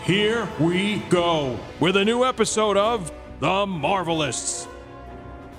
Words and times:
Here 0.00 0.48
we 0.58 0.98
go 1.10 1.56
with 1.78 1.96
a 1.96 2.04
new 2.04 2.24
episode 2.24 2.76
of 2.76 3.12
The 3.38 3.46
Marvelists. 3.66 4.66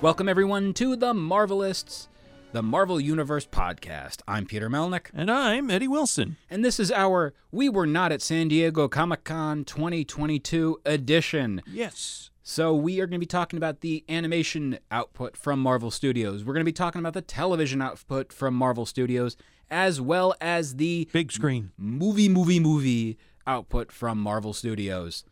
Welcome, 0.02 0.28
everyone, 0.28 0.74
to 0.74 0.96
the 0.96 1.14
Marvelists, 1.14 2.08
the 2.52 2.62
Marvel 2.62 3.00
Universe 3.00 3.46
podcast. 3.46 4.20
I'm 4.28 4.44
Peter 4.44 4.68
Melnick, 4.68 5.06
And 5.14 5.30
I'm 5.30 5.70
Eddie 5.70 5.88
Wilson. 5.88 6.36
and 6.50 6.62
this 6.62 6.78
is 6.78 6.92
our 6.92 7.32
We 7.52 7.70
Were 7.70 7.86
Not 7.86 8.12
at 8.12 8.20
San 8.20 8.48
Diego 8.48 8.86
Comic 8.86 9.24
Con 9.24 9.64
2022 9.64 10.78
edition. 10.84 11.62
Yes. 11.66 12.30
So, 12.42 12.74
we 12.74 13.00
are 13.00 13.06
going 13.06 13.18
to 13.18 13.24
be 13.24 13.26
talking 13.26 13.56
about 13.56 13.80
the 13.80 14.04
animation 14.10 14.78
output 14.90 15.38
from 15.38 15.58
Marvel 15.58 15.90
Studios. 15.90 16.44
We're 16.44 16.52
going 16.52 16.60
to 16.60 16.70
be 16.70 16.72
talking 16.72 16.98
about 16.98 17.14
the 17.14 17.22
television 17.22 17.80
output 17.80 18.30
from 18.30 18.52
Marvel 18.52 18.84
Studios, 18.84 19.38
as 19.70 19.98
well 20.02 20.34
as 20.42 20.76
the 20.76 21.08
Big 21.14 21.32
screen. 21.32 21.70
movie, 21.78 22.28
movie, 22.28 22.60
movie 22.60 23.16
output 23.46 23.92
from 23.92 24.18
Marvel 24.18 24.52
Studios. 24.52 25.24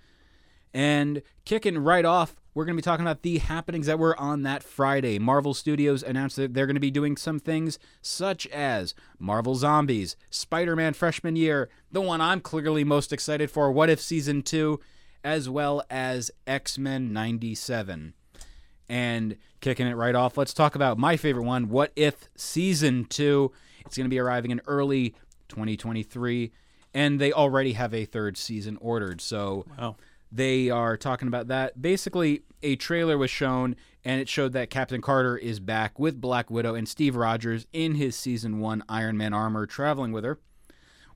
And 0.75 1.23
kicking 1.45 1.79
right 1.79 2.05
off, 2.05 2.37
we're 2.55 2.65
going 2.65 2.77
to 2.77 2.83
be 2.83 2.85
talking 2.85 3.05
about 3.05 3.23
the 3.23 3.39
happenings 3.39 3.87
that 3.87 3.99
were 3.99 4.19
on 4.19 4.43
that 4.43 4.63
Friday. 4.63 5.19
Marvel 5.19 5.55
Studios 5.55 6.03
announced 6.03 6.37
that 6.37 6.55
they're 6.55 6.67
going 6.67 6.77
to 6.77 6.81
be 6.81 6.91
doing 6.91 7.17
some 7.17 7.39
things 7.39 7.79
such 8.01 8.47
as 8.49 8.95
Marvel 9.19 9.55
Zombies, 9.55 10.17
Spider 10.31 10.77
Man 10.77 10.93
Freshman 10.93 11.37
Year, 11.37 11.71
the 11.91 12.01
one 12.01 12.21
I'm 12.21 12.41
clearly 12.41 12.85
most 12.85 13.13
excited 13.13 13.51
for, 13.51 13.73
What 13.73 13.91
If 13.91 14.01
Season 14.01 14.43
2, 14.43 14.81
as 15.25 15.49
well 15.49 15.83
as 15.89 16.31
X 16.47 16.79
Men 16.79 17.13
97. 17.13 18.15
And 18.89 19.37
kicking 19.61 19.87
it 19.87 19.95
right 19.95 20.15
off, 20.15 20.37
let's 20.37 20.53
talk 20.53 20.75
about 20.75 20.99
my 20.99 21.17
favorite 21.17 21.45
one, 21.45 21.71
What 21.71 21.93
If 21.97 22.29
Season 22.37 23.07
2. 23.07 23.51
It's 23.87 23.97
going 23.97 24.05
to 24.05 24.15
be 24.15 24.19
arriving 24.19 24.51
in 24.51 24.61
early 24.67 25.15
2023, 25.49 26.53
and 26.95 27.21
they 27.21 27.33
already 27.33 27.73
have 27.73 27.95
a 27.95 28.05
third 28.05 28.37
season 28.37 28.77
ordered. 28.81 29.21
So 29.21 29.65
Wow. 29.79 29.97
they 30.31 30.71
are 30.71 30.97
talking 30.97 31.29
about 31.29 31.49
that. 31.49 31.81
Basically, 31.81 32.43
a 32.63 32.77
trailer 32.77 33.19
was 33.19 33.31
shown, 33.31 33.77
and 34.05 34.21
it 34.21 34.29
showed 34.29 34.53
that 34.53 34.71
Captain 34.71 35.01
Carter 35.01 35.37
is 35.37 35.59
back 35.61 35.99
with 35.99 36.21
Black 36.21 36.51
Widow 36.51 36.75
and 36.75 36.89
Steve 36.89 37.17
Rogers 37.17 37.67
in 37.73 37.95
his 37.97 38.15
season 38.17 38.61
one 38.61 38.83
Iron 38.89 39.17
Man 39.17 39.33
armor, 39.33 39.67
traveling 39.67 40.13
with 40.13 40.25
her. 40.25 40.39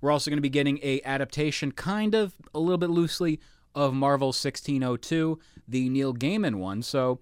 We're 0.00 0.10
also 0.10 0.30
going 0.30 0.38
to 0.38 0.42
be 0.42 0.48
getting 0.50 0.78
a 0.82 1.00
adaptation, 1.04 1.72
kind 1.72 2.14
of 2.14 2.34
a 2.54 2.58
little 2.58 2.78
bit 2.78 2.90
loosely, 2.90 3.40
of 3.74 3.92
Marvel 3.92 4.28
1602, 4.28 5.38
the 5.68 5.88
Neil 5.88 6.14
Gaiman 6.14 6.56
one. 6.56 6.80
So 6.82 7.20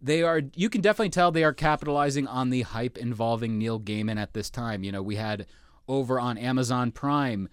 they 0.00 0.22
are 0.22 0.40
you 0.54 0.70
can 0.70 0.80
definitely 0.80 1.10
tell 1.10 1.30
they 1.30 1.44
are 1.44 1.52
capitalizing 1.52 2.26
on 2.26 2.48
the 2.50 2.62
hype 2.62 2.96
involving 2.96 3.58
Neil 3.58 3.78
Gaiman 3.78 4.18
at 4.18 4.32
this 4.32 4.48
time. 4.48 4.82
You 4.82 4.92
know, 4.92 5.02
we 5.02 5.16
had 5.16 5.46
over 5.88 6.18
on 6.18 6.38
Amazon 6.38 6.90
Prime 6.90 7.48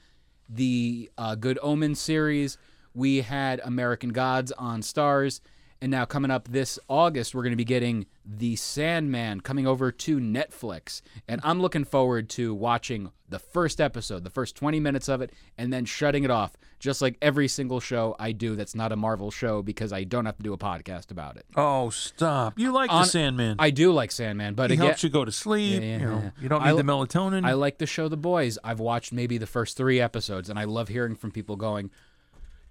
the 0.49 1.09
uh, 1.17 1.35
Good 1.35 1.59
Omen 1.61 1.95
series, 1.95 2.57
we 2.93 3.21
had 3.21 3.61
American 3.63 4.09
Gods 4.09 4.51
on 4.53 4.81
Starz, 4.81 5.39
and 5.81 5.92
now 5.92 6.06
coming 6.06 6.31
up 6.31 6.47
this 6.47 6.80
August, 6.88 7.36
we're 7.36 7.44
going 7.44 7.52
to 7.52 7.58
be 7.58 7.66
getting 7.66 8.06
The 8.25 8.56
Sandman 8.56 9.42
coming 9.42 9.67
over 9.67 9.92
to 9.92 10.20
Netflix. 10.20 11.02
And 11.27 11.39
I'm 11.43 11.61
looking 11.61 11.83
forward 11.83 12.30
to 12.32 12.54
watching 12.54 13.11
the 13.30 13.39
first 13.39 13.82
episode, 13.82 14.23
the 14.23 14.30
first 14.30 14.55
20 14.55 14.80
minutes 14.80 15.10
of 15.10 15.21
it, 15.21 15.33
and 15.58 15.71
then 15.71 15.86
shutting 15.86 16.23
it 16.23 16.32
off, 16.32 16.55
just 16.80 17.02
like 17.02 17.17
every 17.21 17.48
single 17.48 17.80
show 17.80 18.16
I 18.17 18.32
do 18.32 18.55
that's 18.55 18.73
not 18.73 18.92
a 18.92 18.95
Marvel 18.95 19.32
show 19.32 19.61
because 19.61 19.92
I 19.92 20.04
don't 20.05 20.26
have 20.26 20.37
to 20.37 20.43
do 20.43 20.54
a 20.54 20.58
podcast 20.58 21.11
about 21.11 21.36
it. 21.37 21.45
Oh, 21.55 21.89
stop. 21.89 22.58
You 22.58 22.71
like 22.71 22.92
On- 22.92 23.02
the 23.04 23.08
Sandman. 23.08 23.58
I 23.60 23.70
do 23.70 23.92
like 23.92 24.11
Sandman, 24.11 24.54
but 24.54 24.71
he 24.71 24.77
helps 24.77 25.04
you 25.04 25.10
go 25.10 25.26
to 25.26 25.32
sleep. 25.32 25.82
Yeah, 25.82 25.87
yeah, 25.87 25.98
you, 25.98 26.05
know, 26.05 26.21
yeah. 26.23 26.30
you 26.42 26.49
don't 26.49 26.61
I 26.61 26.71
need 26.71 26.77
the 26.77 26.83
melatonin. 26.83 27.45
I 27.45 27.54
like 27.54 27.77
the 27.77 27.86
show 27.86 28.08
The 28.08 28.17
Boys. 28.17 28.58
I've 28.64 28.80
watched 28.80 29.11
maybe 29.11 29.37
the 29.37 29.48
first 29.48 29.76
three 29.76 29.99
episodes, 29.99 30.49
and 30.49 30.58
I 30.58 30.64
love 30.64 30.87
hearing 30.87 31.16
from 31.16 31.32
people 31.32 31.55
going, 31.55 31.92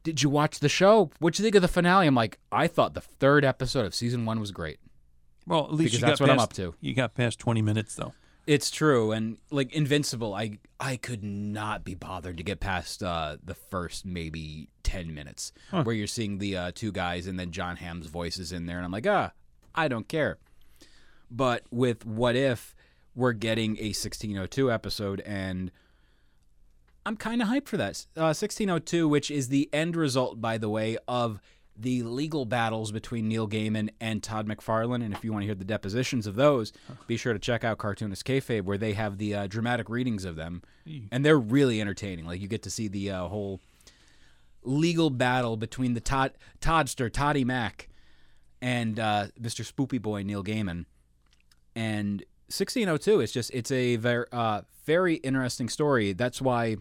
"Did 0.07 0.23
you 0.23 0.31
watch 0.31 0.61
the 0.61 0.69
show? 0.69 1.11
What'd 1.19 1.37
you 1.39 1.43
think 1.43 1.57
of 1.57 1.63
the 1.63 1.69
finale?" 1.69 2.07
I'm 2.07 2.15
like, 2.15 2.39
I 2.53 2.69
thought 2.69 2.95
the 2.95 3.01
third 3.01 3.45
episode 3.45 3.85
of 3.85 3.93
season 3.93 4.25
one 4.25 4.39
was 4.39 4.53
great. 4.53 4.79
well, 5.49 5.65
at 5.65 5.73
least 5.73 5.95
because 5.95 6.01
you 6.01 6.07
that's 6.07 6.21
got 6.21 6.29
what 6.29 6.33
I'm 6.33 6.39
up 6.39 6.53
to. 6.55 6.75
You 6.81 6.95
got 6.95 7.15
past 7.15 7.41
20 7.41 7.61
minutes, 7.61 7.97
though. 7.97 8.15
It's 8.47 8.71
true, 8.71 9.11
and 9.11 9.39
like 9.51 9.73
Invincible, 9.73 10.33
I 10.33 10.59
I 10.79 10.97
could 10.97 11.25
not 11.25 11.83
be 11.83 11.97
bothered 11.97 12.37
to 12.37 12.45
get 12.45 12.61
past 12.61 13.03
uh, 13.03 13.39
the 13.45 13.57
first 13.57 14.07
maybe 14.07 14.69
ten 14.85 15.13
minutes 15.13 15.51
where 15.83 15.97
you're 15.97 16.07
seeing 16.07 16.39
the 16.39 16.57
uh, 16.57 16.73
two 16.73 16.93
guys, 16.93 17.27
and 17.27 17.41
then 17.41 17.51
John 17.51 17.75
Hamm's 17.75 18.07
voice 18.07 18.39
is 18.39 18.53
in 18.53 18.67
there, 18.67 18.77
and 18.77 18.85
I'm 18.85 18.93
like, 18.93 19.09
ah, 19.09 19.33
I 19.75 19.89
don't 19.89 20.07
care. 20.07 20.39
But 21.29 21.65
with 21.73 22.07
What 22.07 22.37
If, 22.37 22.73
we're 23.17 23.33
getting 23.33 23.79
a 23.79 23.89
1602 23.91 24.71
episode, 24.71 25.21
and 25.23 25.73
I'm 27.07 27.17
kind 27.17 27.41
of 27.41 27.49
hyped 27.49 27.69
for 27.69 27.77
that. 27.77 28.05
Uh, 28.17 28.35
1602, 28.35 29.09
which 29.09 29.31
is 29.31 29.49
the 29.49 29.71
end 29.73 29.95
result, 29.95 30.41
by 30.41 30.59
the 30.59 30.69
way, 30.69 30.99
of 31.07 31.41
the 31.79 32.03
legal 32.03 32.45
battles 32.45 32.91
between 32.91 33.29
Neil 33.29 33.47
Gaiman 33.47 33.91
and 34.01 34.23
Todd 34.23 34.49
McFarlane. 34.49 35.05
And 35.05 35.15
if 35.15 35.23
you 35.23 35.33
want 35.33 35.43
to 35.43 35.47
hear 35.47 35.55
the 35.55 35.65
depositions 35.65 36.27
of 36.27 36.35
those, 36.35 36.73
be 37.07 37.17
sure 37.17 37.33
to 37.33 37.39
check 37.39 37.63
out 37.63 37.79
Cartoonist 37.79 38.25
Kayfabe, 38.25 38.63
where 38.63 38.77
they 38.77 38.95
have 38.95 39.19
the 39.19 39.35
uh, 39.35 39.47
dramatic 39.47 39.89
readings 39.89 40.25
of 40.25 40.35
them, 40.37 40.63
and 41.13 41.25
they're 41.25 41.39
really 41.39 41.81
entertaining. 41.81 42.27
Like 42.27 42.41
you 42.41 42.49
get 42.49 42.63
to 42.65 42.71
see 42.71 42.89
the 42.89 43.11
uh, 43.13 43.29
whole 43.29 43.61
legal 44.65 45.11
battle 45.11 45.57
between 45.57 45.95
the 45.95 46.01
Todd 46.01 46.33
Toddster 46.61 47.13
Toddy 47.13 47.45
Mac 47.45 47.89
and 48.61 48.99
uh, 48.99 49.27
Mr. 49.41 49.71
Spoopy 49.71 50.03
Boy 50.03 50.23
Neil 50.23 50.43
Gaiman. 50.43 50.87
And 51.77 52.25
1602 52.49 53.21
is 53.21 53.33
just 53.33 53.51
it's 53.53 53.71
a 53.71 53.97
very 53.97 54.27
uh, 54.33 54.63
very 54.87 55.17
interesting 55.17 55.69
story. 55.69 56.13
That's 56.13 56.41
why 56.41 56.79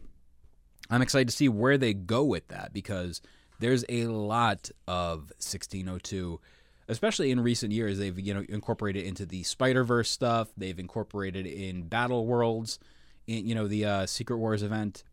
I'm 0.90 1.02
excited 1.02 1.30
to 1.30 1.36
see 1.36 1.50
where 1.50 1.78
they 1.78 1.94
go 1.94 2.24
with 2.24 2.48
that 2.50 2.74
because 2.74 3.22
there's 3.60 3.86
a 3.90 4.06
lot 4.08 4.70
of 4.88 5.32
1602 5.40 6.40
especially 6.88 7.32
in 7.32 7.40
recent 7.40 7.72
years 7.72 7.98
they've 7.98 8.20
you 8.20 8.34
know 8.34 8.46
incorporated 8.50 9.06
into 9.06 9.26
the 9.26 9.44
Spider-Verse 9.44 10.10
stuff, 10.10 10.50
they've 10.58 10.78
incorporated 10.78 11.46
in 11.46 11.84
Battle 11.84 12.26
Worlds, 12.26 12.80
in 13.28 13.48
you 13.48 13.56
know 13.56 13.68
the 13.68 13.86
uh, 13.86 14.06
Secret 14.06 14.38
Wars 14.38 14.64
event. 14.64 15.04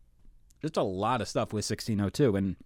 Just 0.60 0.76
a 0.76 0.82
lot 0.82 1.20
of 1.20 1.28
stuff 1.28 1.52
with 1.52 1.68
1602 1.68 2.36
and 2.36 2.56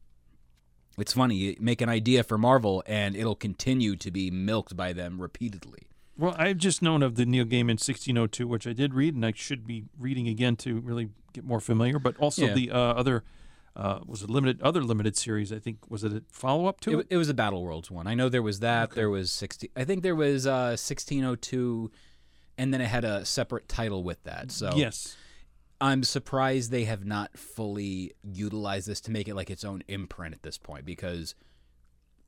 it's 0.99 1.13
funny, 1.13 1.35
you 1.35 1.57
make 1.61 1.81
an 1.81 1.89
idea 1.89 2.23
for 2.23 2.39
Marvel 2.39 2.83
and 2.87 3.17
it'll 3.17 3.37
continue 3.37 3.97
to 3.97 4.11
be 4.11 4.31
milked 4.31 4.77
by 4.77 4.93
them 4.93 5.21
repeatedly. 5.21 5.89
Well, 6.19 6.35
I've 6.39 6.57
just 6.59 6.81
known 6.83 7.03
of 7.03 7.17
the 7.17 7.27
Neil 7.27 7.45
Gaiman 7.45 7.77
1602, 7.79 8.47
which 8.49 8.67
I 8.67 8.73
did 8.73 8.95
read, 8.95 9.15
and 9.15 9.25
I 9.27 9.33
should 9.37 9.67
be 9.67 9.85
reading 9.99 10.29
again 10.29 10.57
to 10.57 10.81
really 10.81 11.11
get 11.33 11.45
more 11.45 11.61
familiar. 11.61 11.99
But 11.99 12.17
also 12.19 12.47
Yeah. 12.47 12.55
the 12.55 12.71
uh, 12.71 12.79
other 12.79 13.25
uh, 13.75 14.01
was 14.07 14.23
a 14.23 14.27
limited 14.27 14.63
other 14.63 14.83
limited 14.83 15.17
series. 15.17 15.53
I 15.53 15.59
think 15.59 15.91
was 15.91 16.03
it 16.03 16.13
a 16.13 16.23
follow 16.33 16.67
up 16.67 16.81
to 16.81 16.93
It, 16.93 16.99
it? 17.01 17.07
it 17.11 17.17
was 17.19 17.29
a 17.29 17.35
Battle 17.35 17.63
Worlds 17.63 17.91
one. 17.91 18.07
I 18.07 18.15
know 18.15 18.31
there 18.31 18.41
was 18.43 18.61
that. 18.61 18.93
There 18.93 19.11
was 19.11 19.31
60 19.31 19.71
I 19.77 19.85
think 19.85 20.03
there 20.03 20.17
was 20.17 20.47
uh 20.47 20.77
1602 20.79 21.91
and 22.57 22.73
then 22.73 22.81
it 22.81 22.87
had 22.87 23.05
a 23.05 23.27
separate 23.27 23.69
title 23.69 24.03
with 24.03 24.23
that. 24.25 24.51
So 24.51 24.71
yes. 24.75 25.15
I'm 25.79 26.05
surprised 26.05 26.71
they 26.71 26.85
have 26.85 27.05
not 27.05 27.37
fully 27.37 28.13
utilized 28.25 28.89
this 28.89 29.03
to 29.03 29.11
make 29.11 29.29
it 29.29 29.35
like 29.35 29.51
its 29.51 29.63
own 29.63 29.83
imprint 29.89 30.35
at 30.35 30.43
this 30.43 30.57
point 30.57 30.87
because 30.87 31.35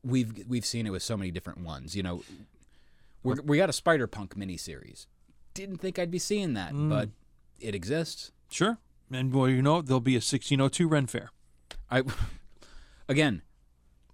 we've 0.05 0.45
we've 0.47 0.67
seen 0.67 0.87
it 0.87 0.91
with 0.91 1.03
so 1.03 1.17
many 1.17 1.31
different 1.31 1.61
ones. 1.65 1.97
You 1.97 2.03
know, 2.03 2.23
we're, 3.23 3.41
we 3.43 3.57
got 3.57 3.69
a 3.69 3.73
Spider 3.73 4.07
Punk 4.07 4.37
miniseries. 4.37 5.07
Didn't 5.55 5.79
think 5.79 5.99
I'd 5.99 6.11
be 6.11 6.19
seeing 6.19 6.55
that, 6.55 6.73
mm. 6.73 6.89
but 6.89 7.11
it 7.61 7.75
exists. 7.75 8.33
Sure. 8.51 8.79
And 9.11 9.33
well, 9.33 9.49
you 9.49 9.63
know, 9.63 9.83
there'll 9.83 10.01
be 10.01 10.15
a 10.15 10.19
1602 10.19 10.89
Ren 10.89 11.07
Fair. 11.07 11.31
I 11.91 12.03
again, 13.09 13.43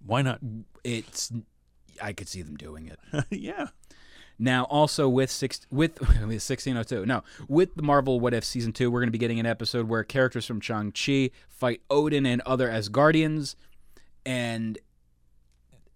Why 0.05 0.21
not? 0.21 0.39
it's 0.83 1.31
I 2.01 2.13
could 2.13 2.27
see 2.27 2.41
them 2.41 2.55
doing 2.55 2.87
it. 2.87 3.25
yeah. 3.29 3.67
Now, 4.37 4.65
also 4.65 5.07
with 5.07 5.31
six 5.31 5.61
with 5.71 5.99
with 6.27 6.41
sixteen 6.41 6.75
oh 6.77 6.83
two. 6.83 7.05
No, 7.05 7.23
with 7.47 7.75
the 7.75 7.83
Marvel 7.83 8.19
What 8.19 8.33
If 8.33 8.43
season 8.43 8.73
two, 8.73 8.91
we're 8.91 8.99
going 8.99 9.07
to 9.07 9.11
be 9.11 9.17
getting 9.17 9.39
an 9.39 9.45
episode 9.45 9.87
where 9.87 10.03
characters 10.03 10.45
from 10.45 10.59
Shang 10.59 10.91
Chi 10.91 11.31
fight 11.47 11.81
Odin 11.89 12.25
and 12.25 12.41
other 12.41 12.69
Asgardians, 12.69 13.55
and 14.25 14.77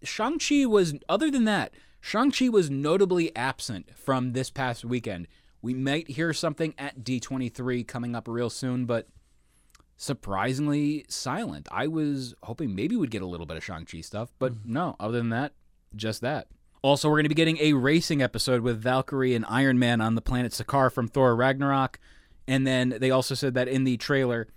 Shang 0.03 0.39
Chi 0.39 0.65
was 0.65 0.93
other 1.09 1.29
than 1.29 1.43
that, 1.45 1.73
Shang 2.01 2.31
Chi 2.31 2.49
was 2.49 2.69
notably 2.69 3.35
absent 3.35 3.95
from 3.95 4.33
this 4.33 4.49
past 4.49 4.85
weekend. 4.85 5.27
We 5.61 5.73
might 5.73 6.11
hear 6.11 6.33
something 6.33 6.73
at 6.77 7.03
D 7.03 7.19
twenty 7.19 7.49
three 7.49 7.83
coming 7.83 8.15
up 8.15 8.27
real 8.27 8.49
soon, 8.49 8.85
but 8.85 9.07
surprisingly 9.97 11.05
silent. 11.09 11.67
I 11.71 11.87
was 11.87 12.33
hoping 12.43 12.73
maybe 12.73 12.95
we'd 12.95 13.11
get 13.11 13.21
a 13.21 13.27
little 13.27 13.45
bit 13.45 13.57
of 13.57 13.65
Shang-Chi 13.65 13.99
stuff, 13.99 14.31
but 14.39 14.65
no, 14.65 14.95
other 14.97 15.17
than 15.17 15.29
that, 15.29 15.51
just 15.93 16.21
that. 16.21 16.47
Also, 16.81 17.09
we're 17.09 17.15
going 17.15 17.25
to 17.25 17.29
be 17.29 17.35
getting 17.35 17.57
a 17.57 17.73
racing 17.73 18.21
episode 18.21 18.61
with 18.61 18.81
Valkyrie 18.81 19.35
and 19.35 19.45
Iron 19.49 19.77
Man 19.77 19.99
on 19.99 20.15
the 20.15 20.21
planet 20.21 20.53
Sakaar 20.53 20.89
from 20.89 21.09
Thor 21.09 21.35
Ragnarok. 21.35 21.99
And 22.47 22.65
then 22.65 22.95
they 23.01 23.11
also 23.11 23.35
said 23.35 23.53
that 23.55 23.67
in 23.67 23.83
the 23.83 23.97
trailer, 23.97 24.47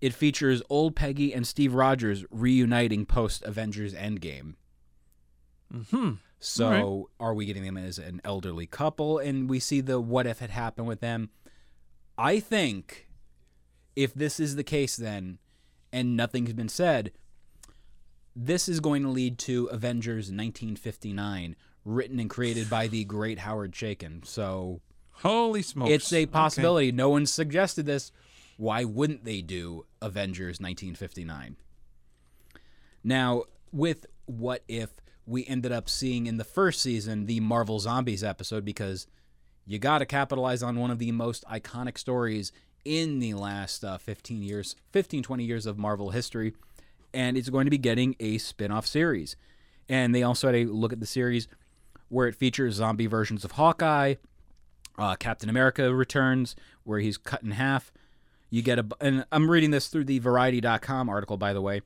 it 0.00 0.14
features 0.14 0.62
old 0.70 0.96
Peggy 0.96 1.34
and 1.34 1.46
Steve 1.46 1.74
Rogers 1.74 2.24
reuniting 2.30 3.04
post 3.04 3.42
Avengers 3.44 3.92
Endgame. 3.92 4.54
Hmm. 5.90 6.12
So, 6.38 7.10
are 7.18 7.34
we 7.34 7.46
getting 7.46 7.64
them 7.64 7.76
as 7.76 7.98
an 7.98 8.20
elderly 8.24 8.66
couple? 8.66 9.18
And 9.18 9.48
we 9.48 9.58
see 9.58 9.80
the 9.80 10.00
what 10.00 10.26
if 10.26 10.38
had 10.38 10.50
happened 10.50 10.86
with 10.86 11.00
them. 11.00 11.30
I 12.18 12.40
think 12.40 13.08
if 13.96 14.14
this 14.14 14.38
is 14.38 14.56
the 14.56 14.64
case, 14.64 14.96
then, 14.96 15.38
and 15.92 16.16
nothing's 16.16 16.52
been 16.52 16.68
said, 16.68 17.12
this 18.34 18.68
is 18.68 18.80
going 18.80 19.02
to 19.02 19.08
lead 19.08 19.38
to 19.40 19.66
Avengers 19.66 20.26
1959, 20.26 21.56
written 21.84 22.20
and 22.20 22.28
created 22.28 22.68
by 22.68 22.86
the 22.86 23.04
great 23.04 23.38
Howard 23.40 23.72
Chaykin. 23.72 24.24
So, 24.26 24.80
Holy 25.22 25.62
smokes! 25.62 25.90
it's 25.90 26.12
a 26.12 26.16
Okay. 26.22 26.26
possibility. 26.26 26.92
No 26.92 27.08
one 27.08 27.24
suggested 27.24 27.86
this. 27.86 28.12
Why 28.58 28.84
wouldn't 28.84 29.24
they 29.24 29.40
do 29.40 29.86
Avengers 30.02 30.60
1959? 30.60 31.56
Now, 33.02 33.44
with 33.72 34.06
what 34.26 34.62
if 34.68 34.90
we 35.26 35.44
ended 35.46 35.72
up 35.72 35.88
seeing 35.88 36.26
in 36.26 36.36
the 36.36 36.44
first 36.44 36.80
season 36.80 37.26
the 37.26 37.40
Marvel 37.40 37.78
Zombies 37.78 38.22
episode 38.22 38.64
because 38.64 39.06
you 39.66 39.78
got 39.78 39.98
to 39.98 40.06
capitalize 40.06 40.62
on 40.62 40.78
one 40.78 40.90
of 40.90 40.98
the 40.98 41.12
most 41.12 41.44
iconic 41.50 41.98
stories 41.98 42.52
in 42.84 43.18
the 43.18 43.34
last 43.34 43.84
uh, 43.84 43.98
15 43.98 44.42
years, 44.42 44.76
15 44.92 45.22
20 45.24 45.44
years 45.44 45.66
of 45.66 45.76
Marvel 45.76 46.10
history 46.10 46.54
and 47.16 47.38
it's 47.38 47.48
going 47.48 47.64
to 47.64 47.70
be 47.70 47.78
getting 47.78 48.14
a 48.20 48.36
spin-off 48.36 48.86
series. 48.86 49.36
And 49.88 50.14
they 50.14 50.22
also 50.22 50.48
had 50.48 50.54
a 50.54 50.64
look 50.64 50.92
at 50.92 51.00
the 51.00 51.06
series 51.06 51.48
where 52.08 52.28
it 52.28 52.34
features 52.34 52.74
zombie 52.74 53.06
versions 53.06 53.42
of 53.42 53.52
Hawkeye, 53.52 54.16
uh, 54.98 55.16
Captain 55.16 55.48
America 55.48 55.94
returns, 55.94 56.54
where 56.84 57.00
he's 57.00 57.16
cut 57.16 57.42
in 57.42 57.52
half. 57.52 57.90
You 58.50 58.60
get 58.60 58.78
a, 58.78 58.86
and 59.00 59.24
I'm 59.32 59.50
reading 59.50 59.70
this 59.70 59.88
through 59.88 60.04
the 60.04 60.18
Variety.com 60.18 61.08
article, 61.08 61.38
by 61.38 61.54
the 61.54 61.62
way. 61.62 61.80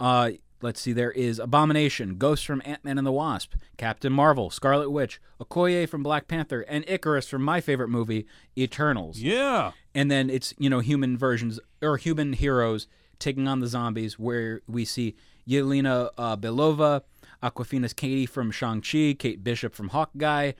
Uh, 0.00 0.32
let's 0.62 0.80
see, 0.80 0.92
there 0.92 1.12
is 1.12 1.38
Abomination, 1.38 2.16
Ghost 2.18 2.44
from 2.46 2.62
Ant 2.64 2.84
Man 2.84 2.98
and 2.98 3.06
the 3.06 3.12
Wasp, 3.12 3.54
Captain 3.76 4.12
Marvel, 4.12 4.50
Scarlet 4.50 4.90
Witch, 4.90 5.20
Okoye 5.40 5.88
from 5.88 6.02
Black 6.02 6.28
Panther, 6.28 6.62
and 6.62 6.84
Icarus 6.88 7.28
from 7.28 7.42
my 7.42 7.60
favorite 7.60 7.88
movie, 7.88 8.26
Eternals 8.56 9.18
Yeah. 9.20 9.72
and 9.94 10.10
then 10.10 10.28
it's 10.30 10.54
you 10.58 10.68
know 10.70 10.80
human 10.80 11.16
versions 11.16 11.60
or 11.82 11.96
human 11.96 12.32
heroes 12.32 12.86
taking 13.18 13.46
on 13.48 13.60
the 13.60 13.66
zombies 13.66 14.18
where 14.18 14.60
we 14.68 14.84
see 14.84 15.14
Yelena 15.48 16.10
uh, 16.18 16.36
Belova, 16.36 17.02
Awkwafina's 17.42 17.92
Katie 17.92 18.26
from 18.26 18.50
Shang-Chi, 18.50 19.16
Kate 19.18 19.42
Bishop 19.42 19.74
from 19.74 19.88
Hawkeye, 19.88 20.52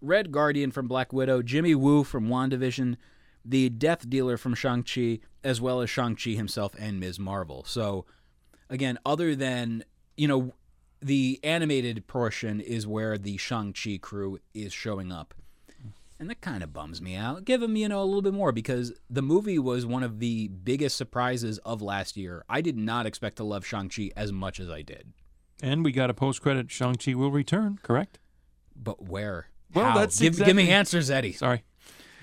Red 0.00 0.30
Guardian 0.32 0.70
from 0.70 0.86
Black 0.86 1.12
Widow, 1.12 1.42
Jimmy 1.42 1.74
Woo 1.74 2.04
from 2.04 2.28
WandaVision, 2.28 2.96
the 3.44 3.68
Death 3.70 4.08
Dealer 4.08 4.36
from 4.36 4.54
Shang-Chi, 4.54 5.18
as 5.42 5.60
well 5.60 5.80
as 5.80 5.90
Shang-Chi 5.90 6.30
himself 6.30 6.74
and 6.78 7.00
Ms. 7.00 7.18
Marvel. 7.18 7.64
So 7.66 8.04
again, 8.70 8.98
other 9.04 9.34
than, 9.34 9.84
you 10.16 10.28
know, 10.28 10.54
the 11.00 11.38
animated 11.42 12.06
portion 12.06 12.60
is 12.60 12.86
where 12.86 13.18
the 13.18 13.36
Shang-Chi 13.36 13.98
crew 14.00 14.38
is 14.54 14.72
showing 14.72 15.12
up. 15.12 15.34
And 16.18 16.30
that 16.30 16.40
kind 16.40 16.62
of 16.62 16.72
bums 16.72 17.02
me 17.02 17.14
out. 17.14 17.44
Give 17.44 17.62
him, 17.62 17.76
you 17.76 17.88
know, 17.88 18.00
a 18.00 18.04
little 18.04 18.22
bit 18.22 18.32
more 18.32 18.50
because 18.50 18.94
the 19.10 19.20
movie 19.20 19.58
was 19.58 19.84
one 19.84 20.02
of 20.02 20.18
the 20.18 20.48
biggest 20.48 20.96
surprises 20.96 21.58
of 21.58 21.82
last 21.82 22.16
year. 22.16 22.42
I 22.48 22.62
did 22.62 22.78
not 22.78 23.04
expect 23.04 23.36
to 23.36 23.44
love 23.44 23.66
Shang-Chi 23.66 24.12
as 24.16 24.32
much 24.32 24.58
as 24.58 24.70
I 24.70 24.80
did. 24.80 25.12
And 25.62 25.84
we 25.84 25.92
got 25.92 26.08
a 26.08 26.14
post-credit. 26.14 26.70
Shang-Chi 26.70 27.12
will 27.14 27.30
return. 27.30 27.78
Correct. 27.82 28.18
But 28.74 29.02
where? 29.02 29.48
Well, 29.74 29.84
How? 29.84 29.98
that's 29.98 30.18
give, 30.18 30.36
give 30.42 30.56
me 30.56 30.70
answers, 30.70 31.10
Eddie. 31.10 31.32
Sorry. 31.32 31.64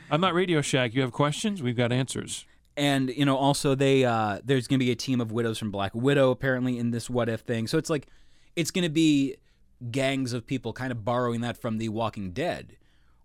I'm 0.10 0.22
not 0.22 0.34
Radio 0.34 0.62
Shack. 0.62 0.95
You 0.95 1.01
have 1.01 1.12
questions? 1.12 1.62
We've 1.62 1.78
got 1.78 1.92
answers. 1.92 2.45
And 2.75 3.09
you 3.09 3.25
know, 3.25 3.37
also 3.37 3.75
they 3.75 4.05
uh 4.05 4.39
there's 4.43 4.67
gonna 4.67 4.79
be 4.79 4.91
a 4.91 4.95
team 4.95 5.21
of 5.21 5.31
widows 5.31 5.57
from 5.57 5.71
Black 5.71 5.93
Widow 5.93 6.31
apparently 6.31 6.77
in 6.77 6.91
this 6.91 7.09
what 7.09 7.29
if 7.29 7.41
thing. 7.41 7.67
So 7.67 7.77
it's 7.77 7.89
like 7.89 8.07
it's 8.55 8.71
gonna 8.71 8.89
be 8.89 9.35
gangs 9.91 10.33
of 10.33 10.45
people 10.47 10.73
kind 10.73 10.91
of 10.91 11.03
borrowing 11.03 11.41
that 11.41 11.57
from 11.57 11.77
The 11.77 11.89
Walking 11.89 12.31
Dead, 12.31 12.77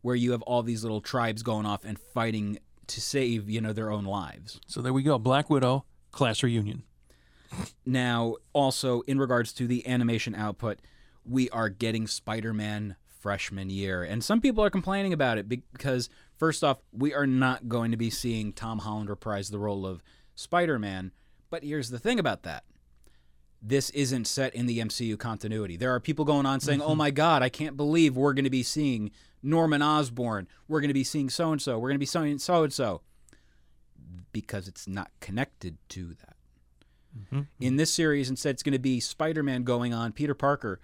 where 0.03 0.17
you 0.17 0.33
have 0.33 0.43
all 0.43 0.63
these 0.63 0.83
little 0.83 1.01
tribes 1.01 1.43
going 1.43 1.67
off 1.67 1.85
and 1.85 1.99
fighting 1.99 2.59
to 2.89 3.01
save, 3.01 3.49
you 3.49 3.61
know, 3.61 3.73
their 3.73 3.91
own 3.91 4.05
lives. 4.05 4.61
So 4.67 4.81
there 4.81 4.93
we 4.93 5.03
go. 5.03 5.19
Black 5.19 5.49
Widow 5.51 5.85
class 6.11 6.43
reunion. 6.43 6.83
Now, 7.87 8.37
also 8.53 9.03
in 9.03 9.19
regards 9.19 9.53
to 9.55 9.67
the 9.67 9.87
animation 9.87 10.35
output, 10.35 10.81
we 11.25 11.49
are 11.51 11.69
getting 11.69 12.07
Spider-Man 12.07 12.97
freshman 13.21 13.71
year, 13.71 14.03
and 14.03 14.23
some 14.23 14.41
people 14.41 14.65
are 14.65 14.71
complaining 14.71 15.13
about 15.13 15.39
it 15.39 15.49
because 15.49 16.09
first 16.39 16.65
off, 16.65 16.79
we 16.93 17.13
are 17.13 17.27
not 17.27 17.69
going 17.69 17.91
to 17.91 17.97
be 17.97 18.11
seeing 18.11 18.53
Tom 18.53 18.79
Holland 18.79 19.11
reprise 19.11 19.51
the 19.51 19.59
role 19.59 19.87
of 19.87 20.03
Spider-Man. 20.35 21.13
But 21.51 21.65
here's 21.65 21.91
the 21.91 21.99
thing 21.99 22.19
about 22.19 22.43
that. 22.45 22.65
This 23.61 23.91
isn't 23.91 24.27
set 24.27 24.55
in 24.55 24.67
the 24.67 24.79
MCU 24.79 25.19
continuity. 25.19 25.77
There 25.77 25.93
are 25.95 26.01
people 26.01 26.25
going 26.25 26.47
on 26.47 26.61
saying, 26.61 26.81
"Oh 26.81 26.91
mm-hmm. 26.91 26.99
my 26.99 27.11
god, 27.11 27.43
I 27.43 27.49
can't 27.49 27.77
believe 27.77 28.17
we're 28.17 28.35
going 28.35 28.45
to 28.45 28.51
be 28.51 28.63
seeing 28.63 29.11
Norman 29.43 29.83
Osborn. 29.83 30.47
We're 30.69 30.81
going 30.81 30.89
to 30.89 30.95
be 30.95 31.05
seeing 31.05 31.29
so 31.29 31.51
and 31.51 31.61
so. 31.61 31.79
We're 31.79 31.89
going 31.89 31.97
to 31.97 31.99
be 31.99 32.07
seeing 32.07 32.39
so 32.39 32.63
and 32.63 32.73
so." 32.73 33.03
Because 34.31 34.69
it's 34.69 34.87
not 34.87 35.11
connected 35.21 35.79
to 35.89 36.15
that 36.21 36.37
mm-hmm. 37.17 37.43
in 37.61 37.77
this 37.77 37.93
series 37.93 38.31
instead 38.31 38.51
it's 38.51 38.63
going 38.63 38.73
to 38.73 38.79
be 38.79 39.01
spider-man 39.01 39.63
going 39.63 39.93
on 39.95 40.13
peter 40.13 40.35
parker 40.35 40.81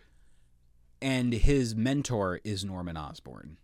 and 1.00 1.32
his 1.32 1.74
mentor 1.74 2.40
is 2.44 2.64
norman 2.64 2.96
osborn 2.96 3.56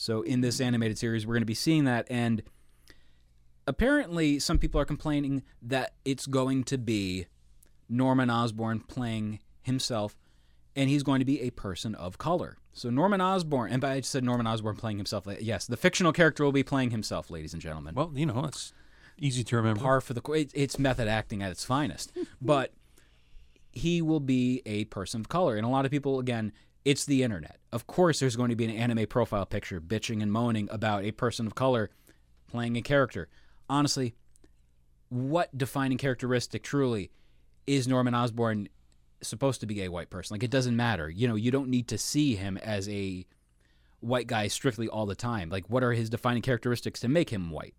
so 0.00 0.22
in 0.22 0.40
this 0.40 0.60
animated 0.60 0.96
series 0.96 1.26
we're 1.26 1.34
going 1.34 1.42
to 1.42 1.46
be 1.46 1.54
seeing 1.54 1.84
that 1.84 2.06
and 2.10 2.42
apparently 3.66 4.38
some 4.38 4.58
people 4.58 4.80
are 4.80 4.86
complaining 4.86 5.42
that 5.60 5.92
it's 6.04 6.26
going 6.26 6.64
to 6.64 6.78
be 6.78 7.26
norman 7.88 8.30
osborn 8.30 8.80
playing 8.80 9.40
himself 9.62 10.16
and 10.74 10.88
he's 10.88 11.02
going 11.02 11.18
to 11.18 11.24
be 11.24 11.42
a 11.42 11.50
person 11.50 11.94
of 11.96 12.16
color. 12.16 12.56
So 12.72 12.88
norman 12.88 13.20
osborn 13.20 13.72
and 13.72 13.84
i 13.84 14.00
said 14.00 14.24
norman 14.24 14.46
osborn 14.46 14.76
playing 14.76 14.96
himself 14.96 15.26
yes 15.40 15.66
the 15.66 15.76
fictional 15.76 16.12
character 16.12 16.44
will 16.44 16.52
be 16.52 16.62
playing 16.62 16.90
himself 16.90 17.30
ladies 17.30 17.52
and 17.52 17.60
gentlemen. 17.60 17.94
Well, 17.94 18.12
you 18.14 18.26
know, 18.26 18.44
it's 18.46 18.72
easy 19.18 19.44
to 19.44 19.56
remember. 19.56 19.80
par 19.80 20.00
for 20.00 20.14
the 20.14 20.20
co- 20.20 20.32
it, 20.32 20.50
it's 20.54 20.78
method 20.78 21.08
acting 21.08 21.42
at 21.42 21.50
its 21.50 21.64
finest. 21.64 22.16
But 22.40 22.72
he 23.72 24.00
will 24.00 24.20
be 24.20 24.62
a 24.64 24.86
person 24.86 25.20
of 25.20 25.28
color 25.28 25.56
and 25.56 25.66
a 25.66 25.68
lot 25.68 25.84
of 25.84 25.90
people 25.90 26.18
again 26.18 26.52
it's 26.84 27.04
the 27.04 27.22
internet 27.22 27.58
of 27.72 27.86
course 27.86 28.20
there's 28.20 28.36
going 28.36 28.50
to 28.50 28.56
be 28.56 28.64
an 28.64 28.70
anime 28.70 29.06
profile 29.06 29.46
picture 29.46 29.80
bitching 29.80 30.22
and 30.22 30.32
moaning 30.32 30.68
about 30.70 31.04
a 31.04 31.12
person 31.12 31.46
of 31.46 31.54
color 31.54 31.90
playing 32.48 32.76
a 32.76 32.82
character 32.82 33.28
honestly 33.68 34.14
what 35.08 35.56
defining 35.56 35.98
characteristic 35.98 36.62
truly 36.62 37.10
is 37.66 37.86
norman 37.86 38.14
osborn 38.14 38.68
supposed 39.22 39.60
to 39.60 39.66
be 39.66 39.82
a 39.82 39.90
white 39.90 40.08
person 40.08 40.34
like 40.34 40.42
it 40.42 40.50
doesn't 40.50 40.76
matter 40.76 41.10
you 41.10 41.28
know 41.28 41.34
you 41.34 41.50
don't 41.50 41.68
need 41.68 41.86
to 41.88 41.98
see 41.98 42.34
him 42.34 42.56
as 42.58 42.88
a 42.88 43.26
white 44.00 44.26
guy 44.26 44.48
strictly 44.48 44.88
all 44.88 45.04
the 45.04 45.14
time 45.14 45.50
like 45.50 45.68
what 45.68 45.84
are 45.84 45.92
his 45.92 46.08
defining 46.08 46.40
characteristics 46.40 47.00
to 47.00 47.08
make 47.08 47.28
him 47.28 47.50
white 47.50 47.74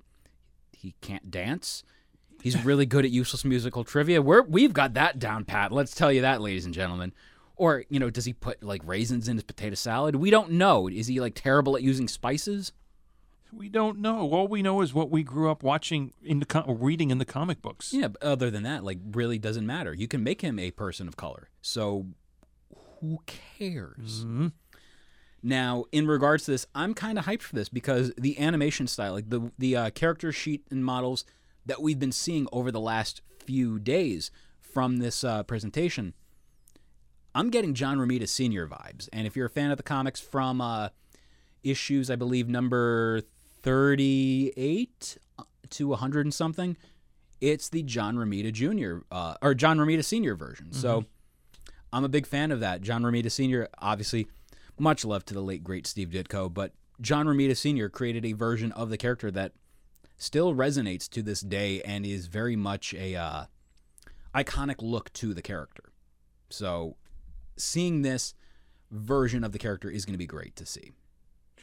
he 0.82 0.96
can't 1.02 1.30
dance. 1.30 1.84
He's 2.42 2.66
really 2.66 2.88
good 2.88 3.06
at 3.06 3.12
useless 3.12 3.46
musical 3.46 3.84
trivia. 3.84 4.22
We're, 4.22 4.42
we've 4.42 4.74
got 4.74 4.96
that 4.96 5.20
down 5.20 5.46
pat. 5.46 5.72
Let's 5.72 5.94
tell 5.94 6.12
you 6.12 6.22
that, 6.22 6.42
ladies 6.42 6.66
and 6.66 6.74
gentlemen. 6.74 7.14
Or, 7.62 7.84
you 7.90 8.00
know, 8.00 8.10
does 8.10 8.26
he 8.26 8.34
put 8.34 8.64
like 8.64 8.82
raisins 8.84 9.28
in 9.28 9.38
his 9.38 9.44
potato 9.44 9.76
salad? 9.76 10.16
We 10.16 10.32
don't 10.32 10.54
know. 10.54 10.88
Is 10.90 11.06
he 11.06 11.20
like 11.20 11.36
terrible 11.36 11.76
at 11.76 11.84
using 11.84 12.08
spices? 12.08 12.72
We 13.54 13.70
don't 13.70 14.00
know. 14.00 14.32
All 14.32 14.48
we 14.48 14.64
know 14.64 14.82
is 14.82 14.96
what 14.96 15.12
we 15.12 15.22
grew 15.22 15.52
up 15.52 15.62
watching 15.62 16.12
in 16.24 16.40
the 16.40 16.48
com- 16.48 16.80
reading 16.80 17.12
in 17.12 17.20
the 17.20 17.26
comic 17.26 17.62
books. 17.62 17.94
Yeah, 17.94 18.08
but 18.08 18.24
other 18.24 18.50
than 18.50 18.64
that, 18.64 18.84
like, 18.84 18.98
really 19.12 19.38
doesn't 19.38 19.68
matter. 19.68 19.94
You 19.94 20.08
can 20.08 20.24
make 20.24 20.42
him 20.42 20.58
a 20.58 20.72
person 20.72 21.08
of 21.08 21.18
color. 21.18 21.50
So 21.62 22.08
who 23.00 23.20
cares? 23.28 24.26
Now, 25.44 25.86
in 25.92 26.08
regards 26.08 26.46
to 26.46 26.52
this, 26.52 26.66
I'm 26.74 26.96
kind 26.96 27.20
of 27.20 27.26
hyped 27.26 27.44
for 27.44 27.56
this 27.56 27.70
because 27.70 28.12
the 28.18 28.40
animation 28.40 28.88
style, 28.88 29.14
like 29.14 29.30
the 29.30 29.52
the 29.60 29.76
uh, 29.76 29.90
character 29.92 30.32
sheet 30.32 30.66
and 30.72 30.84
models 30.84 31.26
that 31.68 31.80
we've 31.80 32.00
been 32.00 32.12
seeing 32.12 32.48
over 32.52 32.72
the 32.72 32.80
last 32.80 33.22
few 33.46 33.78
days 33.78 34.32
from 34.60 34.98
this 34.98 35.24
uh, 35.24 35.44
presentation, 35.44 36.16
I'm 37.34 37.50
getting 37.50 37.74
John 37.74 37.98
Romita 37.98 38.28
Senior 38.28 38.68
vibes. 38.68 39.08
And 39.14 39.26
if 39.26 39.36
you're 39.36 39.46
a 39.46 39.50
fan 39.50 39.72
of 39.72 39.78
the 39.78 39.84
comics 39.84 40.20
from 40.20 40.60
uh, 40.62 40.90
issues, 41.64 42.10
I 42.10 42.16
believe 42.16 42.50
number 42.50 43.22
38 43.62 45.18
to 45.70 45.88
100 45.88 46.26
and 46.26 46.34
something, 46.34 46.78
it's 47.40 47.70
the 47.70 47.84
John 47.84 48.16
Romita 48.16 48.52
Jr. 48.52 49.06
Uh, 49.12 49.36
or 49.42 49.54
John 49.54 49.78
Romita 49.78 50.04
Senior 50.04 50.36
version. 50.36 50.74
So 50.74 51.06
I'm 51.94 52.04
a 52.04 52.10
big 52.10 52.26
fan 52.26 52.52
of 52.52 52.60
that. 52.60 52.82
John 52.82 53.04
Romita 53.04 53.32
Sr., 53.32 53.68
obviously, 53.80 54.28
much 54.78 55.06
love 55.06 55.26
to 55.26 55.34
the 55.34 55.42
late, 55.42 55.64
great 55.64 55.88
Steve 55.88 56.10
Ditko, 56.10 56.54
but 56.54 56.74
John 57.00 57.26
Romita 57.26 57.56
Sr. 57.56 57.90
created 57.90 58.26
a 58.26 58.34
version 58.34 58.72
of 58.74 58.90
the 58.90 58.98
character 58.98 59.32
that 59.32 59.54
still 60.18 60.54
resonates 60.54 61.10
to 61.10 61.22
this 61.22 61.42
day 61.42 61.82
and 61.82 62.06
is 62.06 62.28
very 62.28 62.56
much 62.56 62.94
a 62.94 63.16
uh, 63.16 63.46
iconic 64.36 64.76
look 64.82 65.12
to 65.14 65.34
the 65.34 65.42
character. 65.42 65.92
So 66.50 66.96
seeing 67.58 68.02
this 68.02 68.34
version 68.90 69.44
of 69.44 69.52
the 69.52 69.60
character 69.60 69.90
is 69.90 70.06
going 70.06 70.14
to 70.14 70.18
be 70.18 70.26
great 70.26 70.56
to 70.58 70.66
see. 70.66 70.92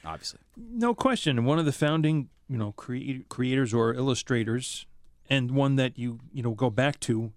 Obviously, 0.04 0.40
No 0.56 0.94
question. 0.94 1.44
One 1.44 1.58
of 1.58 1.64
the 1.64 1.72
founding, 1.72 2.28
you 2.48 2.56
know, 2.56 2.72
crea- 2.72 3.24
creators 3.28 3.74
or 3.74 3.92
illustrators, 3.94 4.86
and 5.28 5.50
one 5.50 5.76
that 5.76 5.98
you 5.98 6.20
you 6.32 6.42
know 6.42 6.52
go 6.52 6.70
back 6.70 7.00
to. 7.00 7.32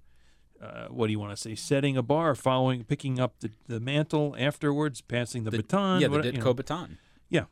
Uh, 0.61 0.85
what 0.89 1.07
do 1.07 1.11
you 1.11 1.19
want 1.19 1.31
to 1.31 1.37
say? 1.37 1.55
Setting 1.55 1.97
a 1.97 2.03
bar, 2.03 2.35
following, 2.35 2.83
picking 2.83 3.19
up 3.19 3.39
the, 3.39 3.49
the 3.67 3.79
mantle 3.79 4.35
afterwards, 4.37 5.01
passing 5.01 5.43
the, 5.43 5.49
baton. 5.49 5.99
yeah, 6.01 6.07
the 6.07 6.11
what- 6.17 6.23
you 6.25 6.33
Ditko 6.33 6.45
know, 6.45 6.53
baton. 6.53 6.97
yeah, 7.29 7.45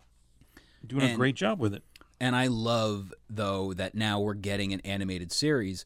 doing 0.85 1.01
a 1.11 1.15
great 1.15 1.35
job 1.35 1.59
with 1.59 1.73
it. 1.73 1.83
And 2.21 2.35
I 2.35 2.45
love 2.47 3.11
though 3.27 3.73
that 3.73 3.95
now 3.95 4.19
we're 4.19 4.35
getting 4.35 4.73
an 4.73 4.79
animated 4.81 5.31
series 5.31 5.85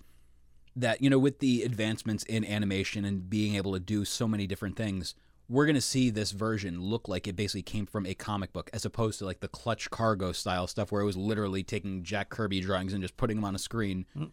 that 0.76 1.02
you 1.02 1.10
know 1.10 1.20
with 1.20 1.40
the 1.40 1.64
advancements 1.64 2.24
in 2.24 2.44
animation 2.46 3.06
and 3.06 3.30
being 3.30 3.56
able 3.56 3.74
to 3.74 3.80
do 3.80 4.06
so 4.06 4.28
many 4.28 4.48
different 4.48 4.76
things, 4.76 5.16
we're 5.50 5.66
going 5.66 5.76
to 5.76 5.82
see 5.82 6.10
this 6.10 6.32
version 6.32 6.82
look 6.82 7.08
like 7.08 7.28
it 7.28 7.36
basically 7.36 7.62
came 7.62 7.86
from 7.86 8.06
a 8.06 8.14
comic 8.14 8.54
book 8.54 8.70
as 8.74 8.86
opposed 8.86 9.20
to 9.20 9.26
like 9.26 9.40
the 9.40 9.48
clutch 9.48 9.90
cargo 9.90 10.32
style 10.32 10.68
stuff 10.68 10.92
where 10.92 11.02
it 11.02 11.06
was 11.06 11.18
literally 11.18 11.64
taking 11.64 12.04
Jack 12.04 12.30
Kirby 12.30 12.62
drawings 12.62 12.94
and 12.94 13.02
just 13.02 13.18
putting 13.18 13.38
them 13.38 13.46
on 13.46 13.56
a 13.56 13.60
screen. 13.60 14.06
Mm. 14.18 14.32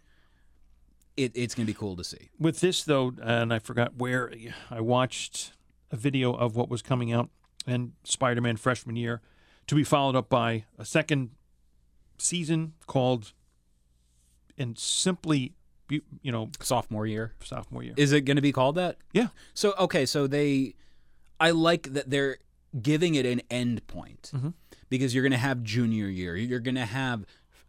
It, 1.16 1.32
it's 1.34 1.54
going 1.54 1.66
to 1.66 1.72
be 1.72 1.76
cool 1.76 1.96
to 1.96 2.04
see. 2.04 2.30
With 2.38 2.60
this 2.60 2.84
though, 2.84 3.12
and 3.20 3.52
I 3.52 3.58
forgot 3.58 3.96
where 3.96 4.32
I 4.70 4.80
watched 4.80 5.52
a 5.90 5.96
video 5.96 6.32
of 6.32 6.56
what 6.56 6.70
was 6.70 6.82
coming 6.82 7.12
out 7.12 7.28
and 7.66 7.92
Spider-Man 8.04 8.56
freshman 8.56 8.96
year, 8.96 9.20
to 9.66 9.74
be 9.74 9.84
followed 9.84 10.16
up 10.16 10.28
by 10.28 10.64
a 10.78 10.84
second 10.84 11.30
season 12.18 12.74
called, 12.86 13.32
and 14.58 14.78
simply, 14.78 15.54
you 15.90 16.02
you 16.22 16.32
know, 16.32 16.50
Sophomore 16.60 17.06
year. 17.06 17.32
sophomore 17.44 17.82
year. 17.82 17.94
Is 17.96 18.12
it 18.12 18.22
going 18.22 18.36
to 18.36 18.42
be 18.42 18.52
called 18.52 18.76
that? 18.76 18.96
Yeah. 19.12 19.28
So 19.54 19.74
okay, 19.78 20.06
so 20.06 20.26
they, 20.26 20.74
I 21.38 21.50
like 21.50 21.92
that 21.92 22.08
they're 22.10 22.38
giving 22.80 23.14
it 23.16 23.26
an 23.26 23.42
end 23.50 23.86
point 23.86 24.30
Mm-hmm. 24.34 24.50
because 24.88 25.14
you're 25.14 25.22
going 25.24 25.32
to 25.32 25.38
have 25.38 25.62
junior 25.62 26.06
year, 26.06 26.36
you're 26.36 26.60
going 26.60 26.74
to 26.76 26.84
have 26.86 27.24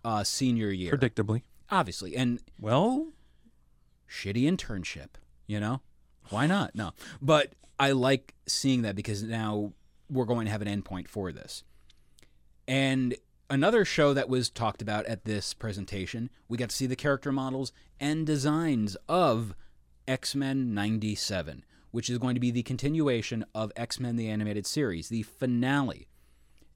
uh, 0.05 0.23
senior 0.23 0.69
year, 0.69 0.93
Predictably. 0.93 1.41
obviously, 1.69 2.15
and 2.15 2.39
Well, 2.59 3.07
shitty 4.09 4.43
internship. 4.43 5.09
You 5.47 5.59
know, 5.59 5.81
why 6.29 6.47
not? 6.47 6.75
No, 6.75 6.91
but 7.21 7.53
I 7.79 7.91
like 7.91 8.35
seeing 8.47 8.83
that 8.83 8.95
because 8.95 9.23
now 9.23 9.73
we're 10.09 10.25
going 10.25 10.45
to 10.45 10.51
have 10.51 10.61
an 10.61 10.67
end 10.67 10.85
point 10.85 11.09
for 11.09 11.31
this. 11.31 11.63
And 12.67 13.15
another 13.51 13.83
show 13.83 14.13
that 14.13 14.29
was 14.29 14.49
talked 14.49 14.81
about 14.81 15.05
at 15.07 15.25
this 15.25 15.53
presentation, 15.53 16.29
we 16.47 16.57
got 16.57 16.69
to 16.69 16.75
see 16.75 16.87
the 16.87 16.95
character 16.95 17.33
models 17.33 17.73
and 17.99 18.25
designs 18.25 18.95
of 19.09 19.53
X 20.07 20.33
Men 20.35 20.73
97, 20.73 21.65
which 21.91 22.09
is 22.09 22.17
going 22.17 22.33
to 22.33 22.39
be 22.39 22.49
the 22.49 22.63
continuation 22.63 23.45
of 23.53 23.73
X 23.75 23.99
Men 23.99 24.15
the 24.15 24.29
Animated 24.29 24.65
Series, 24.65 25.09
the 25.09 25.23
finale. 25.23 26.07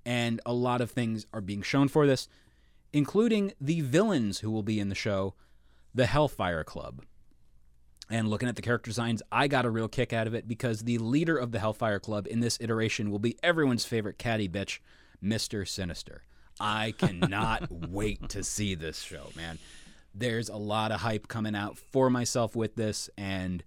And 0.05 0.41
a 0.46 0.53
lot 0.53 0.82
of 0.82 0.91
things 0.91 1.25
are 1.34 1.41
being 1.41 1.62
shown 1.62 1.88
for 1.88 2.05
this, 2.05 2.27
including 2.91 3.53
the 3.60 3.79
villains 3.79 4.39
who 4.39 4.51
will 4.51 4.62
be 4.62 4.79
in 4.79 4.89
the 4.89 4.96
show, 4.96 5.34
the 5.94 6.05
Hellfire 6.05 6.65
Club. 6.65 7.03
And 8.10 8.27
looking 8.27 8.50
at 8.50 8.58
the 8.58 8.62
character 8.62 8.89
designs, 8.89 9.24
I 9.32 9.48
got 9.48 9.65
a 9.65 9.72
real 9.72 9.88
kick 9.88 10.12
out 10.12 10.27
of 10.27 10.36
it 10.36 10.48
because 10.48 10.82
the 10.82 10.98
leader 10.98 11.38
of 11.38 11.53
the 11.53 11.60
Hellfire 11.60 12.00
Club 12.00 12.27
in 12.29 12.41
this 12.41 12.60
iteration 12.60 13.10
will 13.10 13.17
be 13.20 13.38
everyone's 13.41 13.86
favorite 13.86 14.20
catty 14.20 14.50
bitch, 14.50 14.79
Mr. 15.24 15.67
Sinister. 15.67 16.22
I 16.60 16.94
cannot 16.98 17.70
wait 17.72 18.30
to 18.30 18.44
see 18.44 18.76
this 18.76 19.02
show, 19.02 19.30
man. 19.36 19.60
There's 20.14 20.48
a 20.50 20.56
lot 20.56 20.92
of 20.92 21.02
hype 21.02 21.28
coming 21.28 21.56
out 21.56 21.78
for 21.78 22.10
myself 22.10 22.56
with 22.56 22.76
this, 22.76 23.10
and 23.18 23.64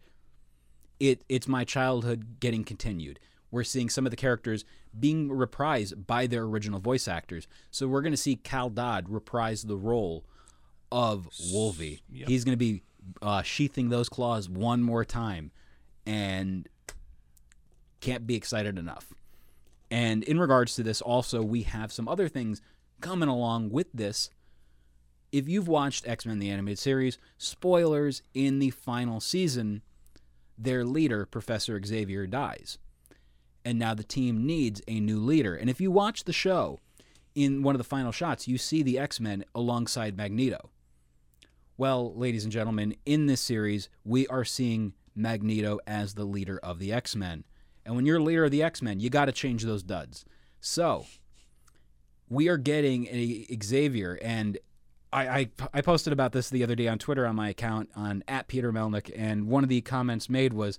it 0.98 1.22
it's 1.28 1.46
my 1.46 1.64
childhood 1.64 2.40
getting 2.40 2.64
continued. 2.64 3.20
We're 3.50 3.64
seeing 3.64 3.88
some 3.88 4.06
of 4.06 4.10
the 4.10 4.16
characters 4.16 4.64
being 4.98 5.28
reprised 5.28 6.06
by 6.06 6.26
their 6.26 6.42
original 6.42 6.80
voice 6.80 7.08
actors. 7.08 7.46
So 7.70 7.88
we're 7.88 8.02
going 8.02 8.12
to 8.12 8.16
see 8.16 8.36
Cal 8.36 8.70
Dodd 8.70 9.08
reprise 9.08 9.62
the 9.62 9.76
role 9.76 10.24
of 10.90 11.28
Wolvie. 11.52 12.02
He's 12.10 12.44
going 12.44 12.54
to 12.54 12.56
be 12.56 12.82
uh, 13.22 13.42
sheathing 13.42 13.90
those 13.90 14.08
claws 14.08 14.48
one 14.48 14.82
more 14.82 15.04
time, 15.04 15.50
and 16.06 16.68
can't 18.00 18.26
be 18.26 18.34
excited 18.34 18.78
enough. 18.78 19.12
And 19.90 20.22
in 20.24 20.38
regards 20.38 20.74
to 20.76 20.82
this, 20.82 21.00
also 21.00 21.42
we 21.42 21.62
have 21.62 21.92
some 21.92 22.08
other 22.08 22.28
things 22.28 22.60
coming 23.00 23.28
along 23.28 23.70
with 23.70 23.88
this. 23.92 24.30
If 25.30 25.48
you've 25.48 25.68
watched 25.68 26.08
X 26.08 26.24
Men 26.24 26.38
the 26.38 26.50
Animated 26.50 26.78
Series, 26.78 27.18
spoilers 27.36 28.22
in 28.34 28.58
the 28.58 28.70
final 28.70 29.20
season, 29.20 29.82
their 30.56 30.84
leader, 30.84 31.26
Professor 31.26 31.80
Xavier, 31.84 32.26
dies. 32.26 32.78
And 33.64 33.78
now 33.78 33.94
the 33.94 34.04
team 34.04 34.46
needs 34.46 34.80
a 34.88 35.00
new 35.00 35.18
leader. 35.18 35.54
And 35.54 35.68
if 35.68 35.80
you 35.80 35.90
watch 35.90 36.24
the 36.24 36.32
show, 36.32 36.80
in 37.34 37.62
one 37.62 37.74
of 37.74 37.78
the 37.78 37.84
final 37.84 38.10
shots, 38.10 38.48
you 38.48 38.58
see 38.58 38.82
the 38.82 38.98
X 38.98 39.20
Men 39.20 39.44
alongside 39.54 40.16
Magneto. 40.16 40.70
Well, 41.76 42.12
ladies 42.14 42.42
and 42.42 42.52
gentlemen, 42.52 42.96
in 43.06 43.26
this 43.26 43.40
series, 43.40 43.88
we 44.04 44.26
are 44.26 44.44
seeing 44.44 44.94
Magneto 45.14 45.78
as 45.86 46.14
the 46.14 46.24
leader 46.24 46.58
of 46.62 46.80
the 46.80 46.92
X 46.92 47.14
Men. 47.14 47.44
And 47.86 47.94
when 47.94 48.06
you're 48.06 48.20
leader 48.20 48.44
of 48.44 48.50
the 48.50 48.62
X 48.62 48.82
Men, 48.82 48.98
you 48.98 49.08
got 49.08 49.26
to 49.26 49.32
change 49.32 49.62
those 49.62 49.84
duds. 49.84 50.24
So, 50.60 51.06
we 52.28 52.48
are 52.48 52.56
getting 52.56 53.06
a 53.06 53.46
Xavier, 53.62 54.18
and 54.22 54.58
I, 55.12 55.28
I 55.28 55.50
I 55.74 55.80
posted 55.80 56.12
about 56.12 56.32
this 56.32 56.50
the 56.50 56.62
other 56.62 56.74
day 56.74 56.88
on 56.88 56.98
Twitter 56.98 57.26
on 57.26 57.36
my 57.36 57.48
account 57.48 57.90
on 57.96 58.22
at 58.28 58.48
Peter 58.48 58.72
Melnick, 58.72 59.10
and 59.16 59.48
one 59.48 59.62
of 59.62 59.68
the 59.68 59.80
comments 59.80 60.28
made 60.28 60.52
was, 60.52 60.78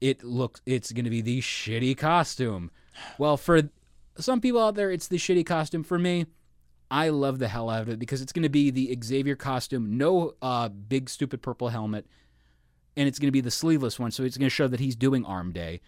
"It 0.00 0.22
looks 0.22 0.60
it's 0.66 0.92
going 0.92 1.04
to 1.04 1.10
be 1.10 1.20
the 1.20 1.40
shitty 1.40 1.96
costume." 1.96 2.70
Well, 3.18 3.36
for 3.36 3.62
some 4.18 4.40
people 4.40 4.62
out 4.62 4.74
there, 4.74 4.90
it's 4.90 5.08
the 5.08 5.18
shitty 5.18 5.46
costume. 5.46 5.82
For 5.82 5.98
me, 5.98 6.26
I 6.90 7.08
love 7.08 7.38
the 7.38 7.48
hell 7.48 7.70
out 7.70 7.82
of 7.82 7.88
it 7.88 7.98
because 7.98 8.22
it's 8.22 8.32
going 8.32 8.44
to 8.44 8.48
be 8.48 8.70
the 8.70 8.96
Xavier 9.02 9.36
costume, 9.36 9.96
no 9.98 10.34
uh, 10.40 10.68
big 10.68 11.10
stupid 11.10 11.42
purple 11.42 11.68
helmet, 11.68 12.06
and 12.96 13.08
it's 13.08 13.18
going 13.18 13.28
to 13.28 13.32
be 13.32 13.40
the 13.40 13.50
sleeveless 13.50 13.98
one, 13.98 14.10
so 14.10 14.22
it's 14.22 14.36
going 14.36 14.46
to 14.46 14.54
show 14.54 14.68
that 14.68 14.80
he's 14.80 14.96
doing 14.96 15.24
Arm 15.24 15.52
Day. 15.52 15.80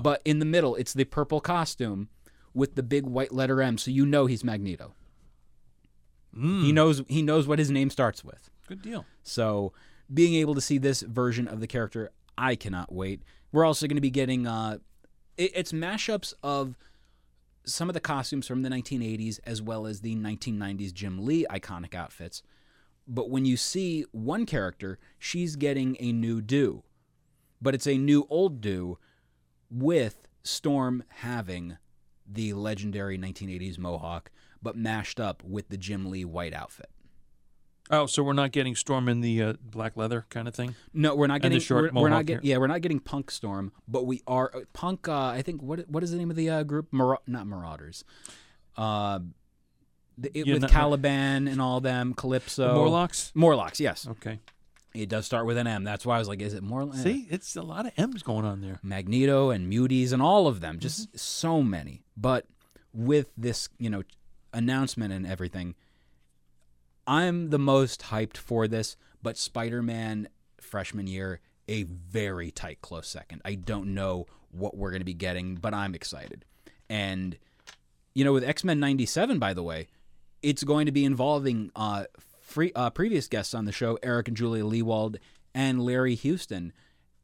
But 0.00 0.22
in 0.24 0.38
the 0.38 0.46
middle, 0.46 0.74
it's 0.76 0.94
the 0.94 1.04
purple 1.04 1.40
costume 1.40 2.08
with 2.54 2.74
the 2.74 2.82
big 2.82 3.04
white 3.06 3.32
letter 3.32 3.60
M, 3.62 3.78
so 3.78 3.90
you 3.90 4.04
know 4.06 4.26
he's 4.26 4.44
Magneto. 4.44 4.94
He 6.34 6.72
knows 6.72 7.02
he 7.08 7.22
knows 7.22 7.46
what 7.46 7.58
his 7.58 7.70
name 7.70 7.90
starts 7.90 8.24
with. 8.24 8.48
good 8.66 8.80
deal. 8.80 9.04
So 9.22 9.72
being 10.12 10.34
able 10.34 10.54
to 10.54 10.60
see 10.60 10.78
this 10.78 11.02
version 11.02 11.46
of 11.46 11.60
the 11.60 11.66
character, 11.66 12.10
I 12.38 12.56
cannot 12.56 12.92
wait. 12.92 13.22
We're 13.52 13.66
also 13.66 13.86
going 13.86 13.96
to 13.96 14.02
be 14.02 14.10
getting 14.10 14.46
uh, 14.46 14.78
it, 15.36 15.52
it's 15.54 15.72
mashups 15.72 16.32
of 16.42 16.76
some 17.64 17.88
of 17.90 17.94
the 17.94 18.00
costumes 18.00 18.46
from 18.46 18.62
the 18.62 18.68
1980s 18.70 19.40
as 19.44 19.60
well 19.62 19.86
as 19.86 20.00
the 20.00 20.16
1990s 20.16 20.92
Jim 20.92 21.24
Lee 21.24 21.46
iconic 21.50 21.94
outfits. 21.94 22.42
But 23.06 23.30
when 23.30 23.44
you 23.44 23.56
see 23.56 24.04
one 24.12 24.46
character, 24.46 24.98
she's 25.18 25.56
getting 25.56 25.96
a 26.00 26.12
new 26.12 26.40
do, 26.40 26.82
but 27.60 27.74
it's 27.74 27.86
a 27.86 27.98
new 27.98 28.26
old 28.30 28.60
do 28.60 28.98
with 29.70 30.28
Storm 30.42 31.04
having 31.08 31.76
the 32.30 32.52
legendary 32.54 33.18
1980s 33.18 33.78
mohawk, 33.78 34.30
but 34.62 34.76
mashed 34.76 35.18
up 35.20 35.42
with 35.44 35.68
the 35.68 35.76
Jim 35.76 36.10
Lee 36.10 36.24
white 36.24 36.54
outfit. 36.54 36.90
Oh, 37.90 38.06
so 38.06 38.22
we're 38.22 38.32
not 38.32 38.52
getting 38.52 38.74
Storm 38.76 39.08
in 39.08 39.20
the 39.20 39.42
uh, 39.42 39.52
black 39.60 39.96
leather 39.96 40.24
kind 40.30 40.46
of 40.48 40.54
thing? 40.54 40.76
No, 40.94 41.14
we're 41.14 41.26
not 41.26 41.42
getting. 41.42 41.58
short 41.58 41.92
we're, 41.92 42.02
we're 42.02 42.08
not 42.08 42.26
getting. 42.26 42.44
Yeah, 42.48 42.56
we're 42.58 42.68
not 42.68 42.80
getting 42.80 43.00
Punk 43.00 43.30
Storm, 43.30 43.72
but 43.88 44.06
we 44.06 44.22
are 44.26 44.50
uh, 44.54 44.60
Punk. 44.72 45.08
Uh, 45.08 45.26
I 45.26 45.42
think 45.42 45.62
what 45.62 45.88
what 45.88 46.02
is 46.02 46.10
the 46.12 46.16
name 46.16 46.30
of 46.30 46.36
the 46.36 46.48
uh, 46.48 46.62
group? 46.62 46.88
Mar- 46.92 47.18
not 47.26 47.46
Marauders. 47.46 48.04
Uh, 48.76 49.18
the, 50.16 50.28
it, 50.38 50.46
Yeah, 50.46 50.54
with 50.54 50.62
not- 50.62 50.70
Caliban 50.70 51.48
and 51.48 51.60
all 51.60 51.80
them, 51.80 52.14
Calypso, 52.14 52.74
Morlocks? 52.74 53.32
Morlocks. 53.34 53.80
Yes, 53.80 54.06
Okay. 54.08 54.38
It 54.94 55.08
does 55.08 55.26
start 55.26 55.46
with 55.46 55.56
an 55.56 55.66
M. 55.66 55.84
That's 55.84 56.04
why 56.04 56.16
I 56.16 56.18
was 56.18 56.28
like, 56.28 56.42
is 56.42 56.54
it 56.54 56.62
Morlocks? 56.62 57.02
See, 57.02 57.26
it's 57.30 57.56
a 57.56 57.62
lot 57.62 57.86
of 57.86 57.92
M's 57.96 58.22
going 58.22 58.44
on 58.44 58.60
there. 58.60 58.78
Magneto 58.82 59.50
and 59.50 59.72
Muties 59.72 60.12
and 60.12 60.20
all 60.20 60.46
of 60.46 60.60
them, 60.60 60.78
just 60.78 61.18
so 61.18 61.62
many. 61.62 62.02
But 62.16 62.46
with 62.92 63.32
this, 63.36 63.68
you 63.78 63.88
know, 63.90 64.02
announcement 64.52 65.12
and 65.12 65.26
everything, 65.26 65.74
I'm 67.06 67.50
the 67.50 67.58
most 67.58 68.02
hyped 68.02 68.36
for 68.36 68.68
this. 68.68 68.96
But 69.22 69.38
Spider-Man 69.38 70.28
freshman 70.60 71.06
year, 71.06 71.40
a 71.68 71.84
very 71.84 72.50
tight 72.50 72.80
close 72.82 73.08
second. 73.08 73.40
I 73.44 73.54
don't 73.54 73.94
know 73.94 74.26
what 74.50 74.76
we're 74.76 74.90
going 74.90 75.00
to 75.00 75.06
be 75.06 75.14
getting, 75.14 75.54
but 75.56 75.72
I'm 75.72 75.94
excited. 75.94 76.44
And 76.90 77.38
you 78.14 78.24
know, 78.24 78.32
with 78.32 78.44
X-Men 78.44 78.78
'97, 78.78 79.38
by 79.38 79.54
the 79.54 79.62
way, 79.62 79.88
it's 80.42 80.64
going 80.64 80.86
to 80.86 80.92
be 80.92 81.04
involving 81.04 81.70
uh, 81.74 82.04
free, 82.52 82.72
uh, 82.74 82.90
previous 82.90 83.28
guests 83.28 83.54
on 83.54 83.64
the 83.64 83.72
show, 83.72 83.98
Eric 84.02 84.28
and 84.28 84.36
Julia 84.36 84.64
Lewald 84.64 85.16
and 85.54 85.82
Larry 85.82 86.14
Houston, 86.14 86.72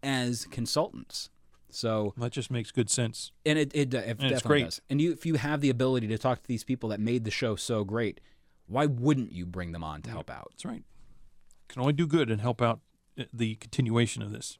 as 0.03 0.47
consultants. 0.51 1.31
So, 1.71 2.15
That 2.17 2.33
just 2.33 2.51
makes 2.51 2.71
good 2.71 2.89
sense. 2.89 3.31
and 3.45 3.59
it, 3.59 3.71
it, 3.75 3.81
it 3.81 3.91
definitely 3.91 4.41
great. 4.49 4.65
does. 4.65 4.81
And 4.89 5.01
you, 5.01 5.13
if 5.13 5.27
you 5.27 5.35
have 5.35 5.61
the 5.61 5.69
ability 5.71 6.07
to 6.09 6.19
talk 6.19 6.41
to 6.43 6.49
these 6.49 6.65
people 6.65 6.89
that 6.89 6.99
made 7.01 7.25
the 7.25 7.31
show 7.31 7.57
so 7.57 7.85
great, 7.85 8.21
why 8.67 8.87
wouldn't 8.87 9.33
you 9.33 9.45
bring 9.45 9.73
them 9.73 9.85
on 9.85 10.01
to 10.03 10.11
help 10.11 10.31
out? 10.31 10.49
That's 10.53 10.65
right. 10.65 10.83
Can 11.69 11.81
only 11.83 11.93
do 11.93 12.07
good 12.07 12.31
and 12.31 12.41
help 12.41 12.63
out 12.63 12.81
uh, 13.19 13.25
the 13.33 13.57
continuation 13.57 14.23
of 14.23 14.33
this. 14.33 14.57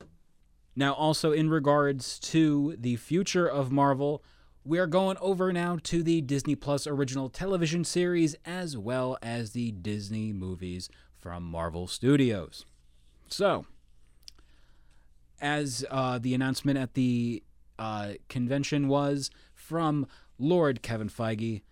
Now, 0.77 0.93
also 0.93 1.33
in 1.33 1.49
regards 1.51 2.19
to 2.21 2.77
the 2.79 2.97
future 2.97 3.47
of 3.49 3.73
Marvel, 3.73 4.23
we 4.69 4.79
are 4.79 4.87
going 4.87 5.17
over 5.23 5.51
now 5.51 5.79
to 5.83 6.03
the 6.03 6.21
Disney 6.21 6.55
Plus 6.55 6.87
original 6.87 7.31
television 7.31 7.85
series 7.85 8.37
as 8.45 8.77
well 8.77 9.17
as 9.23 9.53
the 9.53 9.73
Disney 9.73 10.31
movies 10.31 10.91
from 11.17 11.43
Marvel 11.43 11.87
Studios. 11.87 12.67
So, 13.29 13.65
as 15.41 15.87
uh, 15.91 16.19
the 16.19 16.35
announcement 16.35 16.79
at 16.79 16.93
the 16.93 17.43
uh, 17.79 18.13
convention 18.29 18.89
was 18.89 19.31
from 19.55 20.07
Lord 20.39 20.83
Kevin 20.83 21.09
Feige, 21.09 21.63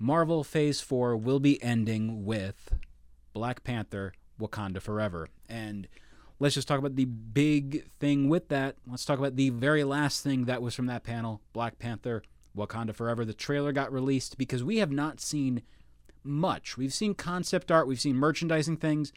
Marvel 0.00 0.42
Phase 0.42 0.80
4 0.80 1.16
will 1.16 1.38
be 1.38 1.62
ending 1.62 2.24
with 2.24 2.74
Black 3.34 3.62
Panther 3.62 4.12
Wakanda 4.40 4.82
Forever. 4.82 5.28
And 5.48 5.86
let's 6.38 6.54
just 6.54 6.68
talk 6.68 6.78
about 6.78 6.96
the 6.96 7.04
big 7.04 7.88
thing 7.98 8.28
with 8.28 8.48
that. 8.48 8.76
Let's 8.86 9.04
talk 9.04 9.18
about 9.18 9.36
the 9.36 9.50
very 9.50 9.84
last 9.84 10.22
thing 10.22 10.44
that 10.44 10.62
was 10.62 10.74
from 10.74 10.86
that 10.86 11.04
panel 11.04 11.40
Black 11.52 11.78
Panther 11.78 12.22
Wakanda 12.56 12.94
Forever. 12.94 13.24
The 13.24 13.34
trailer 13.34 13.72
got 13.72 13.92
released 13.92 14.38
because 14.38 14.62
we 14.62 14.78
have 14.78 14.90
not 14.90 15.20
seen 15.20 15.62
much. 16.22 16.76
We've 16.76 16.92
seen 16.92 17.14
concept 17.14 17.70
art, 17.70 17.86
we've 17.86 18.00
seen 18.00 18.16
merchandising 18.16 18.78
things, 18.78 19.12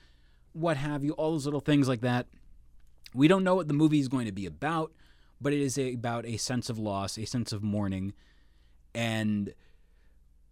what 0.53 0.77
have 0.77 1.03
you, 1.03 1.13
all 1.13 1.31
those 1.31 1.45
little 1.45 1.59
things 1.59 1.87
like 1.87 2.01
that. 2.01 2.27
We 3.13 3.27
don't 3.27 3.43
know 3.43 3.55
what 3.55 3.67
the 3.67 3.73
movie 3.73 3.99
is 3.99 4.07
going 4.07 4.25
to 4.25 4.31
be 4.31 4.45
about, 4.45 4.91
but 5.41 5.53
it 5.53 5.59
is 5.59 5.77
a, 5.77 5.93
about 5.93 6.25
a 6.25 6.37
sense 6.37 6.69
of 6.69 6.77
loss, 6.77 7.17
a 7.17 7.25
sense 7.25 7.51
of 7.51 7.63
mourning. 7.63 8.13
And 8.93 9.53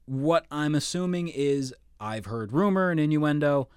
what 0.05 0.45
I'm 0.49 0.73
assuming 0.73 1.27
is 1.27 1.73
I've 1.99 2.25
heard 2.25 2.53
rumor 2.53 2.89
and 2.89 2.99
innuendo. 2.99 3.69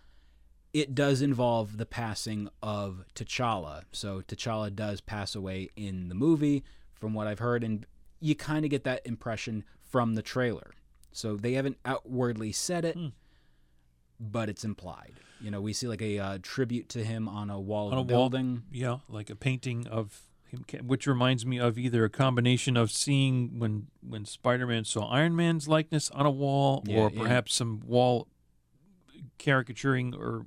It 0.72 0.94
does 0.94 1.20
involve 1.20 1.78
the 1.78 1.86
passing 1.86 2.48
of 2.62 3.04
T'Challa. 3.14 3.82
So 3.92 4.22
T'Challa 4.22 4.74
does 4.74 5.00
pass 5.00 5.34
away 5.34 5.68
in 5.76 6.08
the 6.08 6.14
movie, 6.14 6.62
from 6.94 7.12
what 7.14 7.26
I've 7.26 7.38
heard, 7.40 7.64
and 7.64 7.86
you 8.20 8.34
kind 8.34 8.64
of 8.64 8.70
get 8.70 8.84
that 8.84 9.00
impression 9.04 9.64
from 9.82 10.14
the 10.14 10.22
trailer. 10.22 10.70
So 11.12 11.36
they 11.36 11.54
haven't 11.54 11.78
outwardly 11.84 12.52
said 12.52 12.84
it, 12.84 12.96
but 14.20 14.48
it's 14.48 14.64
implied. 14.64 15.14
You 15.40 15.50
know, 15.50 15.60
we 15.60 15.72
see 15.72 15.88
like 15.88 16.02
a 16.02 16.18
uh, 16.18 16.38
tribute 16.42 16.88
to 16.90 17.02
him 17.02 17.26
on 17.28 17.50
a 17.50 17.58
wall 17.58 17.88
On 17.88 17.94
of 17.94 17.98
a 18.00 18.04
building. 18.04 18.52
wall, 18.52 18.62
yeah, 18.70 18.98
like 19.08 19.30
a 19.30 19.34
painting 19.34 19.86
of 19.88 20.20
him, 20.44 20.62
which 20.86 21.06
reminds 21.06 21.44
me 21.46 21.58
of 21.58 21.78
either 21.78 22.04
a 22.04 22.10
combination 22.10 22.76
of 22.76 22.90
seeing 22.92 23.58
when 23.58 23.86
when 24.06 24.24
Spider-Man 24.26 24.84
saw 24.84 25.08
Iron 25.08 25.34
Man's 25.34 25.66
likeness 25.66 26.10
on 26.10 26.26
a 26.26 26.30
wall, 26.30 26.84
Yeah, 26.86 26.98
or 26.98 27.10
yeah. 27.10 27.22
perhaps 27.22 27.54
some 27.54 27.80
wall 27.86 28.28
caricaturing 29.38 30.14
or 30.14 30.46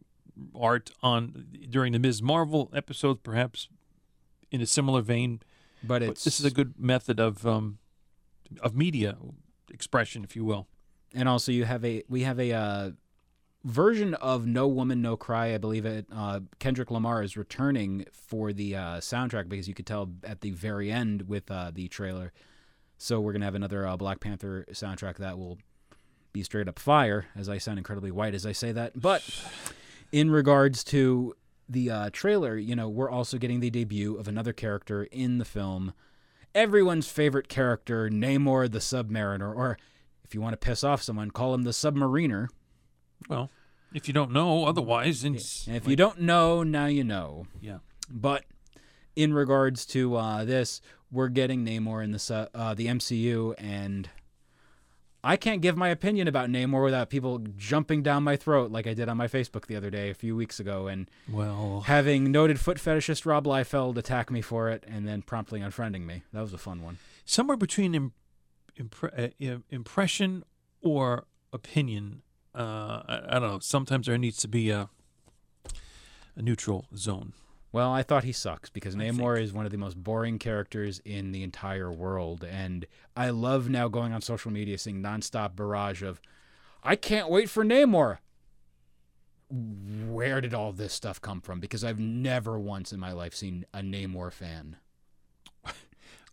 art 0.56 0.92
on 1.02 1.46
during 1.70 1.94
the 1.94 2.00
Ms. 2.00 2.22
Marvel 2.22 2.70
episodes, 2.76 3.20
perhaps 3.24 3.68
in 4.52 4.62
a 4.62 4.66
similar 4.66 5.02
vein. 5.02 5.42
But 5.84 6.00
But 6.00 6.02
it's 6.04 6.24
this 6.24 6.40
is 6.40 6.46
a 6.46 6.52
good 6.52 6.76
method 6.80 7.20
of 7.20 7.46
um, 7.46 7.78
of 8.62 8.76
media 8.76 9.18
expression, 9.72 10.24
if 10.24 10.36
you 10.36 10.46
will. 10.46 10.68
and 11.14 11.28
also 11.30 11.52
you 11.52 11.66
have 11.66 11.84
a 11.86 12.04
we 12.08 12.22
have 12.24 12.40
a 12.40 12.52
uh, 12.54 12.92
version 13.64 14.14
of 14.16 14.46
No 14.48 14.68
Woman 14.68 15.02
No 15.02 15.16
Cry. 15.18 15.54
I 15.54 15.58
believe 15.58 15.86
it. 15.86 16.06
Uh, 16.12 16.42
Kendrick 16.60 16.90
Lamar 16.92 17.22
is 17.24 17.36
returning 17.38 18.06
for 18.12 18.54
the 18.54 18.76
uh, 18.76 18.82
soundtrack 19.00 19.50
because 19.50 19.68
you 19.68 19.74
could 19.74 19.86
tell 19.88 20.10
at 20.24 20.42
the 20.42 20.52
very 20.52 20.92
end 20.92 21.24
with 21.28 21.50
uh, 21.52 21.72
the 21.74 21.88
trailer. 21.88 22.32
So 22.98 23.20
we're 23.20 23.34
gonna 23.34 23.46
have 23.46 23.56
another 23.56 23.86
uh, 23.88 23.98
Black 23.98 24.20
Panther 24.22 24.66
soundtrack 24.72 25.18
that 25.18 25.38
will 25.38 25.58
be 26.32 26.44
straight 26.44 26.68
up 26.68 26.80
fire. 26.80 27.26
As 27.36 27.50
I 27.50 27.58
sound 27.58 27.78
incredibly 27.78 28.12
white 28.12 28.34
as 28.34 28.46
I 28.46 28.54
say 28.54 28.72
that, 28.72 29.00
but 29.00 29.22
in 30.14 30.30
regards 30.30 30.84
to 30.84 31.34
the 31.68 31.90
uh, 31.90 32.10
trailer, 32.14 32.56
you 32.56 32.76
know, 32.76 32.88
we're 32.88 33.10
also 33.10 33.40
getting 33.40 33.60
the 33.60 33.72
debut 33.72 34.16
of 34.16 34.28
another 34.28 34.54
character 34.54 35.06
in 35.06 35.40
the 35.40 35.46
film. 35.46 35.92
Everyone's 36.54 37.08
favorite 37.08 37.50
character, 37.50 38.10
Namor 38.12 38.72
the 38.72 38.78
Submariner, 38.78 39.54
or 39.56 39.80
if 40.24 40.36
you 40.36 40.40
want 40.40 40.54
to 40.54 40.58
piss 40.58 40.84
off 40.84 41.02
someone, 41.02 41.32
call 41.32 41.56
him 41.56 41.64
the 41.64 41.72
Submariner. 41.72 42.48
Well, 43.28 43.50
if 43.92 44.08
you 44.08 44.14
don't 44.14 44.32
know, 44.32 44.66
otherwise, 44.66 45.24
And 45.24 45.36
if 45.36 45.88
you 45.88 45.96
don't 45.96 46.22
know, 46.22 46.62
now 46.62 46.86
you 46.86 47.04
know. 47.04 47.48
yeah. 47.60 47.80
But 48.08 48.46
in 49.16 49.34
regards 49.34 49.84
to 49.88 50.16
uh, 50.16 50.46
this, 50.46 50.80
we're 51.12 51.30
getting 51.30 51.66
Namor 51.66 52.04
in 52.04 52.12
the 52.12 52.50
uh, 52.54 52.76
the 52.76 52.86
MCU, 52.86 53.56
and 53.58 54.10
I 55.26 55.38
can't 55.38 55.62
give 55.62 55.78
my 55.78 55.88
opinion 55.90 56.28
about 56.28 56.50
Namor 56.50 56.84
without 56.84 57.10
people 57.10 57.40
jumping 57.58 58.04
down 58.04 58.24
my 58.24 58.36
throat 58.36 58.72
like 58.72 58.86
I 58.88 58.94
did 58.94 59.08
on 59.08 59.16
my 59.16 59.28
Facebook 59.28 59.68
the 59.68 59.76
other 59.78 59.90
day 59.90 60.10
a 60.10 60.14
few 60.14 60.36
weeks 60.36 60.60
ago, 60.60 60.88
and 60.88 61.10
Well, 61.32 61.82
having 61.88 62.30
noted 62.32 62.60
foot 62.60 62.78
fetishist 62.78 63.26
Rob 63.26 63.46
Liefeld 63.46 63.96
attack 63.98 64.30
me 64.30 64.42
for 64.42 64.70
it, 64.70 64.84
and 64.88 65.08
then 65.08 65.22
promptly 65.22 65.62
unfriending 65.62 66.06
me. 66.06 66.24
That 66.34 66.42
was 66.42 66.54
a 66.54 66.58
fun 66.58 66.82
one. 66.82 66.98
somewhere 67.24 67.56
between 67.58 67.96
Im- 67.96 68.14
impre- 68.78 69.32
uh, 69.56 69.60
impression 69.70 70.44
or 70.82 71.26
opinion. 71.54 72.22
Uh, 72.54 73.02
I, 73.08 73.22
I 73.30 73.40
don't 73.40 73.50
know. 73.50 73.60
Sometimes 73.60 74.08
there 74.08 74.18
needs 74.18 74.38
to 74.40 74.48
be 74.50 74.70
a 74.72 74.90
a 76.36 76.42
neutral 76.42 76.86
zone. 76.98 77.32
Well, 77.74 77.92
I 77.92 78.04
thought 78.04 78.24
he 78.24 78.32
sucks 78.32 78.70
because 78.70 78.96
I 78.96 79.00
Namor 79.00 79.42
is 79.42 79.52
one 79.52 79.66
of 79.66 79.72
the 79.72 79.80
most 79.80 80.02
boring 80.02 80.38
characters 80.38 81.02
in 81.04 81.32
the 81.32 81.42
entire 81.42 81.92
world. 81.92 82.46
And 82.48 82.86
I 83.18 83.32
love 83.32 83.68
now 83.68 83.88
going 83.88 84.14
on 84.14 84.22
social 84.22 84.52
media 84.52 84.78
seeing 84.78 85.02
nonstop 85.02 85.56
barrage 85.56 86.04
of, 86.04 86.22
I 86.84 86.96
can't 86.96 87.30
wait 87.30 87.50
for 87.50 87.66
Namor. 87.66 88.20
Where 89.50 90.40
did 90.40 90.54
all 90.54 90.72
this 90.72 90.94
stuff 90.94 91.20
come 91.20 91.42
from? 91.42 91.60
Because 91.60 91.84
I've 91.84 92.00
never 92.00 92.60
once 92.60 92.94
in 92.94 93.00
my 93.00 93.12
life 93.12 93.34
seen 93.34 93.66
a 93.74 93.80
Namor 93.80 94.32
fan. 94.32 94.78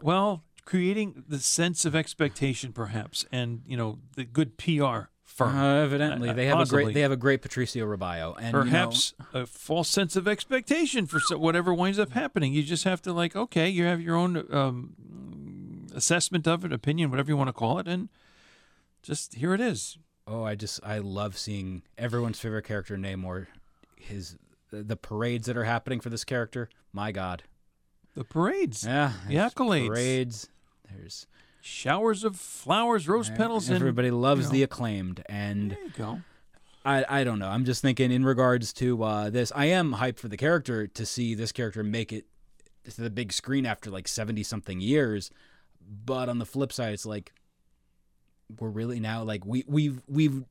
Well, 0.02 0.44
creating 0.64 1.24
the 1.28 1.38
sense 1.38 1.84
of 1.84 1.94
expectation, 1.94 2.72
perhaps, 2.72 3.26
and 3.30 3.62
you 3.66 3.76
know 3.76 3.98
the 4.16 4.24
good 4.24 4.56
PR 4.56 5.09
firm. 5.30 5.56
Uh, 5.56 5.82
evidently, 5.82 6.28
Uh, 6.30 6.32
they 6.34 6.46
have 6.46 6.60
a 6.60 6.66
great 6.66 6.92
they 6.94 7.00
have 7.00 7.12
a 7.12 7.16
great 7.16 7.40
Patricio 7.42 7.86
Raballo, 7.86 8.34
and 8.36 8.46
you 8.46 8.52
know- 8.52 8.62
Perhaps 8.62 9.14
a 9.32 9.46
false 9.46 9.88
sense 9.88 10.16
of 10.16 10.26
expectation 10.28 11.06
for 11.06 11.20
whatever 11.38 11.72
winds 11.72 11.98
up 11.98 12.12
happening. 12.12 12.52
You 12.52 12.62
just 12.62 12.84
have 12.84 13.00
to 13.02 13.12
like, 13.12 13.34
okay, 13.36 13.68
you 13.68 13.84
have 13.84 14.00
your 14.00 14.16
own 14.16 14.46
um, 14.52 15.86
assessment 15.94 16.46
of 16.46 16.64
it, 16.64 16.72
opinion, 16.72 17.10
whatever 17.10 17.30
you 17.30 17.36
want 17.36 17.48
to 17.48 17.52
call 17.52 17.78
it, 17.78 17.88
and 17.88 18.08
just 19.02 19.34
here 19.34 19.54
it 19.54 19.60
is. 19.60 19.98
Oh, 20.26 20.42
I 20.44 20.54
just 20.54 20.80
I 20.84 20.98
love 20.98 21.36
seeing 21.38 21.82
everyone's 21.98 22.38
favorite 22.38 22.64
character 22.64 22.96
Namor. 22.96 23.46
His 23.96 24.36
the 24.70 24.96
parades 24.96 25.46
that 25.46 25.56
are 25.56 25.64
happening 25.64 25.98
for 26.00 26.10
this 26.10 26.22
character. 26.24 26.68
My 26.92 27.10
God. 27.12 27.42
The 28.14 28.24
parades, 28.24 28.84
Yeah, 28.84 29.12
The 29.28 29.36
accolades. 29.36 29.86
parades. 29.88 30.48
There's 30.90 31.26
showers 31.60 32.24
of 32.24 32.36
flowers, 32.36 33.08
rose 33.08 33.30
petals, 33.30 33.68
and 33.68 33.76
everybody 33.76 34.10
loves 34.10 34.46
know. 34.46 34.52
the 34.52 34.62
acclaimed, 34.62 35.22
and 35.26 35.72
there 35.72 35.82
you 35.82 35.90
go. 35.96 36.20
I 36.84 37.04
I 37.08 37.24
don't 37.24 37.38
know. 37.38 37.48
I'm 37.48 37.64
just 37.64 37.82
thinking 37.82 38.10
in 38.10 38.24
regards 38.24 38.72
to 38.74 39.02
uh, 39.02 39.30
this. 39.30 39.52
I 39.54 39.66
am 39.66 39.94
hyped 39.94 40.18
for 40.18 40.28
the 40.28 40.36
character 40.36 40.86
to 40.86 41.06
see 41.06 41.34
this 41.34 41.52
character 41.52 41.82
make 41.82 42.12
it 42.12 42.26
to 42.84 43.02
the 43.02 43.10
big 43.10 43.32
screen 43.32 43.66
after 43.66 43.90
like 43.90 44.08
70 44.08 44.42
something 44.42 44.80
years. 44.80 45.30
But 46.04 46.28
on 46.28 46.38
the 46.38 46.46
flip 46.46 46.72
side, 46.72 46.92
it's 46.92 47.06
like 47.06 47.32
we're 48.58 48.68
really 48.68 49.00
now 49.00 49.22
like 49.22 49.44
we 49.44 49.64
we've 49.66 50.02
we've 50.08 50.44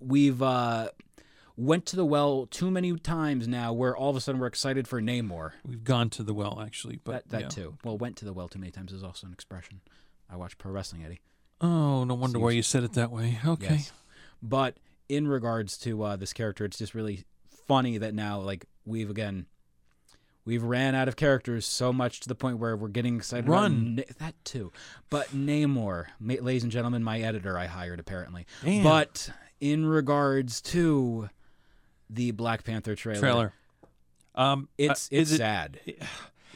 we've 0.00 0.42
uh 0.42 0.88
went 1.56 1.86
to 1.86 1.96
the 1.96 2.04
well 2.04 2.46
too 2.46 2.70
many 2.70 2.96
times 2.96 3.46
now 3.46 3.72
where 3.72 3.96
all 3.96 4.10
of 4.10 4.16
a 4.16 4.20
sudden 4.20 4.40
we're 4.40 4.46
excited 4.46 4.88
for 4.88 5.00
Namor. 5.00 5.52
We've 5.66 5.84
gone 5.84 6.08
to 6.10 6.22
the 6.22 6.32
well, 6.32 6.60
actually, 6.60 7.00
but 7.04 7.12
that 7.12 7.28
that 7.28 7.40
yeah. 7.42 7.48
too. 7.48 7.78
Well, 7.84 7.98
went 7.98 8.16
to 8.16 8.24
the 8.24 8.32
well 8.32 8.48
too 8.48 8.58
many 8.58 8.72
times 8.72 8.92
is 8.92 9.04
also 9.04 9.26
an 9.26 9.32
expression. 9.32 9.80
I 10.30 10.36
watch 10.36 10.56
pro 10.58 10.72
wrestling, 10.72 11.04
Eddie. 11.04 11.20
Oh, 11.60 12.04
no 12.04 12.14
wonder 12.14 12.38
why 12.38 12.52
you 12.52 12.62
said 12.62 12.84
it 12.84 12.94
that 12.94 13.10
way. 13.10 13.38
Okay. 13.44 13.74
Yes. 13.74 13.92
But 14.42 14.78
in 15.08 15.28
regards 15.28 15.76
to 15.78 16.02
uh, 16.02 16.16
this 16.16 16.32
character, 16.32 16.64
it's 16.64 16.78
just 16.78 16.94
really 16.94 17.24
funny 17.68 17.98
that 17.98 18.14
now, 18.14 18.40
like, 18.40 18.64
we've 18.86 19.10
again, 19.10 19.46
we've 20.44 20.62
ran 20.62 20.94
out 20.94 21.08
of 21.08 21.16
characters 21.16 21.66
so 21.66 21.92
much 21.92 22.20
to 22.20 22.28
the 22.28 22.34
point 22.34 22.58
where 22.58 22.76
we're 22.76 22.88
getting 22.88 23.16
excited. 23.16 23.48
Run. 23.48 23.96
Na- 23.96 24.02
that 24.18 24.34
too. 24.44 24.72
But 25.10 25.28
Namor, 25.28 26.06
ma- 26.18 26.34
ladies 26.40 26.62
and 26.62 26.72
gentlemen, 26.72 27.04
my 27.04 27.20
editor 27.20 27.58
I 27.58 27.66
hired 27.66 28.00
apparently. 28.00 28.46
Damn. 28.64 28.82
But 28.82 29.30
in 29.60 29.84
regards 29.84 30.62
to 30.62 31.28
the 32.08 32.30
Black 32.30 32.64
Panther 32.64 32.94
trailer, 32.94 33.20
Trailer. 33.20 33.52
Um, 34.34 34.68
it's 34.78 34.88
uh, 34.88 34.92
it's 34.92 35.30
is 35.30 35.32
it 35.32 35.38
sad. 35.38 35.80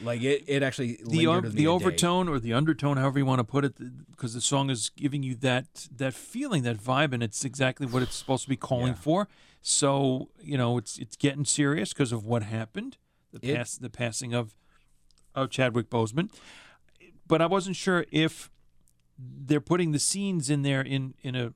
Like 0.03 0.21
it, 0.21 0.43
it 0.47 0.61
actually 0.63 0.99
the 1.05 1.25
lingered 1.27 1.53
the 1.53 1.63
day. 1.63 1.67
overtone 1.67 2.27
or 2.27 2.39
the 2.39 2.53
undertone, 2.53 2.97
however 2.97 3.19
you 3.19 3.25
want 3.25 3.39
to 3.39 3.43
put 3.45 3.63
it, 3.65 3.75
because 4.11 4.33
the 4.33 4.41
song 4.41 4.69
is 4.69 4.89
giving 4.89 5.23
you 5.23 5.35
that 5.35 5.87
that 5.95 6.13
feeling, 6.13 6.63
that 6.63 6.77
vibe, 6.77 7.13
and 7.13 7.23
it's 7.23 7.45
exactly 7.45 7.87
what 7.87 8.01
it's 8.03 8.15
supposed 8.15 8.43
to 8.43 8.49
be 8.49 8.57
calling 8.57 8.87
Yeah. 8.87 8.93
for. 8.95 9.27
So 9.61 10.29
you 10.41 10.57
know, 10.57 10.77
it's 10.77 10.97
it's 10.97 11.15
getting 11.15 11.45
serious 11.45 11.93
because 11.93 12.11
of 12.11 12.25
what 12.25 12.43
happened, 12.43 12.97
the 13.31 13.39
It- 13.41 13.55
pass, 13.55 13.77
the 13.77 13.89
passing 13.89 14.33
of 14.33 14.55
of 15.33 15.49
Chadwick 15.49 15.89
Boseman. 15.89 16.29
But 17.27 17.41
I 17.41 17.45
wasn't 17.45 17.75
sure 17.75 18.05
if 18.11 18.51
they're 19.17 19.61
putting 19.61 19.91
the 19.93 19.99
scenes 19.99 20.49
in 20.49 20.61
there 20.61 20.81
in 20.81 21.13
in 21.23 21.35
a 21.35 21.53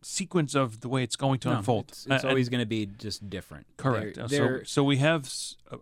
sequence 0.00 0.54
of 0.54 0.80
the 0.80 0.88
way 0.88 1.02
it's 1.02 1.16
going 1.16 1.38
to 1.40 1.48
No, 1.50 1.56
unfold. 1.58 1.86
It's, 1.88 2.06
it's 2.06 2.22
and- 2.22 2.30
always 2.30 2.48
going 2.48 2.60
to 2.60 2.66
be 2.66 2.86
just 2.86 3.28
different. 3.28 3.66
Correct. 3.76 4.16
They're- 4.16 4.24
Uh, 4.24 4.28
they're- 4.28 4.58
so, 4.64 4.64
so 4.64 4.84
we 4.84 4.98
have 4.98 5.28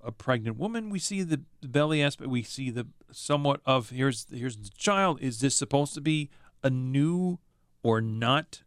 a 0.02 0.10
pregnant 0.12 0.56
woman. 0.58 0.88
We 0.90 0.98
see 0.98 1.22
the, 1.22 1.42
the 1.60 1.68
belly 1.68 2.02
aspect. 2.02 2.30
We 2.30 2.42
see 2.42 2.70
the 2.70 2.86
somewhat 3.12 3.60
of 3.66 3.90
here's 3.90 4.26
here's 4.32 4.56
the 4.56 4.70
child. 4.76 5.20
Is 5.20 5.40
this 5.40 5.54
supposed 5.54 5.94
to 5.94 6.00
be 6.00 6.30
a 6.62 6.70
new 6.70 7.38
or 7.82 8.00
not? 8.00 8.62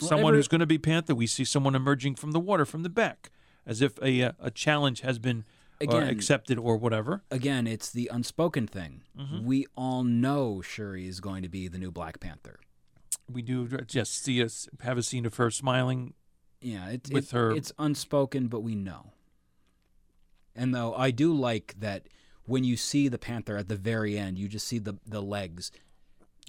Well, 0.00 0.08
Someone 0.08 0.30
every- 0.30 0.38
who's 0.38 0.48
going 0.48 0.60
to 0.60 0.66
be 0.66 0.78
Panther. 0.78 1.14
We 1.14 1.26
see 1.26 1.44
someone 1.44 1.74
emerging 1.74 2.14
from 2.16 2.32
the 2.32 2.40
water 2.40 2.64
from 2.64 2.82
the 2.82 2.88
back, 2.88 3.30
as 3.66 3.80
if 3.82 3.98
a 4.02 4.22
uh, 4.22 4.32
a 4.40 4.50
challenge 4.50 5.00
has 5.02 5.18
been 5.18 5.44
uh, 5.80 5.84
Again- 5.84 6.08
accepted 6.08 6.58
or 6.58 6.76
whatever. 6.76 7.22
again, 7.30 7.66
it's 7.66 7.90
the 7.90 8.08
unspoken 8.12 8.66
thing. 8.66 9.02
Mm-hmm. 9.18 9.44
We 9.44 9.66
all 9.76 10.02
know 10.04 10.60
Shuri 10.62 11.06
is 11.06 11.20
going 11.20 11.42
to 11.42 11.48
be 11.48 11.66
the 11.68 11.78
new 11.78 11.90
Black 11.90 12.18
Panther. 12.20 12.58
We 13.30 13.42
do 13.42 13.66
just 13.86 14.22
see 14.22 14.42
us 14.42 14.68
have 14.80 14.98
a 14.98 15.02
scene 15.02 15.24
of 15.26 15.36
her 15.36 15.50
smiling. 15.50 16.14
Yeah, 16.60 16.88
it's 16.90 17.10
With 17.10 17.32
it- 17.32 17.36
her- 17.36 17.52
it's 17.52 17.72
unspoken, 17.78 18.48
but 18.48 18.60
we 18.60 18.74
know. 18.74 19.12
And 20.54 20.74
though 20.74 20.94
I 20.94 21.10
do 21.10 21.32
like 21.34 21.74
that 21.78 22.08
when 22.46 22.64
you 22.64 22.76
see 22.76 23.08
the 23.08 23.18
panther 23.18 23.56
at 23.56 23.68
the 23.68 23.76
very 23.76 24.18
end, 24.18 24.38
you 24.38 24.48
just 24.48 24.66
see 24.68 24.78
the 24.78 24.94
the 25.06 25.20
legs. 25.22 25.70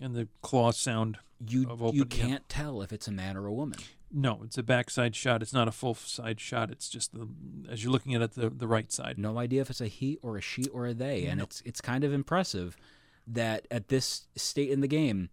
And 0.01 0.15
the 0.15 0.27
claw 0.41 0.71
sound. 0.71 1.17
You 1.45 1.91
you 1.93 2.05
can't 2.05 2.47
tell 2.49 2.81
if 2.81 2.93
it's 2.93 3.07
a 3.07 3.11
man 3.11 3.35
or 3.37 3.45
a 3.45 3.53
woman. 3.53 3.79
No, 4.11 4.41
it's 4.43 4.57
a 4.57 4.63
backside 4.63 5.15
shot. 5.15 5.41
It's 5.41 5.51
not 5.53 5.67
a 5.67 5.71
full 5.71 5.95
side 5.95 6.39
shot. 6.39 6.71
It's 6.71 6.87
just 6.89 7.13
the 7.13 7.27
as 7.69 7.83
you're 7.83 7.91
looking 7.91 8.13
at 8.15 8.21
it, 8.21 8.31
the 8.33 8.49
the 8.49 8.67
right 8.67 8.91
side. 8.91 9.17
No 9.17 9.37
idea 9.37 9.61
if 9.61 9.69
it's 9.69 9.81
a 9.81 9.87
he 9.87 10.17
or 10.21 10.37
a 10.37 10.41
she 10.41 10.67
or 10.67 10.85
a 10.85 10.93
they, 10.93 11.25
and 11.25 11.41
it's 11.41 11.61
it's 11.65 11.81
kind 11.81 12.03
of 12.03 12.13
impressive 12.13 12.77
that 13.27 13.67
at 13.71 13.87
this 13.87 14.27
state 14.35 14.69
in 14.69 14.81
the 14.81 14.87
game, 14.87 15.29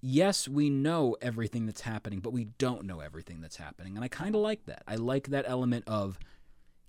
yes, 0.00 0.48
we 0.48 0.70
know 0.70 1.16
everything 1.20 1.66
that's 1.66 1.82
happening, 1.82 2.20
but 2.20 2.32
we 2.32 2.44
don't 2.58 2.84
know 2.84 3.00
everything 3.00 3.40
that's 3.40 3.56
happening, 3.56 3.96
and 3.96 4.04
I 4.04 4.08
kind 4.08 4.34
of 4.34 4.40
like 4.40 4.66
that. 4.66 4.82
I 4.86 4.96
like 4.96 5.28
that 5.28 5.44
element 5.46 5.84
of 5.86 6.18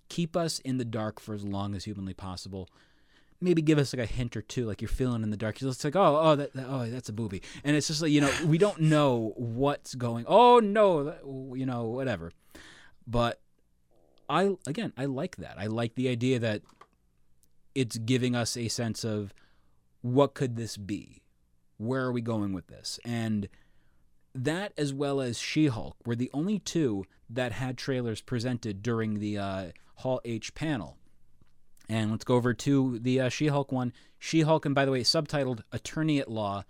keep 0.09 0.35
us 0.35 0.59
in 0.59 0.77
the 0.77 0.85
dark 0.85 1.19
for 1.19 1.33
as 1.33 1.43
long 1.43 1.73
as 1.75 1.85
humanly 1.85 2.13
possible. 2.13 2.69
Maybe 3.43 3.61
give 3.61 3.79
us 3.79 3.93
like 3.93 4.03
a 4.07 4.11
hint 4.11 4.37
or 4.37 4.41
two, 4.41 4.65
like 4.65 4.81
you're 4.81 4.89
feeling 4.89 5.23
in 5.23 5.31
the 5.31 5.37
dark. 5.37 5.61
It's 5.61 5.83
like, 5.83 5.95
oh, 5.95 6.19
oh, 6.21 6.35
that, 6.35 6.53
that- 6.53 6.67
oh, 6.69 6.87
that's 6.89 7.09
a 7.09 7.13
booby, 7.13 7.41
and 7.63 7.75
it's 7.75 7.87
just 7.87 8.01
like 8.01 8.11
you 8.11 8.21
know, 8.21 8.31
we 8.45 8.57
don't 8.57 8.79
know 8.95 9.33
what's 9.35 9.95
going. 9.95 10.25
Oh 10.27 10.59
no, 10.59 11.15
you 11.55 11.65
know, 11.65 11.85
whatever. 11.85 12.31
But 13.07 13.41
I 14.29 14.55
again, 14.67 14.93
I 14.97 15.05
like 15.05 15.37
that. 15.37 15.55
I 15.57 15.67
like 15.67 15.95
the 15.95 16.07
idea 16.07 16.39
that 16.39 16.61
it's 17.73 17.97
giving 17.97 18.35
us 18.35 18.55
a 18.57 18.67
sense 18.67 19.03
of 19.03 19.33
what 20.01 20.33
could 20.33 20.55
this 20.55 20.77
be? 20.77 21.20
Where 21.81 22.03
are 22.03 22.11
we 22.11 22.21
going 22.21 22.53
with 22.53 22.67
this? 22.67 22.99
And 23.03 23.49
that, 24.35 24.73
as 24.77 24.93
well 24.93 25.19
as 25.19 25.39
She 25.39 25.67
Hulk, 25.67 25.97
were 26.05 26.15
the 26.15 26.29
only 26.33 26.59
two 26.59 27.05
that 27.29 27.53
had 27.53 27.77
trailers 27.77 28.21
presented 28.21 28.83
during 28.83 29.19
the 29.19 29.37
uh, 29.37 29.65
Hall 29.95 30.21
H 30.23 30.53
panel. 30.53 30.97
And 31.89 32.11
let's 32.11 32.23
go 32.23 32.35
over 32.35 32.53
to 32.53 32.99
the 32.99 33.21
uh, 33.21 33.29
She 33.29 33.47
Hulk 33.47 33.71
one. 33.71 33.93
She 34.19 34.41
Hulk, 34.41 34.65
and 34.65 34.75
by 34.75 34.85
the 34.85 34.91
way, 34.91 35.01
subtitled 35.01 35.63
Attorney 35.71 36.19
at 36.19 36.29
Law. 36.29 36.63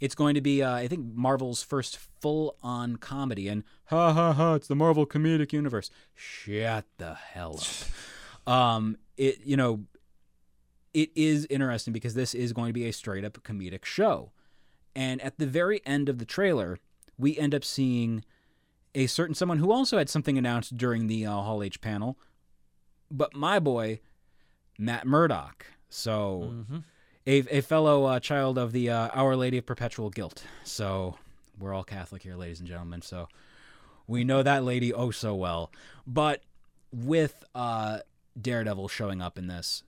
It's 0.00 0.14
going 0.14 0.34
to 0.34 0.40
be, 0.40 0.62
uh, 0.62 0.74
I 0.74 0.88
think, 0.88 1.14
Marvel's 1.14 1.62
first 1.62 1.98
full 2.20 2.56
on 2.62 2.96
comedy. 2.96 3.48
And 3.48 3.64
ha 3.86 4.12
ha 4.12 4.32
ha, 4.32 4.54
it's 4.54 4.66
the 4.66 4.74
Marvel 4.74 5.06
Comedic 5.06 5.52
Universe. 5.52 5.90
Shut 6.14 6.86
the 6.98 7.14
hell 7.14 7.60
up. 8.46 8.52
um, 8.52 8.96
it, 9.16 9.40
you 9.44 9.56
know, 9.56 9.84
it 10.92 11.10
is 11.14 11.46
interesting 11.48 11.92
because 11.92 12.14
this 12.14 12.34
is 12.34 12.52
going 12.52 12.68
to 12.70 12.72
be 12.72 12.86
a 12.86 12.92
straight 12.92 13.24
up 13.24 13.34
comedic 13.42 13.84
show. 13.84 14.32
And 14.94 15.20
at 15.20 15.38
the 15.38 15.46
very 15.46 15.80
end 15.86 16.08
of 16.08 16.18
the 16.18 16.24
trailer, 16.24 16.78
we 17.18 17.38
end 17.38 17.54
up 17.54 17.64
seeing 17.64 18.24
a 18.94 19.06
certain 19.06 19.34
someone 19.34 19.58
who 19.58 19.70
also 19.70 19.98
had 19.98 20.08
something 20.08 20.36
announced 20.36 20.76
during 20.76 21.06
the 21.06 21.26
uh, 21.26 21.32
Hall 21.32 21.62
H 21.62 21.80
panel, 21.80 22.18
but 23.10 23.34
my 23.34 23.58
boy, 23.58 24.00
Matt 24.78 25.06
Murdock. 25.06 25.66
So, 25.88 26.64
a, 27.26 27.58
a 27.58 27.60
fellow 27.60 28.04
uh, 28.04 28.20
child 28.20 28.58
of 28.58 28.72
the 28.72 28.90
uh, 28.90 29.08
Our 29.14 29.36
Lady 29.36 29.58
of 29.58 29.66
Perpetual 29.66 30.10
Guilt. 30.10 30.44
So, 30.64 31.16
we're 31.58 31.74
all 31.74 31.84
Catholic 31.84 32.22
here, 32.22 32.36
ladies 32.36 32.60
and 32.60 32.68
gentlemen. 32.68 33.02
So, 33.02 33.28
we 34.06 34.24
know 34.24 34.42
that 34.42 34.64
lady 34.64 34.92
oh 34.92 35.10
so 35.10 35.34
well. 35.34 35.70
But 36.06 36.42
with 36.92 37.44
uh, 37.54 38.00
Daredevil 38.40 38.88
showing 38.88 39.22
up 39.22 39.38
in 39.38 39.46
this, 39.46 39.82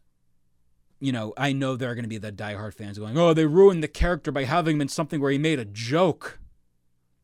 you 1.02 1.10
know, 1.12 1.34
I 1.36 1.52
know 1.52 1.74
there 1.76 1.90
are 1.90 1.94
going 1.94 2.04
to 2.04 2.08
be 2.08 2.18
the 2.18 2.30
diehard 2.32 2.74
fans 2.74 2.98
going, 2.98 3.18
"Oh, 3.18 3.34
they 3.34 3.44
ruined 3.46 3.82
the 3.82 3.88
character 3.88 4.30
by 4.30 4.44
having 4.44 4.76
him 4.76 4.82
in 4.82 4.88
something 4.88 5.20
where 5.20 5.30
he 5.32 5.38
made 5.38 5.58
a 5.58 5.64
joke." 5.64 6.38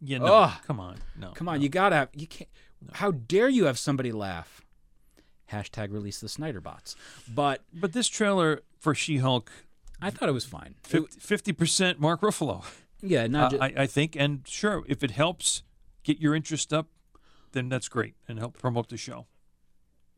Yeah, 0.01 0.19
no, 0.19 0.27
Ugh. 0.27 0.53
come 0.67 0.79
on, 0.81 0.97
no, 1.19 1.31
Come 1.33 1.49
on, 1.49 1.57
no. 1.59 1.63
you 1.63 1.69
gotta 1.69 1.97
have 1.97 2.09
you 2.15 2.27
can't. 2.27 2.51
How 2.95 3.11
dare 3.13 3.49
you 3.49 3.65
have 3.67 3.79
somebody 3.79 4.13
laugh? 4.13 4.63
Hashtag 5.53 5.93
release 5.93 6.21
the 6.21 6.29
Snyder 6.29 6.61
bots. 6.61 6.95
But 7.33 7.63
But 7.73 7.93
this 7.93 8.09
trailer 8.09 8.61
for 8.79 8.95
She-Hulk, 8.95 9.51
I 10.03 10.11
thought 10.11 10.29
it 10.29 10.33
was 10.33 10.45
fine. 10.45 10.75
Fifty 10.83 11.53
percent 11.53 11.99
Mark 12.01 12.21
Ruffalo. 12.21 12.65
yeah, 13.01 13.27
not 13.27 13.55
Uh, 13.55 13.57
ju- 13.57 13.63
I, 13.63 13.83
I 13.83 13.87
think, 13.87 14.15
and 14.17 14.43
sure, 14.47 14.85
if 14.89 15.03
it 15.03 15.13
helps 15.13 15.63
get 16.05 16.19
your 16.21 16.35
interest 16.35 16.73
up, 16.73 16.89
then 17.53 17.69
that's 17.69 17.89
great, 17.89 18.15
and 18.29 18.39
help 18.39 18.59
promote 18.59 18.89
the 18.89 18.97
show. 18.97 19.27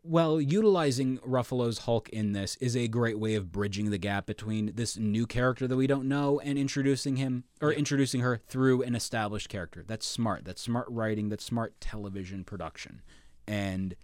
Well, 0.02 0.40
utilizing 0.40 1.18
Ruffalo's 1.18 1.80
Hulk 1.80 2.08
in 2.10 2.32
this 2.32 2.56
is 2.56 2.76
a 2.76 2.88
great 2.88 3.18
way 3.18 3.34
of 3.34 3.52
bridging 3.52 3.90
the 3.90 3.98
gap 3.98 4.26
between 4.26 4.72
this 4.74 4.96
new 4.96 5.26
character 5.26 5.66
that 5.68 5.76
we 5.76 5.86
don't 5.86 6.08
know 6.08 6.40
and 6.40 6.58
introducing 6.58 7.16
him 7.16 7.44
or 7.60 7.72
introducing 7.72 8.20
her 8.20 8.40
through 8.48 8.82
an 8.82 8.94
established 8.94 9.48
character. 9.48 9.84
That's 9.86 10.06
smart. 10.06 10.44
That's 10.44 10.62
smart 10.62 10.86
writing. 10.88 11.28
That's 11.28 11.44
smart 11.44 11.80
television 11.80 12.44
production. 12.44 13.02
And 13.46 13.94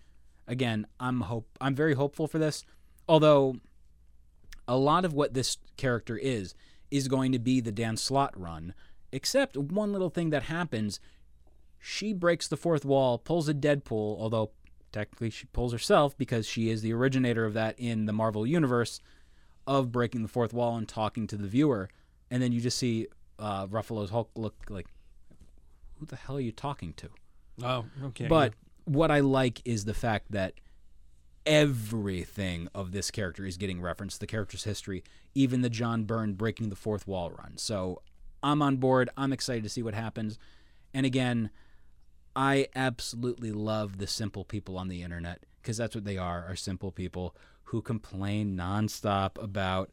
again, 0.47 0.87
I'm 1.01 1.23
hope 1.23 1.49
I'm 1.61 1.75
very 1.75 1.95
hopeful 1.95 2.27
for 2.27 2.39
this. 2.39 2.65
Although 3.09 3.57
a 4.69 4.77
lot 4.77 5.05
of 5.05 5.13
what 5.13 5.35
this 5.35 5.59
character 5.77 6.17
is 6.17 6.55
is 6.91 7.09
going 7.09 7.33
to 7.33 7.39
be 7.39 7.61
the 7.61 7.73
Dan 7.73 7.97
Slott 7.97 8.39
run, 8.39 8.75
except 9.13 9.57
one 9.57 9.93
little 9.93 10.11
thing 10.11 10.31
that 10.31 10.45
happens. 10.45 11.01
She 11.79 12.13
breaks 12.13 12.49
the 12.49 12.57
fourth 12.57 12.85
wall, 12.85 13.19
pulls 13.19 13.49
a 13.49 13.55
Deadpool, 13.55 14.19
although 14.19 14.51
technically 14.97 15.29
she 15.29 15.45
pulls 15.47 15.73
herself 15.73 16.17
because 16.17 16.47
she 16.47 16.71
is 16.71 16.81
the 16.81 16.93
originator 16.93 17.45
of 17.45 17.53
that 17.53 17.79
in 17.79 18.07
the 18.07 18.15
Marvel 18.15 18.47
universe 18.47 18.99
of 19.67 19.93
breaking 19.93 20.23
the 20.23 20.29
fourth 20.29 20.55
wall 20.55 20.77
and 20.77 20.89
talking 20.89 21.27
to 21.27 21.37
the 21.37 21.47
viewer. 21.47 21.91
And 22.31 22.43
then 22.43 22.51
you 22.51 22.63
just 22.63 22.79
see 22.79 23.07
uh, 23.39 23.67
Ruffalo's 23.67 24.09
Hulk 24.09 24.31
look 24.37 24.55
like, 24.71 24.87
who 25.99 26.07
the 26.07 26.17
hell 26.17 26.39
are 26.39 26.41
you 26.41 26.51
talking 26.51 26.95
to? 26.95 27.11
Oh, 27.63 27.85
okay. 28.05 28.27
But 28.27 28.55
what 28.87 29.11
I 29.11 29.21
like 29.21 29.61
is 29.67 29.85
the 29.85 29.93
fact 29.93 30.33
that 30.33 30.55
everything 31.45 32.69
of 32.75 32.93
this 32.93 33.11
character 33.11 33.45
is 33.45 33.59
getting 33.59 33.83
referenced, 33.83 34.21
the 34.21 34.27
character's 34.27 34.65
history, 34.65 35.05
even 35.35 35.61
the 35.61 35.71
John 35.71 36.05
Byrne 36.05 36.33
breaking 36.33 36.71
the 36.71 36.77
fourth 36.77 37.07
wall 37.07 37.31
run. 37.31 37.53
So 37.57 38.01
I'm 38.43 38.63
on 38.63 38.79
board. 38.79 39.11
I'm 39.15 39.35
excited 39.35 39.63
to 39.63 39.69
see 39.69 39.83
what 39.83 39.95
happens. 39.95 40.39
And 40.95 41.05
again, 41.05 41.51
I 42.37 42.69
absolutely 42.77 43.51
love 43.51 43.97
the 43.97 44.07
simple 44.07 44.45
people 44.45 44.77
on 44.77 44.89
the 44.89 45.03
internet 45.03 45.41
because 45.63 45.79
that's 45.79 45.95
what 45.95 46.05
they 46.05 46.19
are, 46.19 46.45
are 46.47 46.55
simple 46.55 46.93
people 46.93 47.35
who 47.65 47.81
complain 47.81 48.55
nonstop 48.55 49.43
about, 49.43 49.91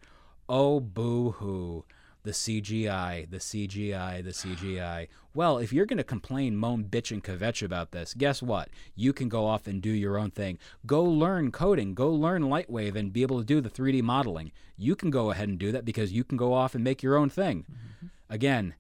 oh, 0.50 0.82
boo 0.82 1.32
hoo, 1.32 1.86
the 2.24 2.32
CGI, 2.32 3.30
the 3.30 3.38
CGI, 3.38 4.22
the 4.22 4.32
CGI. 4.32 5.08
Well, 5.34 5.58
if 5.58 5.72
you're 5.72 5.86
going 5.86 5.98
to 5.98 6.04
complain, 6.04 6.58
moan, 6.58 6.84
bitch, 6.84 7.12
and 7.12 7.24
kvetch 7.24 7.64
about 7.64 7.92
this, 7.92 8.14
guess 8.14 8.44
what? 8.44 8.68
You 8.94 9.14
can 9.14 9.30
go 9.30 9.46
off 9.46 9.66
and 9.66 9.82
do 9.82 9.90
your 9.90 10.18
own 10.18 10.30
thing. 10.30 10.60
Go 10.86 11.02
learn 11.02 11.50
coding, 11.50 11.94
go 11.94 12.12
learn 12.12 12.44
Lightwave 12.44 12.96
and 12.96 13.14
be 13.14 13.22
able 13.22 13.40
to 13.40 13.46
do 13.46 13.62
the 13.62 13.70
3D 13.70 14.04
modeling. 14.04 14.52
You 14.78 14.98
can 14.98 15.10
go 15.10 15.32
ahead 15.32 15.48
and 15.48 15.58
do 15.58 15.72
that 15.72 15.86
because 15.86 16.12
you 16.12 16.26
can 16.26 16.38
go 16.38 16.54
off 16.54 16.76
and 16.76 16.84
make 16.84 17.02
your 17.02 17.16
own 17.16 17.30
thing. 17.30 17.64
Mm-hmm. 17.72 18.08
Again, 18.30 18.76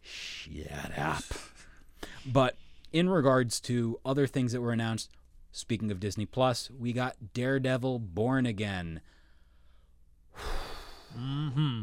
shut 0.00 0.96
up. 0.96 1.24
But 2.24 2.56
in 2.92 3.08
regards 3.08 3.60
to 3.60 4.00
other 4.04 4.26
things 4.26 4.52
that 4.52 4.60
were 4.60 4.72
announced, 4.72 5.10
speaking 5.52 5.90
of 5.90 6.00
Disney 6.00 6.26
Plus, 6.26 6.70
we 6.70 6.92
got 6.92 7.32
Daredevil 7.34 7.98
Born 8.00 8.46
Again. 8.46 9.00
mm-hmm. 11.18 11.82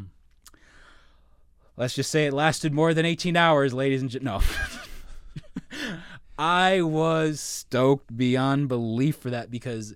Let's 1.76 1.94
just 1.94 2.10
say 2.10 2.26
it 2.26 2.32
lasted 2.32 2.72
more 2.72 2.94
than 2.94 3.04
18 3.04 3.36
hours, 3.36 3.74
ladies 3.74 4.00
and 4.00 4.10
gentlemen. 4.10 4.42
No. 4.42 5.96
I 6.38 6.82
was 6.82 7.40
stoked 7.40 8.16
beyond 8.16 8.68
belief 8.68 9.16
for 9.16 9.30
that 9.30 9.50
because 9.50 9.94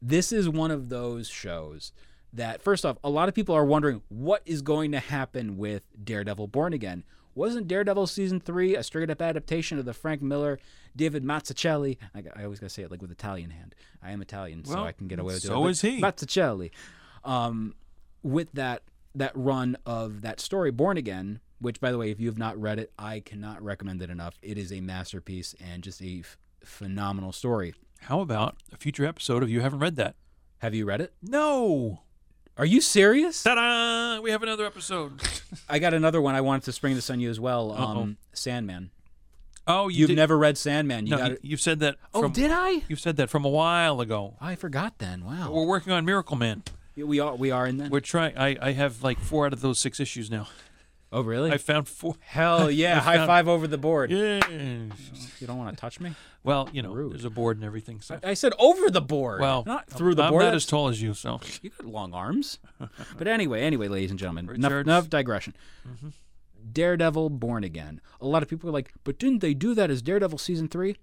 this 0.00 0.32
is 0.32 0.48
one 0.48 0.70
of 0.70 0.88
those 0.88 1.28
shows 1.28 1.92
that, 2.32 2.62
first 2.62 2.84
off, 2.84 2.98
a 3.02 3.10
lot 3.10 3.28
of 3.28 3.34
people 3.34 3.54
are 3.54 3.64
wondering 3.64 4.02
what 4.08 4.42
is 4.44 4.62
going 4.62 4.92
to 4.92 5.00
happen 5.00 5.56
with 5.56 5.82
Daredevil 6.02 6.48
Born 6.48 6.72
Again. 6.72 7.04
Wasn't 7.38 7.68
Daredevil 7.68 8.08
season 8.08 8.40
three 8.40 8.74
a 8.74 8.82
straight 8.82 9.10
up 9.10 9.22
adaptation 9.22 9.78
of 9.78 9.84
the 9.84 9.94
Frank 9.94 10.20
Miller, 10.20 10.58
David 10.96 11.22
Mazzucchelli? 11.22 11.96
I, 12.12 12.24
I 12.34 12.42
always 12.42 12.58
gotta 12.58 12.70
say 12.70 12.82
it 12.82 12.90
like 12.90 13.00
with 13.00 13.12
Italian 13.12 13.50
hand. 13.50 13.76
I 14.02 14.10
am 14.10 14.20
Italian, 14.20 14.64
so 14.64 14.80
I 14.80 14.90
can 14.90 15.06
get 15.06 15.20
away 15.20 15.34
with 15.34 15.44
it. 15.44 15.46
so 15.46 15.68
is 15.68 15.80
he. 15.80 16.00
Mazzucchelli. 16.00 16.72
Um, 17.24 17.76
with 18.24 18.50
that 18.54 18.82
that 19.14 19.30
run 19.36 19.76
of 19.86 20.22
that 20.22 20.40
story, 20.40 20.72
Born 20.72 20.96
Again, 20.96 21.38
which, 21.60 21.80
by 21.80 21.92
the 21.92 21.98
way, 21.98 22.10
if 22.10 22.18
you 22.18 22.26
have 22.26 22.38
not 22.38 22.60
read 22.60 22.80
it, 22.80 22.92
I 22.98 23.20
cannot 23.20 23.62
recommend 23.62 24.02
it 24.02 24.10
enough. 24.10 24.36
It 24.42 24.58
is 24.58 24.72
a 24.72 24.80
masterpiece 24.80 25.54
and 25.64 25.84
just 25.84 26.02
a 26.02 26.20
f- 26.20 26.38
phenomenal 26.64 27.30
story. 27.30 27.72
How 28.00 28.20
about 28.20 28.56
a 28.72 28.76
future 28.76 29.04
episode 29.06 29.44
if 29.44 29.48
you 29.48 29.60
haven't 29.60 29.78
read 29.78 29.94
that? 29.94 30.16
Have 30.58 30.74
you 30.74 30.86
read 30.86 31.00
it? 31.00 31.14
No. 31.22 32.00
Are 32.58 32.66
you 32.66 32.80
serious? 32.80 33.44
Ta-da! 33.44 34.20
We 34.20 34.32
have 34.32 34.42
another 34.42 34.66
episode. 34.66 35.22
I 35.68 35.78
got 35.78 35.94
another 35.94 36.20
one 36.20 36.34
I 36.34 36.40
wanted 36.40 36.64
to 36.64 36.72
spring 36.72 36.96
this 36.96 37.08
on 37.08 37.20
you 37.20 37.30
as 37.30 37.38
well. 37.38 37.70
Um, 37.72 38.16
Sandman. 38.32 38.90
Oh, 39.68 39.86
you 39.86 40.00
You've 40.00 40.08
did, 40.08 40.16
never 40.16 40.36
read 40.36 40.58
Sandman. 40.58 41.06
You 41.06 41.12
No, 41.12 41.18
got 41.18 41.44
you've 41.44 41.60
said 41.60 41.78
that. 41.80 41.96
Oh, 42.12 42.28
did 42.28 42.50
I? 42.50 42.82
You've 42.88 42.98
said 42.98 43.16
that 43.18 43.30
from 43.30 43.44
a 43.44 43.48
while 43.48 44.00
ago. 44.00 44.34
I 44.40 44.56
forgot 44.56 44.98
then. 44.98 45.24
Wow. 45.24 45.52
We're 45.52 45.66
working 45.66 45.92
on 45.92 46.04
Miracle 46.04 46.36
Man. 46.36 46.64
We 46.96 47.20
are 47.20 47.36
we 47.36 47.52
are 47.52 47.64
in 47.66 47.76
then. 47.76 47.90
We're 47.90 48.00
trying. 48.00 48.36
I, 48.36 48.56
I 48.60 48.72
have 48.72 49.04
like 49.04 49.20
four 49.20 49.46
out 49.46 49.52
of 49.52 49.60
those 49.60 49.78
six 49.78 50.00
issues 50.00 50.28
now. 50.28 50.48
Oh 51.10 51.22
really? 51.22 51.50
I 51.50 51.56
found 51.58 51.88
four. 51.88 52.16
Hell 52.20 52.70
yeah! 52.70 52.96
I 52.98 53.00
High 53.00 53.16
found- 53.16 53.26
five 53.28 53.48
over 53.48 53.66
the 53.66 53.78
board. 53.78 54.10
Yeah. 54.10 54.40
You 55.40 55.46
don't 55.46 55.56
want 55.58 55.74
to 55.74 55.80
touch 55.80 56.00
me. 56.00 56.14
Well, 56.44 56.68
you 56.72 56.82
know, 56.82 56.92
Rude. 56.92 57.12
there's 57.14 57.24
a 57.24 57.30
board 57.30 57.56
and 57.56 57.64
everything. 57.64 58.00
So. 58.00 58.18
I 58.22 58.34
said 58.34 58.52
over 58.58 58.90
the 58.90 59.00
board. 59.00 59.40
Well, 59.40 59.64
not 59.66 59.88
through 59.88 60.14
the 60.14 60.22
board. 60.22 60.26
I'm 60.26 60.30
board. 60.32 60.40
not 60.42 60.46
That's- 60.48 60.62
as 60.64 60.66
tall 60.66 60.88
as 60.88 61.00
you, 61.00 61.14
so 61.14 61.40
You 61.62 61.70
got 61.70 61.86
long 61.86 62.12
arms. 62.14 62.58
but 63.18 63.26
anyway, 63.26 63.62
anyway, 63.62 63.88
ladies 63.88 64.10
and 64.10 64.18
gentlemen, 64.18 64.44
enough, 64.50 64.70
Richards. 64.70 64.86
enough 64.86 65.10
digression. 65.10 65.54
Mm-hmm. 65.88 66.08
Daredevil 66.72 67.30
Born 67.30 67.64
Again. 67.64 68.00
A 68.20 68.26
lot 68.26 68.42
of 68.42 68.48
people 68.48 68.68
are 68.68 68.72
like, 68.72 68.92
but 69.04 69.18
didn't 69.18 69.38
they 69.40 69.54
do 69.54 69.74
that 69.74 69.90
as 69.90 70.02
Daredevil 70.02 70.38
season 70.38 70.68
three? 70.68 70.96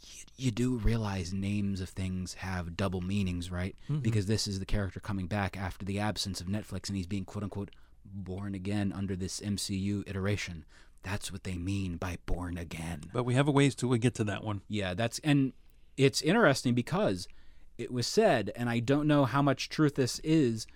You, 0.00 0.24
you 0.36 0.50
do 0.50 0.76
realize 0.76 1.32
names 1.32 1.80
of 1.80 1.90
things 1.90 2.34
have 2.34 2.76
double 2.76 3.00
meanings, 3.00 3.50
right? 3.50 3.76
Mm-hmm. 3.90 4.00
Because 4.00 4.26
this 4.26 4.46
is 4.46 4.58
the 4.58 4.66
character 4.66 5.00
coming 5.00 5.26
back 5.26 5.56
after 5.56 5.84
the 5.84 5.98
absence 5.98 6.40
of 6.40 6.46
Netflix 6.46 6.88
and 6.88 6.96
he's 6.96 7.06
being 7.06 7.24
quote 7.24 7.42
unquote 7.44 7.70
born 8.12 8.54
again 8.54 8.92
under 8.94 9.16
this 9.16 9.40
MCU 9.40 10.08
iteration. 10.08 10.64
That's 11.02 11.30
what 11.30 11.44
they 11.44 11.56
mean 11.56 11.96
by 11.98 12.18
born 12.26 12.58
again. 12.58 13.02
but 13.12 13.24
we 13.24 13.34
have 13.34 13.46
a 13.46 13.52
ways 13.52 13.74
to 13.76 13.96
get 13.98 14.14
to 14.16 14.24
that 14.24 14.42
one. 14.42 14.62
Yeah, 14.68 14.94
that's 14.94 15.20
and 15.20 15.52
it's 15.96 16.20
interesting 16.20 16.74
because 16.74 17.28
it 17.78 17.92
was 17.92 18.06
said, 18.06 18.50
and 18.56 18.68
I 18.68 18.80
don't 18.80 19.06
know 19.06 19.24
how 19.24 19.42
much 19.42 19.68
truth 19.68 19.94
this 19.94 20.18
is. 20.20 20.66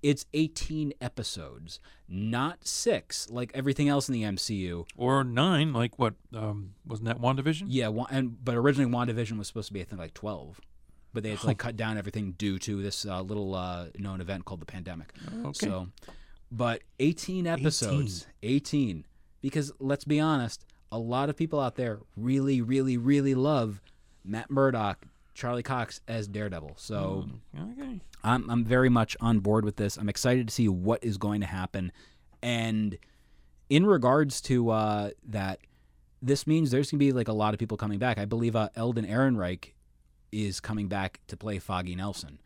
It's 0.00 0.26
18 0.32 0.92
episodes, 1.00 1.80
not 2.08 2.64
six, 2.66 3.28
like 3.30 3.50
everything 3.52 3.88
else 3.88 4.08
in 4.08 4.12
the 4.12 4.22
MCU. 4.22 4.86
Or 4.96 5.24
nine, 5.24 5.72
like 5.72 5.98
what? 5.98 6.14
Um, 6.32 6.74
wasn't 6.86 7.08
that 7.08 7.20
WandaVision? 7.20 7.64
Yeah, 7.66 7.90
and 8.08 8.42
but 8.44 8.54
originally 8.54 8.90
WandaVision 8.90 9.36
was 9.38 9.48
supposed 9.48 9.66
to 9.68 9.74
be 9.74 9.80
I 9.80 9.84
think 9.84 10.00
like 10.00 10.14
12, 10.14 10.60
but 11.12 11.24
they 11.24 11.30
had 11.30 11.40
to 11.40 11.46
like 11.48 11.58
cut 11.58 11.76
down 11.76 11.98
everything 11.98 12.32
due 12.38 12.60
to 12.60 12.80
this 12.80 13.04
uh, 13.06 13.20
little 13.22 13.56
uh, 13.56 13.86
known 13.98 14.20
event 14.20 14.44
called 14.44 14.60
the 14.60 14.66
pandemic. 14.66 15.12
Okay. 15.44 15.66
So, 15.66 15.88
but 16.50 16.82
18 16.98 17.46
episodes, 17.46 18.26
18. 18.42 19.06
Because 19.40 19.72
let's 19.78 20.04
be 20.04 20.18
honest, 20.20 20.64
a 20.90 20.98
lot 20.98 21.28
of 21.28 21.36
people 21.36 21.60
out 21.60 21.76
there 21.76 22.00
really, 22.16 22.60
really, 22.60 22.96
really 22.96 23.34
love 23.34 23.80
Matt 24.24 24.50
Murdock, 24.50 25.06
Charlie 25.34 25.62
Cox 25.62 26.00
as 26.08 26.26
Daredevil. 26.26 26.74
So 26.76 27.26
Okay. 27.56 28.00
I'm 28.24 28.50
I'm 28.50 28.64
very 28.64 28.88
much 28.88 29.16
on 29.20 29.38
board 29.40 29.64
with 29.64 29.76
this. 29.76 29.96
I'm 29.96 30.08
excited 30.08 30.48
to 30.48 30.54
see 30.54 30.68
what 30.68 31.02
is 31.04 31.18
going 31.18 31.40
to 31.40 31.46
happen, 31.46 31.92
and 32.42 32.98
in 33.70 33.86
regards 33.86 34.40
to 34.42 34.70
uh, 34.70 35.10
that, 35.28 35.60
this 36.20 36.46
means 36.46 36.70
there's 36.72 36.90
gonna 36.90 36.98
be 36.98 37.12
like 37.12 37.28
a 37.28 37.32
lot 37.32 37.54
of 37.54 37.60
people 37.60 37.76
coming 37.76 37.98
back. 38.00 38.18
I 38.18 38.24
believe 38.24 38.56
uh, 38.56 38.70
Eldon 38.74 39.06
Ehrenreich 39.06 39.72
is 40.32 40.58
coming 40.58 40.88
back 40.88 41.20
to 41.28 41.36
play 41.36 41.58
Foggy 41.60 41.94
Nelson. 41.94 42.40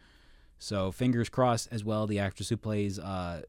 So 0.58 0.92
fingers 0.92 1.28
crossed 1.30 1.68
as 1.72 1.82
well. 1.84 2.06
The 2.06 2.18
actress 2.18 2.48
who 2.50 2.56
plays 2.58 2.98
uh, 2.98 3.42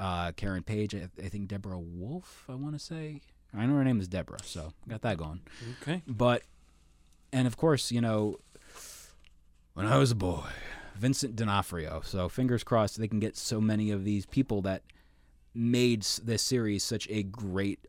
uh, 0.00 0.32
Karen 0.32 0.64
Page, 0.64 0.94
I, 0.94 1.08
I 1.22 1.28
think 1.28 1.46
Deborah 1.46 1.78
Wolf. 1.78 2.44
I 2.48 2.54
want 2.56 2.74
to 2.74 2.80
say 2.80 3.20
I 3.56 3.66
know 3.66 3.74
her 3.74 3.84
name 3.84 4.00
is 4.00 4.08
Deborah, 4.08 4.42
so 4.42 4.72
got 4.88 5.02
that 5.02 5.16
going. 5.16 5.40
Okay. 5.82 6.02
But, 6.06 6.42
and 7.32 7.46
of 7.46 7.56
course, 7.56 7.92
you 7.92 8.00
know, 8.00 8.38
when 9.74 9.86
I 9.86 9.98
was 9.98 10.10
a 10.10 10.16
boy, 10.16 10.44
Vincent 11.00 11.34
D'Onofrio. 11.34 12.02
So 12.04 12.28
fingers 12.28 12.62
crossed 12.62 12.98
they 12.98 13.08
can 13.08 13.20
get 13.20 13.36
so 13.36 13.60
many 13.60 13.90
of 13.90 14.04
these 14.04 14.26
people 14.26 14.62
that 14.62 14.82
made 15.54 16.02
this 16.02 16.42
series 16.42 16.84
such 16.84 17.08
a 17.10 17.22
great. 17.22 17.80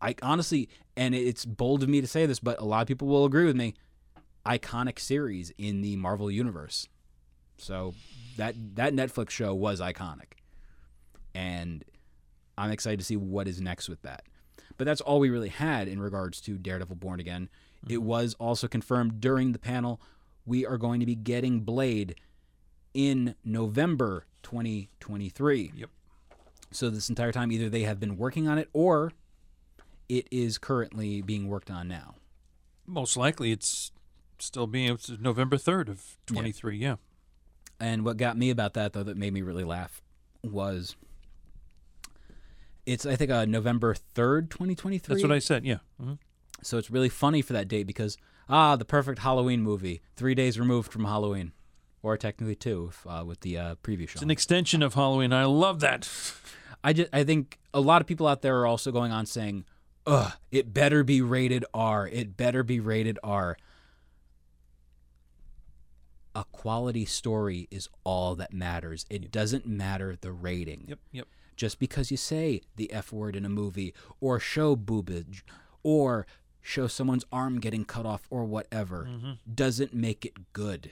I 0.00 0.14
honestly, 0.22 0.68
and 0.96 1.14
it's 1.14 1.44
bold 1.44 1.82
of 1.82 1.88
me 1.88 2.00
to 2.00 2.06
say 2.06 2.26
this, 2.26 2.38
but 2.38 2.60
a 2.60 2.64
lot 2.64 2.82
of 2.82 2.88
people 2.88 3.08
will 3.08 3.24
agree 3.24 3.46
with 3.46 3.56
me. 3.56 3.74
Iconic 4.44 5.00
series 5.00 5.52
in 5.58 5.80
the 5.80 5.96
Marvel 5.96 6.30
universe. 6.30 6.86
So 7.58 7.94
that 8.36 8.54
that 8.76 8.92
Netflix 8.92 9.30
show 9.30 9.54
was 9.54 9.80
iconic, 9.80 10.35
and 11.36 11.84
I'm 12.56 12.70
excited 12.70 12.98
to 12.98 13.04
see 13.04 13.16
what 13.16 13.46
is 13.46 13.60
next 13.60 13.88
with 13.88 14.00
that. 14.02 14.22
But 14.78 14.86
that's 14.86 15.02
all 15.02 15.20
we 15.20 15.28
really 15.28 15.50
had 15.50 15.86
in 15.86 16.00
regards 16.00 16.40
to 16.42 16.56
Daredevil 16.56 16.96
Born 16.96 17.20
Again. 17.20 17.50
It 17.88 17.96
mm-hmm. 17.96 18.06
was 18.06 18.34
also 18.40 18.66
confirmed 18.66 19.20
during 19.20 19.52
the 19.52 19.58
panel 19.58 20.00
we 20.46 20.64
are 20.64 20.78
going 20.78 21.00
to 21.00 21.06
be 21.06 21.14
getting 21.14 21.60
Blade 21.60 22.14
in 22.94 23.34
November 23.44 24.24
2023. 24.42 25.72
Yep. 25.74 25.90
So 26.72 26.88
this 26.88 27.08
entire 27.08 27.32
time, 27.32 27.52
either 27.52 27.68
they 27.68 27.82
have 27.82 28.00
been 28.00 28.16
working 28.16 28.48
on 28.48 28.58
it 28.58 28.68
or 28.72 29.12
it 30.08 30.26
is 30.30 30.56
currently 30.56 31.20
being 31.20 31.48
worked 31.48 31.70
on 31.70 31.88
now. 31.88 32.14
Most 32.86 33.16
likely, 33.16 33.50
it's 33.50 33.90
still 34.38 34.66
being. 34.66 34.92
It's 34.92 35.10
November 35.10 35.58
third 35.58 35.88
of 35.88 36.16
twenty 36.26 36.52
three. 36.52 36.78
Yeah. 36.78 36.96
And 37.80 38.04
what 38.04 38.16
got 38.16 38.38
me 38.38 38.50
about 38.50 38.74
that, 38.74 38.92
though, 38.92 39.02
that 39.02 39.16
made 39.16 39.32
me 39.32 39.42
really 39.42 39.64
laugh 39.64 40.00
was 40.42 40.96
it's, 42.86 43.04
I 43.04 43.16
think, 43.16 43.30
uh, 43.30 43.44
November 43.44 43.94
3rd, 44.14 44.48
2023. 44.50 45.14
That's 45.14 45.22
what 45.22 45.32
I 45.32 45.38
said. 45.40 45.64
Yeah. 45.64 45.78
hmm 46.00 46.14
So 46.62 46.78
it's 46.78 46.90
really 46.90 47.08
funny 47.08 47.42
for 47.42 47.52
that 47.52 47.68
date 47.68 47.86
because 47.86 48.16
ah, 48.48 48.76
the 48.76 48.84
perfect 48.84 49.18
Halloween 49.20 49.60
movie, 49.62 50.00
three 50.16 50.34
days 50.34 50.58
removed 50.58 50.90
from 50.92 51.04
Halloween, 51.04 51.52
or 52.02 52.16
technically 52.16 52.54
two, 52.54 52.88
if, 52.90 53.06
uh, 53.06 53.24
with 53.26 53.40
the 53.40 53.58
uh, 53.58 53.74
preview 53.82 54.08
show. 54.08 54.14
It's 54.14 54.22
an 54.22 54.30
extension 54.30 54.82
of 54.82 54.94
Halloween. 54.94 55.32
I 55.32 55.44
love 55.44 55.80
that. 55.80 56.08
I 56.84 56.92
just 56.92 57.10
I 57.12 57.24
think 57.24 57.58
a 57.74 57.80
lot 57.80 58.00
of 58.00 58.06
people 58.06 58.28
out 58.28 58.42
there 58.42 58.60
are 58.60 58.66
also 58.66 58.92
going 58.92 59.10
on 59.10 59.26
saying, 59.26 59.64
"Ugh, 60.06 60.32
it 60.52 60.72
better 60.72 61.02
be 61.02 61.20
rated 61.20 61.64
R. 61.74 62.06
It 62.06 62.36
better 62.36 62.62
be 62.62 62.78
rated 62.78 63.18
R." 63.24 63.56
A 66.36 66.44
quality 66.52 67.06
story 67.06 67.66
is 67.70 67.88
all 68.04 68.34
that 68.36 68.52
matters. 68.52 69.06
It 69.08 69.32
doesn't 69.32 69.66
matter 69.66 70.16
the 70.20 70.30
rating. 70.32 70.84
Yep. 70.86 70.98
Yep. 71.12 71.26
Just 71.56 71.78
because 71.78 72.10
you 72.10 72.16
say 72.16 72.60
the 72.76 72.92
F 72.92 73.12
word 73.12 73.34
in 73.34 73.44
a 73.44 73.48
movie 73.48 73.94
or 74.20 74.38
show 74.38 74.76
boobage 74.76 75.42
or 75.82 76.26
show 76.60 76.86
someone's 76.86 77.24
arm 77.32 77.60
getting 77.60 77.84
cut 77.84 78.04
off 78.04 78.26
or 78.28 78.44
whatever 78.44 79.08
mm-hmm. 79.08 79.32
doesn't 79.52 79.94
make 79.94 80.24
it 80.24 80.52
good. 80.52 80.90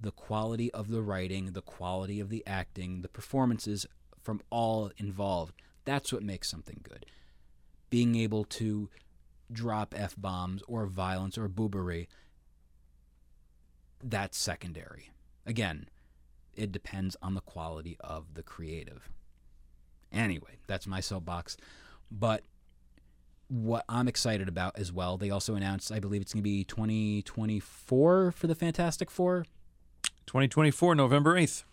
The 0.00 0.10
quality 0.10 0.72
of 0.72 0.88
the 0.88 1.02
writing, 1.02 1.52
the 1.52 1.62
quality 1.62 2.20
of 2.20 2.30
the 2.30 2.42
acting, 2.46 3.02
the 3.02 3.08
performances 3.08 3.86
from 4.22 4.40
all 4.50 4.90
involved, 4.96 5.54
that's 5.84 6.12
what 6.12 6.22
makes 6.22 6.48
something 6.48 6.80
good. 6.82 7.06
Being 7.90 8.16
able 8.16 8.44
to 8.44 8.88
drop 9.52 9.94
F 9.96 10.14
bombs 10.16 10.62
or 10.66 10.86
violence 10.86 11.36
or 11.36 11.48
boobery, 11.48 12.06
that's 14.02 14.38
secondary. 14.38 15.10
Again, 15.44 15.88
it 16.56 16.72
depends 16.72 17.16
on 17.22 17.34
the 17.34 17.40
quality 17.40 17.96
of 18.00 18.34
the 18.34 18.42
creative. 18.42 19.08
Anyway, 20.12 20.58
that's 20.66 20.86
my 20.86 21.00
soapbox. 21.00 21.56
But 22.10 22.42
what 23.48 23.84
I'm 23.88 24.08
excited 24.08 24.48
about 24.48 24.78
as 24.78 24.92
well, 24.92 25.16
they 25.16 25.30
also 25.30 25.54
announced, 25.54 25.90
I 25.92 26.00
believe 26.00 26.20
it's 26.22 26.32
going 26.32 26.42
to 26.42 26.48
be 26.50 26.64
2024 26.64 28.32
for 28.32 28.46
the 28.46 28.54
Fantastic 28.54 29.10
Four. 29.10 29.44
Twenty 30.26 30.46
twenty 30.46 30.70
four, 30.70 30.94
November 30.94 31.36
eighth. 31.36 31.64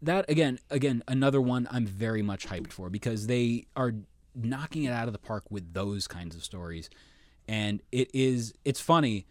That 0.00 0.28
again, 0.30 0.58
again, 0.70 1.02
another 1.06 1.38
one 1.40 1.68
I'm 1.70 1.86
very 1.86 2.22
much 2.22 2.46
hyped 2.46 2.72
for 2.72 2.88
because 2.88 3.26
they 3.26 3.66
are 3.76 3.92
knocking 4.34 4.84
it 4.84 4.90
out 4.90 5.06
of 5.06 5.12
the 5.12 5.18
park 5.18 5.44
with 5.50 5.74
those 5.74 6.08
kinds 6.08 6.34
of 6.34 6.42
stories. 6.42 6.88
And 7.46 7.82
it 7.92 8.10
is, 8.14 8.54
it's 8.64 8.80
funny. 8.80 9.26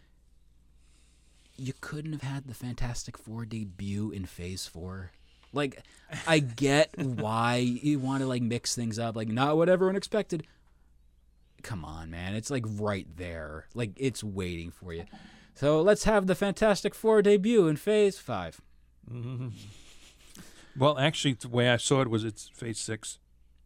You 1.56 1.72
couldn't 1.80 2.12
have 2.12 2.22
had 2.22 2.46
the 2.46 2.54
Fantastic 2.54 3.16
Four 3.16 3.44
debut 3.44 4.10
in 4.10 4.26
Phase 4.26 4.66
Four. 4.66 5.12
Like, 5.52 5.82
I 6.26 6.40
get 6.40 6.98
why 6.98 7.56
you 7.56 7.98
want 7.98 8.22
to 8.22 8.26
like 8.26 8.42
mix 8.42 8.74
things 8.74 8.98
up, 8.98 9.16
like 9.16 9.28
not 9.28 9.56
what 9.56 9.68
everyone 9.68 9.96
expected. 9.96 10.46
Come 11.62 11.84
on, 11.84 12.10
man, 12.10 12.34
it's 12.34 12.50
like 12.50 12.64
right 12.66 13.06
there, 13.16 13.66
like 13.74 13.92
it's 13.96 14.22
waiting 14.22 14.70
for 14.70 14.92
you. 14.92 15.04
So 15.54 15.80
let's 15.80 16.04
have 16.04 16.26
the 16.26 16.34
Fantastic 16.34 16.94
Four 16.94 17.22
debut 17.22 17.68
in 17.68 17.76
Phase 17.76 18.18
Five. 18.18 18.60
Well, 20.76 20.98
actually, 20.98 21.34
the 21.34 21.48
way 21.48 21.70
I 21.70 21.76
saw 21.76 22.02
it 22.02 22.08
was 22.08 22.24
it's 22.24 22.48
phase 22.48 22.78
six. 22.78 23.18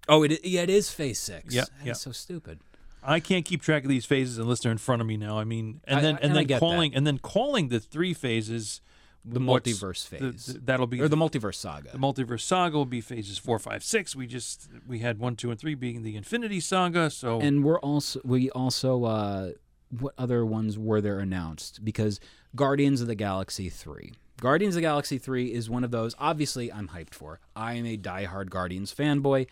Oh, 0.08 0.22
it 0.22 0.44
yeah, 0.44 0.62
it 0.62 0.70
is 0.70 0.90
Phase 0.90 1.18
Six. 1.18 1.54
Yeah, 1.54 1.64
yeah. 1.84 1.92
so 1.92 2.12
stupid. 2.12 2.60
I 3.02 3.20
can't 3.20 3.44
keep 3.44 3.62
track 3.62 3.82
of 3.84 3.88
these 3.88 4.04
phases 4.06 4.38
unless 4.38 4.60
they're 4.60 4.72
in 4.72 4.78
front 4.78 5.00
of 5.00 5.06
me 5.08 5.16
now. 5.16 5.38
I 5.38 5.44
mean, 5.44 5.80
and 5.84 6.04
then 6.04 6.14
I- 6.16 6.18
and 6.18 6.36
and 6.36 6.48
then 6.50 6.58
calling 6.58 6.94
and 6.94 7.06
then 7.06 7.18
calling 7.18 7.68
the 7.68 7.80
three 7.80 8.12
phases 8.14 8.80
The 9.24 9.40
multiverse 9.40 10.06
phase. 10.06 10.46
the- 10.46 10.58
that'll 10.60 10.86
be 10.86 11.00
or 11.00 11.08
the 11.08 11.16
multiverse 11.16 11.56
saga. 11.56 11.90
the 11.92 11.98
multiverse 11.98 12.40
saga 12.40 12.76
will 12.76 12.86
be 12.86 13.00
phases 13.00 13.38
four, 13.38 13.58
five, 13.58 13.82
six. 13.84 14.16
We 14.16 14.26
just 14.26 14.68
we 14.86 14.98
had 15.00 15.18
one, 15.18 15.36
two, 15.36 15.50
and 15.50 15.58
three 15.60 15.74
being 15.74 16.02
the 16.02 16.16
Infinity 16.16 16.60
Saga. 16.60 17.10
So 17.10 17.40
and 17.40 17.64
we're 17.64 17.80
also 17.80 18.20
we 18.24 18.50
also 18.50 19.04
uh 19.04 19.52
what 19.90 20.12
other 20.18 20.44
ones 20.44 20.78
were 20.78 21.00
there 21.00 21.18
announced 21.18 21.84
because 21.84 22.20
guardians 22.54 23.00
of 23.00 23.06
the 23.06 23.14
galaxy 23.14 23.70
3 23.70 24.12
guardians 24.38 24.74
of 24.74 24.76
the 24.76 24.80
galaxy 24.82 25.16
3 25.16 25.50
is 25.52 25.70
one 25.70 25.82
of 25.82 25.90
those 25.90 26.14
obviously 26.18 26.70
i'm 26.70 26.88
hyped 26.88 27.14
for 27.14 27.40
i 27.56 27.72
am 27.72 27.86
a 27.86 27.96
diehard 27.96 28.50
guardians 28.50 28.92
fanboy 28.94 29.46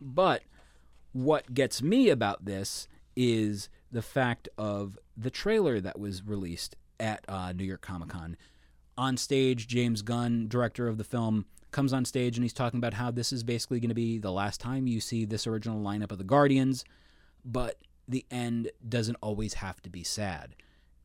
but 0.00 0.42
what 1.12 1.54
gets 1.54 1.82
me 1.82 2.08
about 2.08 2.44
this 2.44 2.88
is 3.16 3.68
the 3.90 4.02
fact 4.02 4.48
of 4.56 4.98
the 5.16 5.30
trailer 5.30 5.80
that 5.80 5.98
was 5.98 6.22
released 6.24 6.76
at 6.98 7.24
uh, 7.28 7.52
new 7.52 7.64
york 7.64 7.80
comic-con 7.80 8.36
on 8.96 9.16
stage 9.16 9.66
james 9.66 10.02
gunn 10.02 10.46
director 10.48 10.88
of 10.88 10.98
the 10.98 11.04
film 11.04 11.46
comes 11.70 11.92
on 11.92 12.04
stage 12.04 12.36
and 12.36 12.44
he's 12.44 12.52
talking 12.52 12.78
about 12.78 12.94
how 12.94 13.10
this 13.10 13.32
is 13.32 13.42
basically 13.42 13.80
going 13.80 13.88
to 13.88 13.94
be 13.94 14.18
the 14.18 14.32
last 14.32 14.60
time 14.60 14.86
you 14.86 15.00
see 15.00 15.24
this 15.24 15.46
original 15.46 15.82
lineup 15.82 16.10
of 16.10 16.18
the 16.18 16.24
guardians 16.24 16.84
but 17.44 17.76
the 18.10 18.26
end 18.30 18.70
doesn't 18.86 19.16
always 19.22 19.54
have 19.54 19.80
to 19.82 19.90
be 19.90 20.02
sad. 20.02 20.56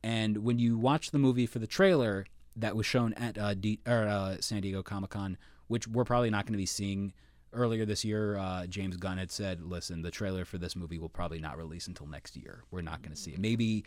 And 0.04 0.40
when 0.40 0.60
you 0.60 0.78
watch 0.78 1.12
the 1.12 1.20
movie 1.20 1.46
for 1.46 1.60
the 1.60 1.68
trailer 1.68 2.26
that 2.56 2.76
was 2.76 2.86
shown 2.86 3.14
at 3.14 3.38
uh, 3.38 3.54
D- 3.54 3.80
or, 3.86 4.08
uh, 4.08 4.38
San 4.40 4.62
Diego 4.62 4.82
Comic 4.82 5.12
Con, 5.12 5.38
which 5.68 5.88
we're 5.88 6.04
probably 6.04 6.30
not 6.30 6.46
going 6.46 6.54
to 6.54 6.58
be 6.58 6.66
seeing 6.66 7.14
earlier 7.56 7.86
this 7.86 8.04
year, 8.06 8.38
uh, 8.38 8.66
James 8.68 8.98
Gunn 8.98 9.18
had 9.18 9.32
said, 9.32 9.62
"Listen, 9.62 10.02
the 10.02 10.12
trailer 10.12 10.46
for 10.46 10.58
this 10.58 10.76
movie 10.76 11.00
will 11.00 11.10
probably 11.10 11.40
not 11.40 11.58
release 11.58 11.88
until 11.88 12.08
next 12.08 12.36
year. 12.36 12.64
We're 12.72 12.82
not 12.82 13.02
going 13.02 13.14
to 13.14 13.20
see 13.22 13.32
it. 13.32 13.40
Maybe." 13.40 13.86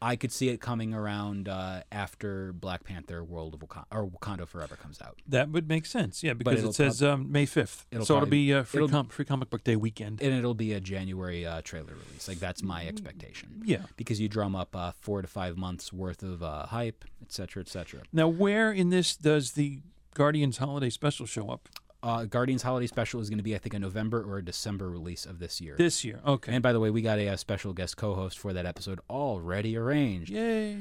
I 0.00 0.14
could 0.14 0.30
see 0.30 0.48
it 0.50 0.60
coming 0.60 0.94
around 0.94 1.48
uh, 1.48 1.82
after 1.90 2.52
Black 2.52 2.84
Panther: 2.84 3.24
World 3.24 3.54
of 3.54 3.60
Wakanda 3.68 3.84
or 3.90 4.06
Wakanda 4.06 4.46
Forever 4.46 4.76
comes 4.76 5.02
out. 5.02 5.18
that 5.26 5.48
would 5.50 5.68
make 5.68 5.86
sense. 5.86 6.22
Yeah, 6.22 6.34
because 6.34 6.60
it'll 6.60 6.70
it 6.70 6.74
says 6.74 7.02
um, 7.02 7.32
May 7.32 7.46
fifth, 7.46 7.84
it'll 7.90 8.06
so 8.06 8.16
it'll 8.18 8.28
be 8.28 8.54
uh, 8.54 8.62
free, 8.62 8.78
it'll- 8.78 8.88
com- 8.90 9.08
free 9.08 9.24
comic 9.24 9.50
book 9.50 9.64
day 9.64 9.74
weekend. 9.74 10.22
and 10.22 10.32
it'll 10.32 10.54
be 10.54 10.72
a 10.72 10.78
January 10.78 11.44
uh, 11.44 11.62
trailer 11.62 11.94
release. 11.94 12.28
Like 12.28 12.38
that's 12.38 12.62
my 12.62 12.86
expectation. 12.86 13.60
Yeah. 13.64 13.86
because 13.96 14.20
you 14.20 14.28
drum 14.28 14.54
up 14.54 14.76
uh, 14.76 14.92
four 15.00 15.20
to 15.20 15.26
five 15.26 15.56
months 15.56 15.92
worth 15.92 16.22
of 16.22 16.44
uh, 16.44 16.66
hype, 16.66 17.04
et 17.20 17.32
cetera, 17.32 17.60
et 17.60 17.68
cetera. 17.68 18.02
Now, 18.12 18.28
where 18.28 18.70
in 18.70 18.90
this 18.90 19.16
does 19.16 19.52
the 19.52 19.80
Guardians 20.14 20.58
Holiday 20.58 20.90
Special 20.90 21.26
show 21.26 21.48
up 21.50 21.68
Uh, 22.02 22.24
Guardians 22.24 22.62
Holiday 22.62 22.86
Special 22.86 23.20
is 23.20 23.28
going 23.28 23.38
to 23.38 23.42
be, 23.44 23.54
I 23.56 23.58
think, 23.58 23.74
a 23.74 23.78
November 23.78 24.22
or 24.22 24.38
a 24.38 24.44
December 24.44 24.88
release 24.88 25.26
of 25.26 25.40
this 25.40 25.60
year. 25.60 25.74
this 25.76 26.04
year? 26.04 26.20
Okay. 26.24 26.52
and 26.52 26.62
by 26.62 26.72
the 26.72 26.78
way, 26.80 26.90
we 26.90 27.02
got 27.02 27.18
a, 27.18 27.28
uh 27.28 27.36
special 27.36 27.72
guest 27.72 27.96
co-host 27.96 28.38
for 28.38 28.52
that 28.52 28.66
episode 28.66 29.00
already 29.10 29.76
arranged. 29.76 30.30
Yay! 30.30 30.78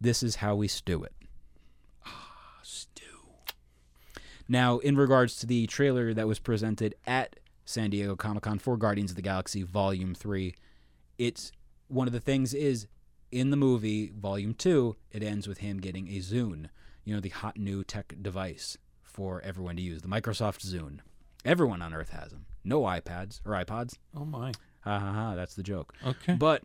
This 0.00 0.22
is 0.22 0.36
how 0.36 0.54
we 0.54 0.68
stew 0.68 1.02
it. 1.02 1.12
Ah, 2.06 2.58
stew. 2.62 3.02
Now, 4.48 4.78
in 4.78 4.96
regards 4.96 5.36
to 5.40 5.46
the 5.46 5.66
trailer 5.66 6.14
that 6.14 6.28
was 6.28 6.38
presented 6.38 6.94
at 7.06 7.36
San 7.64 7.90
Diego 7.90 8.14
Comic 8.14 8.44
Con 8.44 8.58
for 8.58 8.76
Guardians 8.76 9.10
of 9.10 9.16
the 9.16 9.22
Galaxy 9.22 9.62
Volume 9.62 10.14
3, 10.14 10.54
it's 11.18 11.50
one 11.88 12.06
of 12.06 12.12
the 12.12 12.20
things 12.20 12.54
is 12.54 12.86
in 13.32 13.50
the 13.50 13.56
movie, 13.56 14.12
Volume 14.16 14.54
2, 14.54 14.96
it 15.10 15.22
ends 15.22 15.48
with 15.48 15.58
him 15.58 15.78
getting 15.78 16.08
a 16.08 16.18
Zune, 16.18 16.68
you 17.04 17.14
know, 17.14 17.20
the 17.20 17.28
hot 17.30 17.58
new 17.58 17.82
tech 17.84 18.14
device 18.22 18.76
for 19.12 19.40
everyone 19.42 19.76
to 19.76 19.82
use, 19.82 20.02
the 20.02 20.08
Microsoft 20.08 20.64
Zune. 20.66 20.98
Everyone 21.44 21.82
on 21.82 21.92
Earth 21.94 22.10
has 22.10 22.30
them. 22.30 22.46
No 22.64 22.82
iPads 22.82 23.40
or 23.44 23.52
iPods. 23.52 23.96
Oh 24.16 24.24
my. 24.24 24.52
Ha 24.82 24.98
ha 24.98 25.12
ha, 25.12 25.34
that's 25.34 25.54
the 25.54 25.62
joke. 25.62 25.94
Okay. 26.06 26.34
But 26.34 26.62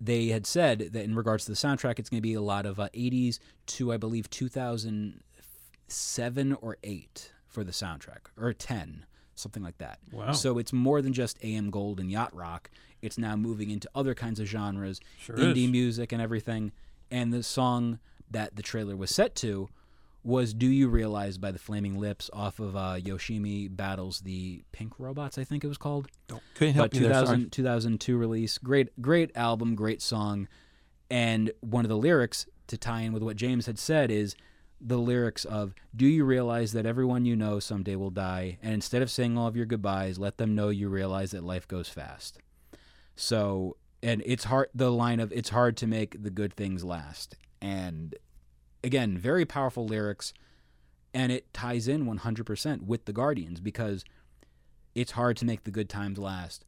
they 0.00 0.28
had 0.28 0.46
said 0.46 0.90
that 0.92 1.04
in 1.04 1.14
regards 1.14 1.44
to 1.44 1.50
the 1.50 1.56
soundtrack, 1.56 1.98
it's 1.98 2.08
going 2.10 2.18
to 2.18 2.22
be 2.22 2.34
a 2.34 2.40
lot 2.40 2.64
of 2.66 2.80
uh, 2.80 2.88
80s 2.94 3.38
to, 3.66 3.92
I 3.92 3.96
believe, 3.98 4.28
2007 4.30 6.52
or 6.60 6.76
8 6.82 7.32
for 7.46 7.64
the 7.64 7.72
soundtrack, 7.72 8.28
or 8.38 8.52
10, 8.52 9.04
something 9.34 9.62
like 9.62 9.78
that. 9.78 9.98
Wow. 10.12 10.32
So 10.32 10.58
it's 10.58 10.72
more 10.72 11.02
than 11.02 11.12
just 11.12 11.42
AM 11.44 11.70
Gold 11.70 12.00
and 12.00 12.10
Yacht 12.10 12.34
Rock. 12.34 12.70
It's 13.02 13.18
now 13.18 13.36
moving 13.36 13.70
into 13.70 13.88
other 13.94 14.14
kinds 14.14 14.40
of 14.40 14.46
genres, 14.46 15.00
Sure 15.18 15.36
indie 15.36 15.64
is. 15.64 15.70
music 15.70 16.12
and 16.12 16.22
everything. 16.22 16.72
And 17.10 17.32
the 17.32 17.42
song 17.42 17.98
that 18.30 18.56
the 18.56 18.62
trailer 18.62 18.96
was 18.96 19.10
set 19.10 19.34
to 19.36 19.68
was 20.22 20.52
Do 20.52 20.66
You 20.66 20.88
Realize 20.88 21.38
by 21.38 21.50
the 21.50 21.58
Flaming 21.58 21.98
Lips 21.98 22.28
off 22.32 22.60
of 22.60 22.76
uh, 22.76 22.96
Yoshimi 22.98 23.74
Battles 23.74 24.20
the 24.20 24.62
Pink 24.72 24.94
Robots, 24.98 25.38
I 25.38 25.44
think 25.44 25.64
it 25.64 25.68
was 25.68 25.78
called 25.78 26.08
Don't, 26.28 26.42
couldn't 26.54 26.74
help 26.74 26.90
but 26.90 27.00
you 27.00 27.08
there. 27.08 27.46
2002 27.50 28.16
release. 28.16 28.58
Great, 28.58 29.00
great 29.00 29.30
album, 29.34 29.74
great 29.74 30.02
song. 30.02 30.48
And 31.10 31.52
one 31.60 31.84
of 31.84 31.88
the 31.88 31.96
lyrics 31.96 32.46
to 32.68 32.76
tie 32.76 33.00
in 33.00 33.12
with 33.12 33.22
what 33.22 33.36
James 33.36 33.66
had 33.66 33.78
said 33.78 34.10
is 34.10 34.36
the 34.80 34.98
lyrics 34.98 35.44
of 35.44 35.74
Do 35.94 36.06
you 36.06 36.24
realize 36.24 36.72
that 36.72 36.86
everyone 36.86 37.24
you 37.24 37.36
know 37.36 37.58
someday 37.58 37.96
will 37.96 38.10
die? 38.10 38.58
And 38.62 38.74
instead 38.74 39.02
of 39.02 39.10
saying 39.10 39.36
all 39.36 39.46
of 39.46 39.56
your 39.56 39.66
goodbyes, 39.66 40.18
let 40.18 40.38
them 40.38 40.54
know 40.54 40.68
you 40.68 40.88
realize 40.88 41.32
that 41.32 41.44
life 41.44 41.66
goes 41.66 41.88
fast. 41.88 42.38
So, 43.16 43.76
and 44.02 44.22
it's 44.24 44.44
hard, 44.44 44.68
the 44.74 44.90
line 44.90 45.20
of 45.20 45.32
it's 45.32 45.50
hard 45.50 45.76
to 45.78 45.86
make 45.86 46.22
the 46.22 46.30
good 46.30 46.54
things 46.54 46.84
last. 46.84 47.36
And 47.60 48.14
again, 48.82 49.18
very 49.18 49.44
powerful 49.44 49.86
lyrics. 49.86 50.32
And 51.12 51.32
it 51.32 51.52
ties 51.52 51.88
in 51.88 52.06
100% 52.06 52.82
with 52.82 53.04
the 53.04 53.12
Guardians 53.12 53.60
because 53.60 54.04
it's 54.94 55.12
hard 55.12 55.36
to 55.38 55.44
make 55.44 55.64
the 55.64 55.70
good 55.70 55.88
times 55.88 56.18
last. 56.18 56.64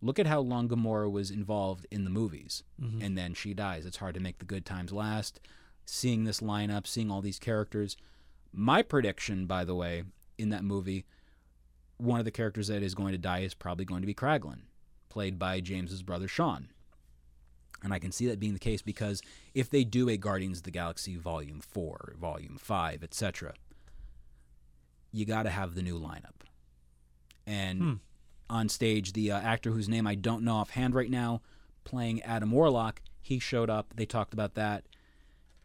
Look 0.00 0.18
at 0.18 0.26
how 0.26 0.40
long 0.40 0.68
Gamora 0.68 1.10
was 1.10 1.30
involved 1.30 1.86
in 1.90 2.04
the 2.04 2.10
movies, 2.10 2.64
mm-hmm. 2.80 3.02
and 3.02 3.16
then 3.16 3.34
she 3.34 3.54
dies. 3.54 3.86
It's 3.86 3.98
hard 3.98 4.14
to 4.14 4.20
make 4.20 4.38
the 4.38 4.44
good 4.44 4.66
times 4.66 4.92
last. 4.92 5.40
Seeing 5.84 6.24
this 6.24 6.40
lineup, 6.40 6.86
seeing 6.86 7.10
all 7.10 7.20
these 7.20 7.38
characters. 7.38 7.96
My 8.52 8.82
prediction, 8.82 9.46
by 9.46 9.64
the 9.64 9.74
way, 9.74 10.02
in 10.38 10.48
that 10.48 10.64
movie, 10.64 11.04
one 11.98 12.18
of 12.18 12.24
the 12.24 12.30
characters 12.32 12.68
that 12.68 12.82
is 12.82 12.94
going 12.94 13.12
to 13.12 13.18
die 13.18 13.40
is 13.40 13.54
probably 13.54 13.84
going 13.84 14.00
to 14.00 14.06
be 14.06 14.14
Kraglin, 14.14 14.62
played 15.08 15.38
by 15.38 15.60
James's 15.60 16.02
brother 16.02 16.28
Sean. 16.28 16.68
And 17.82 17.92
I 17.92 17.98
can 17.98 18.12
see 18.12 18.26
that 18.26 18.38
being 18.38 18.52
the 18.52 18.60
case 18.60 18.82
because 18.82 19.22
if 19.54 19.68
they 19.68 19.84
do 19.84 20.08
a 20.08 20.16
Guardians 20.16 20.58
of 20.58 20.64
the 20.64 20.70
Galaxy 20.70 21.16
Volume 21.16 21.60
4, 21.60 22.14
Volume 22.20 22.56
5, 22.58 23.02
etc., 23.02 23.54
you 25.10 25.24
got 25.24 25.42
to 25.42 25.50
have 25.50 25.74
the 25.74 25.82
new 25.82 25.98
lineup. 25.98 26.46
And 27.46 28.00
on 28.48 28.68
stage, 28.68 29.12
the 29.12 29.32
uh, 29.32 29.40
actor 29.40 29.70
whose 29.70 29.88
name 29.88 30.06
I 30.06 30.14
don't 30.14 30.44
know 30.44 30.56
offhand 30.56 30.94
right 30.94 31.10
now, 31.10 31.42
playing 31.84 32.22
Adam 32.22 32.52
Warlock, 32.52 33.02
he 33.20 33.38
showed 33.38 33.70
up. 33.70 33.94
They 33.96 34.06
talked 34.06 34.32
about 34.32 34.54
that. 34.54 34.84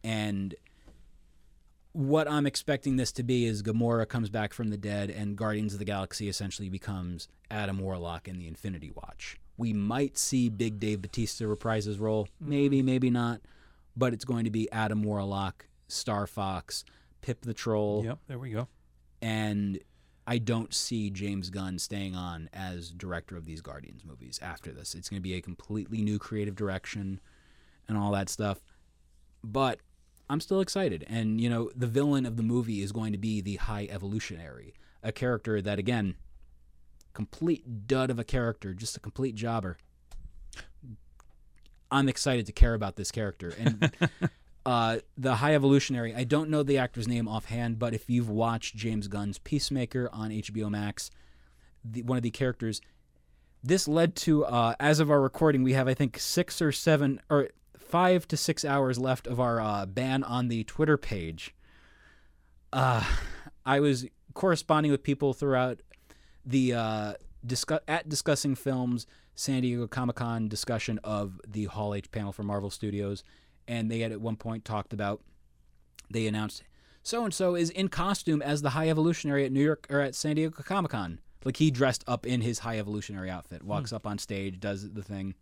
And 0.04 0.56
what 1.92 2.30
I'm 2.30 2.46
expecting 2.46 2.96
this 2.96 3.12
to 3.14 3.24
be 3.24 3.46
is 3.46 3.64
Gamora 3.64 4.08
comes 4.08 4.30
back 4.30 4.54
from 4.54 4.70
the 4.70 4.78
dead, 4.78 5.10
and 5.10 5.36
Guardians 5.36 5.74
of 5.74 5.80
the 5.80 5.86
Galaxy 5.86 6.30
essentially 6.30 6.70
becomes 6.70 7.28
Adam 7.50 7.80
Warlock 7.80 8.28
and 8.28 8.40
the 8.40 8.48
Infinity 8.48 8.92
Watch. 8.94 9.38
We 9.58 9.74
might 9.74 10.17
see 10.17 10.50
Big 10.50 10.80
Dave 10.80 11.02
Batista 11.02 11.46
reprise 11.46 11.86
his 11.86 11.98
role. 12.00 12.26
Mm-hmm. 12.41 12.50
Maybe, 12.50 12.82
maybe 12.82 13.10
not. 13.10 13.41
But 13.96 14.13
it's 14.13 14.26
going 14.26 14.43
to 14.46 14.52
be 14.52 14.72
Adam 14.72 15.02
Warlock, 15.04 15.65
Star 15.88 16.28
Fox, 16.28 16.86
Pip 17.22 17.41
the 17.41 17.54
Troll, 17.54 18.04
Yep, 18.06 18.20
there 18.28 18.39
we 18.39 18.52
go. 18.52 18.67
and 19.22 19.80
I 20.30 20.38
don't 20.39 20.74
see 20.74 21.10
James 21.10 21.50
Gunn 21.50 21.80
staying 21.80 22.13
on 22.13 22.50
as 22.54 22.91
director 22.91 23.38
of 23.38 23.46
these 23.46 23.62
Guardians 23.62 24.04
movies 24.06 24.39
after 24.43 24.72
this. 24.74 24.93
It's 24.93 25.08
going 25.10 25.20
to 25.22 25.24
be 25.24 25.36
a 25.36 25.41
completely 25.41 26.02
new 26.02 26.20
creative 26.20 26.54
direction 26.56 27.22
and 27.88 27.98
all 27.98 28.12
that 28.12 28.28
stuff. 28.30 28.60
But 29.43 29.80
I'm 30.30 30.41
still 30.41 30.60
excited. 30.60 31.06
And, 31.08 31.39
you 31.39 31.50
know, 31.50 31.72
the 31.76 31.88
villain 31.88 32.26
of 32.26 32.36
the 32.36 32.43
movie 32.43 32.82
is 32.82 32.91
going 32.91 33.13
to 33.13 33.17
be 33.17 33.39
the 33.39 33.56
High 33.56 33.88
Evolutionary, 33.89 34.74
a 35.02 35.13
character 35.13 35.62
that, 35.62 35.80
again, 35.80 36.15
complete 37.18 37.88
dud 37.88 38.12
of 38.12 38.20
a 38.20 38.24
character, 38.24 38.76
just 38.76 38.96
a 38.96 39.00
complete 39.00 39.34
jobber. 39.34 39.80
I'm 41.90 42.08
excited 42.08 42.46
to 42.46 42.52
care 42.52 42.76
about 42.76 42.96
this 42.96 43.10
character. 43.10 43.56
And 43.58 43.92
uh, 44.68 44.98
the 45.18 45.38
High 45.38 45.56
Evolutionary, 45.56 46.14
I 46.14 46.26
don't 46.26 46.52
know 46.52 46.62
the 46.62 46.78
actor's 46.78 47.08
name 47.08 47.28
offhand, 47.28 47.80
but 47.80 47.96
if 47.96 48.08
you've 48.08 48.30
watched 48.30 48.76
James 48.76 49.08
Gunn's 49.08 49.40
Peacemaker 49.40 50.12
on 50.14 50.30
HBO 50.30 50.70
Max, 50.70 51.10
the, 51.84 52.04
one 52.04 52.18
of 52.18 52.24
the 52.24 52.30
characters, 52.30 52.82
this 53.64 53.88
led 53.88 54.16
to, 54.18 54.46
uh, 54.46 54.76
as 54.80 55.00
of 55.00 55.10
our 55.10 55.20
recording, 55.20 55.63
we 55.63 55.74
have, 55.74 55.88
I 55.88 55.96
think, 55.96 56.20
six 56.20 56.62
or 56.62 56.72
seven, 56.72 57.20
or 57.32 57.50
five 57.80 58.28
to 58.28 58.38
six 58.38 58.63
hours 58.63 59.00
left 59.00 59.26
of 59.26 59.40
our 59.40 59.60
uh, 59.60 59.88
ban 59.88 60.24
on 60.24 60.50
the 60.50 60.65
Twitter 60.65 60.98
page. 60.98 61.56
Uh, 62.72 63.04
I 63.65 63.80
was 63.80 64.06
corresponding 64.36 64.92
with 64.92 65.02
people 65.02 65.34
throughout 65.34 65.82
the 66.48 66.73
uh, 66.73 67.13
discuss- 67.45 67.81
at 67.87 68.10
discussing 68.10 68.56
films 68.56 69.06
San 69.35 69.62
Diego 69.62 69.85
Comic 69.85 70.15
Con 70.15 70.48
discussion 70.48 71.00
of 71.04 71.39
the 71.48 71.65
Hall 71.65 71.93
H 71.93 72.10
panel 72.10 72.31
for 72.31 72.43
Marvel 72.43 72.69
Studios, 72.69 73.23
and 73.67 73.91
they 73.91 74.00
had 74.00 74.12
at 74.12 74.21
one 74.21 74.37
point 74.37 74.65
talked 74.65 74.93
about 74.93 75.21
they 76.10 76.25
announced 76.25 76.63
so 77.04 77.23
and 77.23 77.33
so 77.33 77.56
is 77.56 77.69
in 77.69 77.89
costume 77.89 78.41
as 78.41 78.62
the 78.62 78.71
High 78.71 78.89
Evolutionary 78.89 79.45
at 79.45 79.52
New 79.52 79.63
York 79.63 79.85
or 79.89 80.00
at 80.00 80.15
San 80.15 80.35
Diego 80.37 80.63
Comic 80.63 80.91
Con. 80.91 81.19
Like 81.45 81.58
he 81.58 81.69
dressed 81.69 82.04
up 82.08 82.25
in 82.25 82.41
his 82.41 82.60
High 82.60 82.79
Evolutionary 82.79 83.29
outfit, 83.29 83.63
walks 83.63 83.93
up 83.93 84.08
on 84.08 84.17
stage, 84.17 84.60
does 84.60 84.89
the 84.91 85.04
thing. 85.04 85.35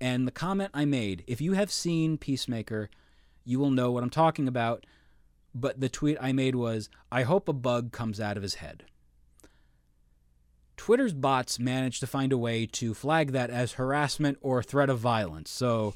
And 0.00 0.26
the 0.26 0.32
comment 0.32 0.70
I 0.72 0.84
made, 0.84 1.24
if 1.26 1.40
you 1.40 1.52
have 1.52 1.70
seen 1.70 2.18
Peacemaker, 2.18 2.88
you 3.44 3.58
will 3.58 3.70
know 3.70 3.90
what 3.90 4.02
I'm 4.02 4.10
talking 4.10 4.46
about. 4.48 4.86
but 5.54 5.80
the 5.80 5.88
tweet 5.90 6.16
I 6.18 6.32
made 6.32 6.54
was, 6.54 6.88
"I 7.10 7.24
hope 7.24 7.46
a 7.46 7.52
bug 7.52 7.92
comes 7.92 8.18
out 8.20 8.38
of 8.38 8.42
his 8.42 8.54
head." 8.54 8.84
Twitter's 10.82 11.12
bots 11.14 11.60
managed 11.60 12.00
to 12.00 12.08
find 12.08 12.32
a 12.32 12.36
way 12.36 12.66
to 12.66 12.92
flag 12.92 13.30
that 13.30 13.50
as 13.50 13.74
harassment 13.74 14.36
or 14.40 14.64
threat 14.64 14.90
of 14.90 14.98
violence. 14.98 15.48
So, 15.48 15.94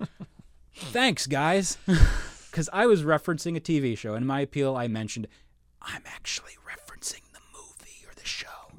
thanks, 0.74 1.26
guys. 1.26 1.76
Because 2.50 2.70
I 2.72 2.86
was 2.86 3.02
referencing 3.02 3.54
a 3.54 3.60
TV 3.60 3.98
show. 3.98 4.14
In 4.14 4.24
my 4.24 4.40
appeal, 4.40 4.74
I 4.74 4.88
mentioned, 4.88 5.26
I'm 5.82 6.00
actually 6.06 6.52
referencing 6.66 7.20
the 7.34 7.40
movie 7.52 8.06
or 8.08 8.14
the 8.16 8.24
show, 8.24 8.70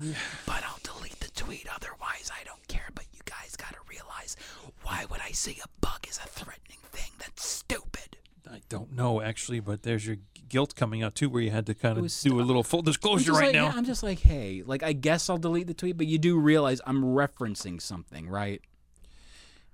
but 0.48 0.64
I'll 0.64 0.80
delete 0.82 1.20
the 1.20 1.30
tweet. 1.30 1.68
Otherwise, 1.72 2.32
I 2.34 2.44
don't 2.44 2.68
care. 2.68 2.90
But 2.96 3.06
you 3.14 3.20
guys 3.26 3.56
got 3.56 3.74
to 3.74 3.80
realize 3.88 4.36
why 4.82 5.06
would 5.12 5.22
I 5.22 5.30
say 5.30 5.60
a 5.64 5.68
bug 5.80 6.08
is 6.10 6.18
a 6.18 6.28
threatening 6.28 6.80
thing? 6.92 7.12
That's 7.20 7.46
stupid. 7.48 8.18
I 8.50 8.62
don't 8.68 8.94
know 8.94 9.22
actually, 9.22 9.60
but 9.60 9.84
there's 9.84 10.08
your 10.08 10.18
guilt 10.50 10.76
coming 10.76 11.04
out 11.04 11.16
too, 11.16 11.30
where 11.30 11.42
you 11.42 11.52
had 11.52 11.66
to 11.68 11.74
kind 11.74 11.98
of 11.98 12.14
do 12.22 12.40
a 12.40 12.44
little 12.44 12.64
full 12.64 12.82
disclosure 12.82 13.32
right 13.34 13.46
like, 13.48 13.54
now. 13.54 13.66
yeah, 13.66 13.74
I'm 13.76 13.86
just 13.86 14.04
like, 14.04 14.20
hey, 14.20 14.64
like 14.66 14.84
I 14.84 14.94
guess 14.94 15.30
I'll 15.30 15.38
delete 15.38 15.68
the 15.68 15.74
tweet, 15.74 15.98
but 15.98 16.08
you 16.08 16.18
do 16.18 16.38
realize 16.40 16.82
I'm 16.86 17.04
referencing 17.04 17.82
something, 17.82 18.30
right? 18.30 18.62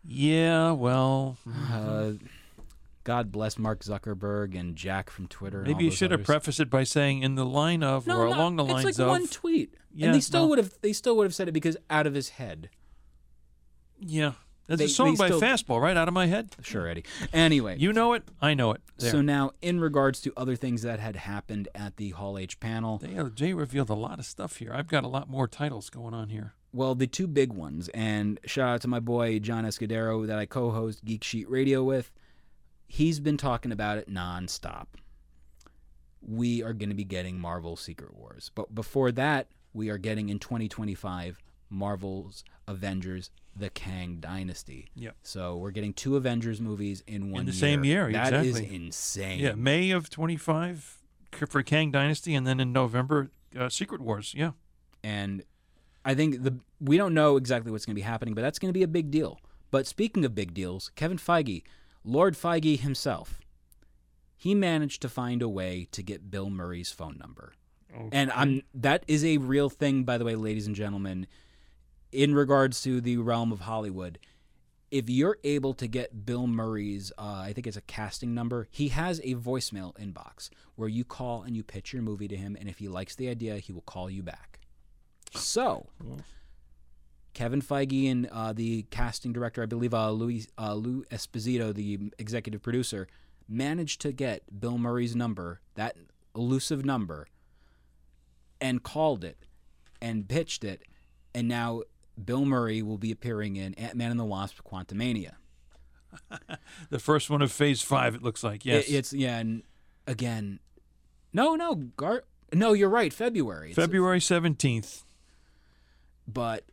Yeah, 0.06 0.72
well, 0.72 1.38
Uh, 1.72 2.14
God 3.06 3.32
bless 3.32 3.58
Mark 3.58 3.82
Zuckerberg 3.84 4.58
and 4.58 4.76
Jack 4.76 5.10
from 5.10 5.28
Twitter. 5.28 5.62
maybe 5.64 5.86
you 5.86 5.92
should 5.92 6.12
have 6.12 6.24
prefaced 6.24 6.60
it 6.60 6.70
by 6.70 6.84
saying 6.84 7.22
in 7.22 7.36
the 7.36 7.46
line 7.46 7.84
of 7.84 8.08
no, 8.08 8.18
or 8.18 8.30
no, 8.30 8.34
along 8.36 8.56
the 8.56 8.64
lines 8.64 8.84
of. 8.86 8.90
it's 8.90 9.00
like 9.00 9.06
of. 9.06 9.10
one 9.12 9.28
tweet, 9.28 9.74
Yeah, 9.94 10.08
and 10.08 10.16
they 10.16 10.20
still 10.22 10.42
well- 10.44 10.50
would 10.52 10.58
have 10.60 10.74
they 10.82 10.94
still 10.94 11.16
would 11.18 11.24
have 11.26 11.36
said 11.36 11.48
it 11.48 11.52
because 11.54 11.76
out 11.90 12.08
of 12.08 12.14
his 12.14 12.30
head. 12.30 12.70
yeah, 14.00 14.34
there's 14.68 14.80
They- 14.80 14.86
a 14.86 14.90
song 14.90 15.16
by 15.16 15.28
still- 15.28 15.42
Fastball 15.42 15.82
right 15.82 15.96
out 15.98 16.08
of 16.08 16.14
my 16.14 16.28
head. 16.28 16.56
Sure, 16.62 16.88
Eddie. 16.88 17.04
Anyway, 17.32 17.78
You 17.78 17.92
know 17.94 18.14
it, 18.14 18.24
I 18.42 18.54
know 18.54 18.72
it. 18.72 18.82
There. 18.98 19.12
so 19.12 19.22
now 19.22 19.52
in 19.62 19.80
regards 19.80 20.22
to 20.22 20.34
other 20.38 20.56
things 20.56 20.82
that 20.84 21.00
had 21.00 21.16
happened 21.16 21.68
at 21.76 21.98
the 21.98 22.12
Hall 22.12 22.38
H 22.38 22.60
panel, 22.60 22.98
they, 22.98 23.18
Jay 23.36 23.54
revealed 23.54 23.90
a 23.90 23.94
lot 23.96 24.20
of 24.20 24.26
stuff 24.26 24.58
here. 24.58 24.72
I've 24.74 24.88
got 24.88 25.04
a 25.04 25.08
lot 25.08 25.30
more 25.30 25.48
titles 25.48 25.90
going 25.90 26.14
on 26.14 26.30
here. 26.30 26.54
Well, 26.72 26.96
the 26.96 27.06
two 27.08 27.28
big 27.28 27.54
ones, 27.54 27.88
and 27.90 28.40
shout 28.46 28.70
out 28.70 28.82
to 28.82 28.88
my 28.88 29.00
boy 29.00 29.38
John 29.40 29.64
Escudero 29.64 30.26
that 30.26 30.40
I 30.40 30.46
co-host 30.48 31.06
Geek 31.06 31.24
Sheet 31.24 31.48
Radio 31.50 31.84
with. 31.84 32.12
He's 32.88 33.20
been 33.20 33.38
talking 33.38 33.72
about 33.72 33.98
it 33.98 34.10
nonstop. 34.10 34.88
We 36.22 36.64
are 36.64 36.74
going 36.74 36.90
to 36.90 36.96
be 36.96 37.04
getting 37.04 37.38
Marvel 37.40 37.76
Secret 37.76 38.16
Wars, 38.16 38.50
but 38.56 38.74
before 38.74 39.12
that, 39.12 39.48
we 39.74 39.90
are 39.90 39.98
getting 39.98 40.30
in 40.30 40.40
2025 40.40 41.38
Marvel's 41.70 42.44
Avengers: 42.68 43.30
The 43.56 43.70
Kang 43.70 44.18
Dynasty. 44.20 44.90
Yep. 44.96 45.16
So 45.24 45.58
we're 45.58 45.72
getting 45.72 45.94
two 45.94 46.16
Avengers 46.16 46.60
movies 46.60 47.04
in 47.06 47.30
one 47.32 47.42
in 47.42 47.46
the 47.46 47.54
same 47.54 47.84
year, 47.86 48.12
That 48.12 48.34
is 48.34 48.58
exactly. 48.58 48.76
insane. 48.76 49.40
Yeah, 49.40 49.54
May 49.54 49.92
of 49.92 50.10
25 50.10 50.98
for 51.50 51.62
Kang 51.64 51.92
Dynasty, 51.92 52.34
and 52.36 52.46
then 52.48 52.60
in 52.60 52.72
November, 52.74 53.30
uh, 53.58 53.70
Secret 53.70 54.02
Wars. 54.02 54.34
Yeah. 54.36 54.52
and 55.04 55.44
I 56.06 56.16
think 56.16 56.44
the 56.44 56.58
we 56.82 56.98
don't 56.98 57.14
know 57.14 57.38
exactly 57.38 57.72
what's 57.72 57.86
going 57.86 57.94
to 57.96 58.00
be 58.00 58.02
happening, 58.06 58.34
but 58.34 58.42
that's 58.42 58.60
going 58.60 58.70
to 58.70 58.78
be 58.78 58.84
a 58.84 58.88
big 58.88 59.10
deal. 59.10 59.40
But 59.72 59.88
speaking 59.88 60.26
of 60.26 60.36
big 60.36 60.54
deals, 60.54 60.92
Kevin 60.96 61.18
Feige, 61.18 61.64
Lord 62.04 62.36
Feige 62.36 62.80
himself, 62.80 63.40
he 64.36 64.54
managed 64.54 65.02
to 65.04 65.10
find 65.10 65.42
a 65.42 65.48
way 65.48 65.88
to 65.92 66.04
get 66.04 66.30
Bill 66.30 66.50
Murray's 66.50 66.92
phone 66.92 67.18
number. 67.20 67.54
And 68.12 68.32
I'm 68.32 68.64
that 68.74 69.04
is 69.08 69.24
a 69.24 69.38
real 69.38 69.70
thing 69.70 70.04
by 70.04 70.18
the 70.18 70.26
way, 70.26 70.36
ladies 70.36 70.66
and 70.68 70.76
gentlemen, 70.76 71.28
in 72.14 72.36
regards 72.36 72.82
to 72.84 73.02
the 73.02 73.18
realm 73.18 73.52
of 73.52 73.62
Hollywood. 73.62 74.20
If 74.92 75.10
you're 75.10 75.40
able 75.44 75.74
to 75.74 75.88
get 75.88 76.26
Bill 76.26 76.46
Murray's, 76.46 77.12
uh, 77.18 77.42
I 77.46 77.54
think 77.54 77.66
it's 77.66 77.78
a 77.78 77.82
casting 77.82 78.36
number, 78.36 78.68
he 78.70 78.90
has 78.90 79.20
a 79.24 79.34
voicemail 79.34 79.98
inbox 79.98 80.50
where 80.76 80.88
you 80.88 81.04
call 81.04 81.42
and 81.42 81.58
you 81.58 81.64
pitch 81.64 81.94
your 81.94 82.04
movie 82.04 82.28
to 82.28 82.38
him, 82.38 82.56
and 82.60 82.70
if 82.70 82.78
he 82.78 82.88
likes 82.88 83.16
the 83.16 83.28
idea, 83.28 83.58
he 83.58 83.74
will 83.74 83.82
call 83.82 84.10
you 84.10 84.22
back. 84.22 84.60
So, 85.34 85.88
Kevin 87.34 87.64
Feige 87.64 88.12
and 88.12 88.28
uh, 88.28 88.54
the 88.54 88.84
casting 88.92 89.34
director, 89.34 89.64
I 89.64 89.66
believe 89.66 89.96
uh, 89.96 90.12
Louis 90.12 90.48
uh, 90.60 90.76
Lou 90.76 91.04
Esposito, 91.06 91.74
the 91.74 92.12
executive 92.20 92.62
producer, 92.62 93.08
managed 93.50 94.00
to 94.02 94.12
get 94.12 94.60
Bill 94.60 94.78
Murray's 94.78 95.16
number, 95.16 95.60
that 95.74 95.98
elusive 96.36 96.86
number, 96.86 97.28
and 98.62 98.84
called 98.84 99.24
it 99.24 99.48
and 100.00 100.28
pitched 100.30 100.64
it, 100.64 100.84
and 101.34 101.48
now 101.48 101.82
Bill 102.24 102.46
Murray 102.46 102.82
will 102.82 102.98
be 102.98 103.12
appearing 103.12 103.56
in 103.56 103.74
Ant 103.76 103.96
Man 103.96 104.12
and 104.12 104.20
the 104.20 104.26
Wasp: 104.26 104.60
Quantumania. 104.64 105.34
The 106.92 107.00
first 107.00 107.30
one 107.32 107.42
of 107.42 107.52
Phase 107.52 107.82
5, 107.82 108.16
it 108.16 108.22
looks 108.24 108.44
like. 108.44 108.66
Yes. 108.66 108.88
It- 108.88 108.94
it's 108.94 109.14
yeah, 109.14 109.40
and 109.40 109.64
again, 110.06 110.60
no, 111.34 111.56
no, 111.56 111.74
Gar, 111.76 112.24
no, 112.54 112.74
you're 112.74 112.90
right, 112.90 113.12
February. 113.12 113.72
It's- 113.72 113.84
February 113.84 114.20
17th. 114.20 115.04
but 116.28 116.66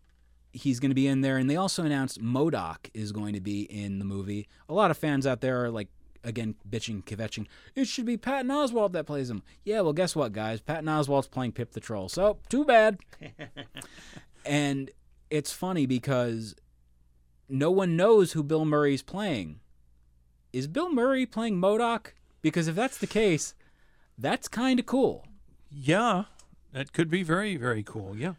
he's 0.53 0.79
going 0.81 0.91
to 0.91 0.95
be 0.95 1.07
in 1.07 1.21
there. 1.23 1.37
And 1.39 1.49
they 1.49 1.57
also 1.57 1.85
announced 1.85 2.21
MODOK 2.21 2.91
is 2.93 3.13
going 3.13 3.33
to 3.35 3.41
be 3.41 3.63
in 3.63 3.99
the 3.99 4.05
movie. 4.05 4.47
A 4.69 4.75
lot 4.75 4.91
of 4.91 4.99
fans 4.99 5.27
out 5.27 5.41
there 5.41 5.65
are 5.65 5.71
like, 5.71 5.89
again, 6.25 6.55
bitching, 6.69 7.03
kvetching. 7.05 7.47
It 7.75 7.87
should 7.87 8.05
be 8.05 8.17
Patton 8.17 8.51
Oswalt 8.51 8.93
that 8.93 9.07
plays 9.07 9.31
him. 9.31 9.43
Yeah, 9.65 9.81
well, 9.81 9.93
guess 9.95 10.15
what, 10.15 10.33
guys? 10.33 10.61
Patton 10.61 10.87
Oswalt's 10.87 11.29
playing 11.29 11.53
Pip 11.53 11.71
the 11.73 11.81
Troll. 11.81 12.09
So, 12.11 12.39
too 12.49 12.65
bad. 12.65 12.99
and 14.45 14.91
it's 15.31 15.53
funny 15.53 15.87
because 15.87 16.55
no 17.49 17.71
one 17.71 17.97
knows 17.97 18.33
who 18.33 18.43
Bill 18.43 18.65
Murray's 18.65 19.03
playing. 19.03 19.61
Is 20.53 20.67
Bill 20.67 20.93
Murray 20.93 21.27
playing 21.27 21.61
MODOK? 21.61 22.09
Because 22.43 22.69
if 22.69 22.75
that's 22.75 22.99
the 22.99 23.07
case, 23.07 23.55
that's 24.19 24.49
kind 24.49 24.81
of 24.81 24.87
cool. 24.87 25.27
Yeah. 25.71 26.25
That 26.73 26.93
could 26.93 27.11
be 27.11 27.23
very, 27.23 27.57
very 27.57 27.83
cool. 27.83 28.17
Yeah. 28.17 28.35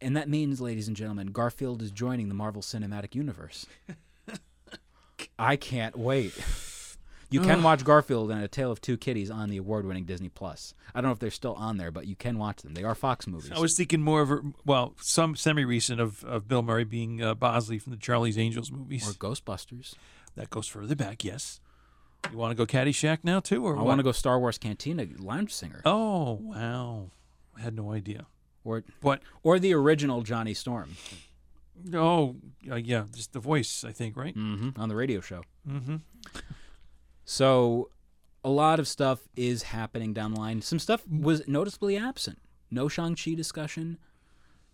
And 0.00 0.16
that 0.16 0.28
means, 0.28 0.60
ladies 0.60 0.88
and 0.88 0.96
gentlemen, 0.96 1.28
Garfield 1.28 1.82
is 1.82 1.90
joining 1.90 2.28
the 2.28 2.34
Marvel 2.34 2.62
Cinematic 2.62 3.14
Universe. 3.14 3.66
I 5.38 5.56
can't 5.56 5.96
wait. 5.96 6.34
You 7.30 7.40
can 7.40 7.62
watch 7.62 7.84
Garfield 7.84 8.30
and 8.30 8.42
A 8.42 8.48
Tale 8.48 8.70
of 8.70 8.80
Two 8.80 8.96
Kitties 8.96 9.30
on 9.30 9.48
the 9.50 9.56
award-winning 9.56 10.04
Disney 10.04 10.28
Plus. 10.28 10.74
I 10.94 11.00
don't 11.00 11.08
know 11.08 11.12
if 11.12 11.18
they're 11.18 11.30
still 11.30 11.54
on 11.54 11.76
there, 11.76 11.90
but 11.90 12.06
you 12.06 12.14
can 12.16 12.38
watch 12.38 12.62
them. 12.62 12.74
They 12.74 12.84
are 12.84 12.94
Fox 12.94 13.26
movies. 13.26 13.50
I 13.54 13.58
was 13.58 13.76
thinking 13.76 14.00
more 14.00 14.20
of, 14.22 14.30
a, 14.30 14.40
well, 14.64 14.94
some 15.00 15.34
semi 15.36 15.64
recent 15.64 16.00
of, 16.00 16.22
of 16.24 16.46
Bill 16.48 16.62
Murray 16.62 16.84
being 16.84 17.22
uh, 17.22 17.34
Bosley 17.34 17.78
from 17.78 17.92
the 17.92 17.98
Charlie's 17.98 18.38
Angels 18.38 18.70
movies. 18.70 19.08
or 19.08 19.12
Ghostbusters. 19.12 19.94
that 20.36 20.50
goes 20.50 20.68
further 20.68 20.94
back, 20.94 21.24
yes. 21.24 21.60
You 22.30 22.38
want 22.38 22.56
to 22.56 22.56
go 22.56 22.66
Caddyshack 22.66 23.18
now, 23.22 23.40
too? 23.40 23.64
Or 23.66 23.76
I 23.78 23.82
want 23.82 23.98
to 23.98 24.02
go 24.04 24.12
Star 24.12 24.38
Wars 24.40 24.58
Cantina 24.58 25.06
Lounge 25.18 25.52
Singer, 25.54 25.80
Oh, 25.84 26.38
wow. 26.42 27.10
I 27.56 27.60
had 27.60 27.74
no 27.74 27.92
idea. 27.92 28.26
or 28.64 28.84
What? 29.00 29.22
or 29.42 29.58
the 29.58 29.72
original 29.74 30.22
Johnny 30.22 30.54
Storm 30.54 30.96
Oh, 31.92 32.36
uh, 32.70 32.76
yeah. 32.76 33.04
Just 33.14 33.32
the 33.34 33.38
voice, 33.40 33.84
I 33.84 33.92
think, 33.92 34.16
right? 34.16 34.34
hmm 34.34 34.70
on 34.76 34.88
the 34.88 34.96
radio 34.96 35.20
show. 35.20 35.42
So, 37.26 37.90
a 38.44 38.48
lot 38.48 38.78
of 38.78 38.86
stuff 38.86 39.28
is 39.34 39.64
happening 39.64 40.14
down 40.14 40.32
the 40.32 40.40
line. 40.40 40.62
Some 40.62 40.78
stuff 40.78 41.06
was 41.08 41.46
noticeably 41.48 41.96
absent. 41.96 42.38
No 42.70 42.88
Shang 42.88 43.16
Chi 43.16 43.34
discussion. 43.34 43.98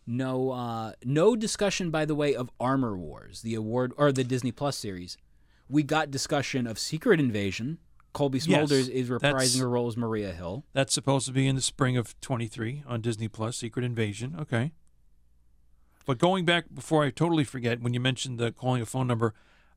No, 0.07 0.51
uh, 0.51 0.93
no 1.03 1.35
discussion, 1.35 1.91
by 1.91 2.05
the 2.05 2.15
way, 2.15 2.35
of 2.35 2.51
Armor 2.61 2.97
Wars, 2.97 3.41
the 3.41 3.55
award 3.55 3.93
or 3.97 4.13
the 4.13 4.23
Disney 4.23 4.53
Plus 4.53 4.77
series. 4.77 5.17
We 5.69 5.83
got 5.83 6.11
discussion 6.11 6.67
of 6.67 6.79
Secret 6.79 7.19
Invasion. 7.19 7.79
Cobie 8.13 8.41
Yes, 8.41 8.71
Smulders 8.71 8.91
is 8.91 9.09
reprising 9.09 9.61
her 9.61 9.69
role 9.71 9.89
as 9.89 9.97
Maria 9.97 10.33
Hill. 10.33 10.65
That's 10.75 10.93
supposed 10.93 11.27
to 11.27 11.33
be 11.33 11.49
in 11.49 11.57
the 11.57 11.63
spring 11.63 11.97
of 11.97 12.21
23 12.21 12.83
on 12.87 13.01
Disney 13.01 13.29
Plus, 13.29 13.57
Secret 13.57 13.85
Invasion. 13.85 14.37
Okay. 14.39 14.73
But 16.05 16.19
going 16.19 16.45
back 16.45 16.67
before 16.75 17.05
I 17.05 17.11
totally 17.11 17.45
forget, 17.45 17.81
when 17.81 17.95
you 17.95 18.01
mentioned 18.01 18.39
the 18.39 18.53
calling 18.53 18.83
a 18.83 18.87
phone 18.87 19.07
number, 19.07 19.33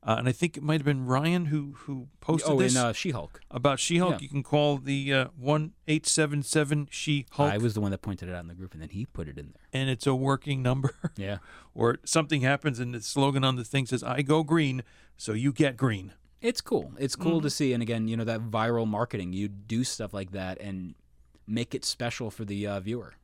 uh, 0.06 0.14
and 0.18 0.28
I 0.28 0.32
think 0.32 0.56
it 0.56 0.62
might 0.62 0.74
have 0.80 0.84
been 0.84 1.04
Ryan 1.04 1.46
who 1.46 1.74
who 1.80 2.06
posted 2.20 2.52
oh, 2.52 2.58
this 2.58 2.74
in 2.76 2.80
uh, 2.80 2.92
She-Hulk. 2.92 3.40
about 3.50 3.80
She-Hulk. 3.80 4.12
yeah. 4.12 4.18
You 4.20 4.28
can 4.28 4.42
call 4.42 4.78
the 4.78 5.12
uh, 5.12 5.26
one 5.36 5.72
eight 5.88 6.06
seven 6.06 6.42
seven 6.42 6.86
She-Hulk, 6.90 7.52
I 7.52 7.58
was 7.58 7.74
the 7.74 7.80
one 7.80 7.90
that 7.90 8.02
pointed 8.02 8.28
it 8.28 8.34
out 8.34 8.40
in 8.42 8.48
the 8.48 8.54
group, 8.54 8.72
and 8.72 8.80
then 8.80 8.90
he 8.90 9.04
put 9.06 9.26
it 9.28 9.36
in 9.36 9.46
there. 9.54 9.62
and 9.80 9.90
it's 9.90 10.06
a 10.06 10.14
working 10.14 10.62
number. 10.62 10.94
Yeah, 11.16 11.38
or 11.74 11.98
something 12.04 12.42
happens, 12.42 12.78
and 12.78 12.94
the 12.94 13.00
slogan 13.00 13.42
on 13.44 13.56
the 13.56 13.64
thing 13.64 13.86
says 13.86 14.02
"I 14.04 14.22
go 14.22 14.42
green, 14.42 14.82
so 15.16 15.32
you 15.32 15.52
get 15.52 15.76
green." 15.76 16.12
it's 16.42 16.60
cool. 16.60 16.92
It's 16.98 17.16
cool 17.16 17.40
to 17.40 17.50
see, 17.50 17.72
and 17.72 17.82
again, 17.82 18.06
you 18.06 18.16
know 18.16 18.24
that 18.24 18.40
viral 18.50 18.86
marketing. 18.86 19.32
You 19.32 19.48
do 19.48 19.82
stuff 19.82 20.14
like 20.14 20.30
that 20.32 20.60
and 20.60 20.94
make 21.46 21.74
it 21.74 21.84
special 21.84 22.30
for 22.30 22.44
the 22.44 22.66
uh, 22.66 22.78
viewer. 22.80 23.14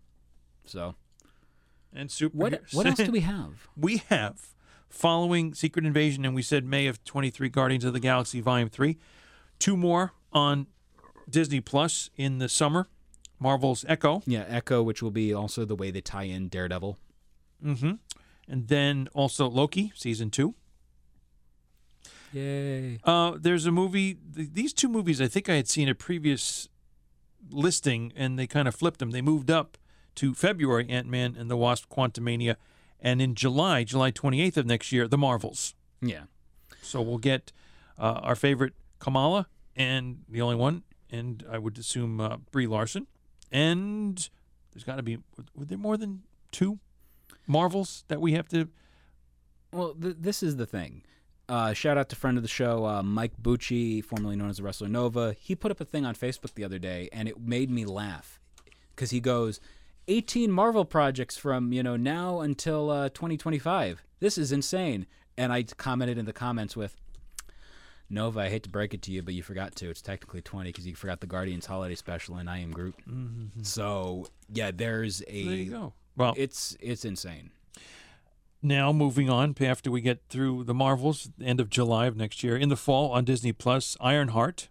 So, 0.65 0.95
And 1.93 2.11
super. 2.11 2.37
what 2.37 2.63
what 2.73 2.87
else 2.89 2.97
do 2.97 3.13
we 3.13 3.21
have? 3.21 3.69
we 3.77 3.99
have 4.09 4.52
following 4.93 5.55
Secret 5.55 5.85
Invasion, 5.85 6.25
and 6.25 6.35
we 6.35 6.43
said 6.43 6.65
May 6.65 6.87
of 6.87 7.03
23 7.05 7.49
Guardians 7.49 7.85
of 7.85 7.93
the 7.93 8.01
Galaxy 8.01 8.41
Volume 8.41 8.69
3. 8.69 8.99
Two 9.59 9.77
more 9.77 10.13
on 10.33 10.67
Disney 11.29 11.61
Plus 11.61 12.11
in 12.17 12.39
the 12.39 12.49
summer 12.49 12.89
Marvel's 13.41 13.85
Echo. 13.89 14.23
Yeah, 14.27 14.45
Echo, 14.47 14.83
which 14.83 15.03
will 15.03 15.11
be 15.11 15.33
also 15.33 15.65
the 15.65 15.75
way 15.75 15.91
they 15.91 16.01
tie 16.01 16.25
in 16.25 16.49
Daredevil. 16.49 16.99
Mm-hmm. 17.65 17.93
And 18.49 18.69
then 18.69 19.09
also 19.15 19.49
Loki, 19.49 19.93
Season 19.95 20.31
2. 20.31 20.55
Yay! 22.33 22.99
Uh, 23.05 23.33
there's 23.39 23.67
a 23.67 23.73
movie, 23.73 24.19
th- 24.35 24.51
these 24.53 24.73
two 24.73 24.89
movies 24.89 25.21
I 25.21 25.27
think 25.27 25.49
I 25.49 25.55
had 25.55 25.69
seen 25.69 25.89
a 25.89 25.95
previous 25.95 26.69
listing 27.51 28.13
and 28.17 28.39
they 28.39 28.47
kind 28.47 28.69
of 28.69 28.75
flipped 28.75 29.01
them. 29.01 29.11
They 29.11 29.23
moved 29.23 29.51
up 29.51 29.77
to 30.17 30.35
February 30.35 30.87
Ant 30.89 31.09
Man 31.09 31.37
and 31.39 31.51
the 31.51 31.57
Wasp 31.57 31.91
Quantumania, 31.91 32.57
and 33.03 33.21
in 33.21 33.35
July, 33.35 33.85
July 33.85 34.13
28th 34.13 34.57
of 34.57 34.67
next 34.67 34.93
year, 34.93 35.07
the 35.09 35.19
Marvels. 35.19 35.75
Yeah. 36.01 36.23
So 36.81 37.03
we'll 37.03 37.19
get 37.19 37.53
uh, 37.99 38.21
our 38.23 38.37
favorite 38.37 38.75
Kamala 39.01 39.49
and 39.77 40.23
the 40.29 40.41
only 40.41 40.57
one, 40.57 40.85
and 41.11 41.45
I 41.51 41.59
would 41.59 41.77
assume 41.77 42.21
uh, 42.21 42.37
Brie 42.53 42.67
Larson. 42.67 43.09
And 43.51 44.29
there's 44.73 44.85
got 44.85 44.97
to 44.97 45.03
be, 45.03 45.19
were 45.55 45.65
there 45.65 45.77
more 45.77 45.97
than 45.97 46.23
two 46.53 46.79
Marvels 47.47 48.05
that 48.09 48.21
we 48.21 48.33
have 48.33 48.49
to? 48.49 48.69
Well, 49.73 49.95
th- 50.01 50.17
this 50.19 50.43
is 50.43 50.57
the 50.57 50.67
thing. 50.67 51.03
Uh, 51.49 51.73
shout 51.73 51.99
out 51.99 52.09
to 52.09 52.17
friend 52.17 52.37
of 52.37 52.43
the 52.43 52.49
show, 52.49 52.87
uh, 52.87 53.03
Mike 53.03 53.33
Bucci, 53.43 54.03
formerly 54.03 54.37
known 54.37 54.49
as 54.49 54.59
the 54.59 54.63
Wrestler 54.63 54.89
Nova. 54.89 55.35
He 55.39 55.55
put 55.57 55.71
up 55.71 55.81
a 55.81 55.85
thing 55.85 56.07
on 56.07 56.15
Facebook 56.15 56.55
the 56.55 56.65
other 56.65 56.79
day, 56.79 57.09
and 57.13 57.29
it 57.29 57.41
made 57.41 57.69
me 57.69 57.85
laugh 57.85 58.41
because 58.95 59.11
he 59.11 59.21
goes, 59.21 59.61
18 60.09 60.51
Marvel 60.51 60.85
projects 60.85 61.37
from 61.37 61.73
you 61.73 61.83
know 61.83 61.97
now 61.97 62.41
until 62.41 62.91
uh, 62.91 63.09
2025. 63.11 64.03
This 64.21 64.39
is 64.39 64.53
insane. 64.53 65.07
And 65.37 65.53
I 65.53 65.63
commented 65.63 66.19
in 66.19 66.27
the 66.27 66.33
comments 66.35 66.77
with, 66.77 66.95
Nova, 68.11 68.41
I 68.41 68.49
hate 68.51 68.65
to 68.65 68.69
break 68.69 68.93
it 68.93 69.01
to 69.03 69.11
you, 69.11 69.23
but 69.23 69.33
you 69.33 69.43
forgot 69.43 69.75
to. 69.77 69.89
It's 69.89 70.03
technically 70.03 70.43
20 70.43 70.69
because 70.69 70.87
you 70.87 70.95
forgot 70.95 71.21
the 71.21 71.27
Guardians 71.27 71.65
Holiday 71.65 71.95
Special 71.95 72.37
and 72.37 72.51
I 72.51 72.59
Am 72.59 72.71
Groot. 72.71 72.95
So 73.63 74.27
yeah, 74.53 74.71
there's 74.75 75.23
a. 75.27 75.45
There 75.45 75.55
you 75.55 75.71
go. 75.71 75.93
Well, 76.17 76.35
It's 76.37 76.77
it's 76.81 77.05
insane. 77.07 77.51
now 78.61 78.93
moving 78.93 79.31
on 79.31 79.55
after 79.63 79.91
we 79.91 80.03
get 80.03 80.21
through 80.29 80.65
the 80.65 80.75
Marvels, 80.75 81.31
end 81.43 81.59
of 81.59 81.71
July 81.71 82.05
of 82.07 82.17
next 82.17 82.45
year, 82.45 82.55
in 82.57 82.69
the 82.69 82.77
fall 82.77 83.11
on 83.13 83.25
Disney 83.25 83.53
Plus, 83.53 83.97
Ironheart, 83.99 84.69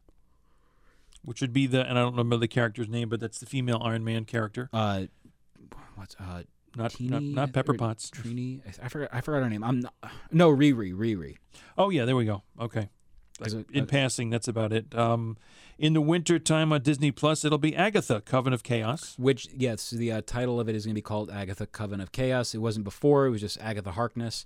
which 1.24 1.42
would 1.42 1.52
be 1.52 1.66
the 1.66 1.82
and 1.82 1.98
I 1.98 2.04
don't 2.04 2.12
remember 2.14 2.38
the 2.38 2.48
character's 2.48 2.88
name, 2.88 3.10
but 3.10 3.20
that's 3.20 3.40
the 3.40 3.48
female 3.48 3.82
Iron 3.84 4.04
Man 4.04 4.26
character, 4.26 4.70
Uh, 4.72 5.06
what's 6.02 6.16
uh? 6.20 6.44
not 6.76 7.00
not, 7.00 7.22
not 7.22 7.54
Pepper 7.54 7.74
Potts. 7.74 8.10
Trini. 8.10 8.62
I- 8.82 8.88
forgot. 8.88 9.10
I 9.12 9.22
forgot 9.22 9.44
her 9.44 9.50
name. 9.50 9.64
I'm 9.64 9.82
not, 9.82 9.94
no 10.32 10.50
Riri. 10.50 10.94
Riri. 10.94 11.38
Oh 11.78 11.90
yeah, 11.90 12.06
there 12.06 12.16
we 12.16 12.26
go. 12.26 12.44
Okay. 12.60 12.90
It- 13.40 13.66
in 13.74 13.84
uh, 13.84 13.88
passing, 13.88 14.30
that's 14.30 14.48
about 14.48 14.72
it. 14.72 14.94
Um, 14.96 15.38
in 15.80 15.94
the 15.94 16.02
winter 16.02 16.38
time 16.38 16.72
on 16.72 16.82
Disney 16.84 17.12
Plus, 17.12 17.44
it'll 17.44 17.58
be 17.58 17.76
Agatha, 17.76 18.22
Coven 18.22 18.54
of 18.54 18.62
Chaos. 18.62 19.16
Which 19.18 19.48
yes, 19.56 19.90
the 19.90 20.12
uh, 20.12 20.22
title 20.26 20.60
of 20.60 20.70
it 20.70 20.76
is 20.76 20.86
going 20.86 20.94
to 20.94 20.98
be 20.98 21.02
called 21.02 21.32
Agatha 21.32 21.66
Coven 21.66 22.00
of 22.00 22.12
Chaos. 22.12 22.54
It 22.54 22.60
wasn't 22.60 22.84
before; 22.84 23.26
it 23.26 23.32
was 23.32 23.42
just 23.42 23.60
Agatha 23.60 23.92
Harkness. 23.92 24.46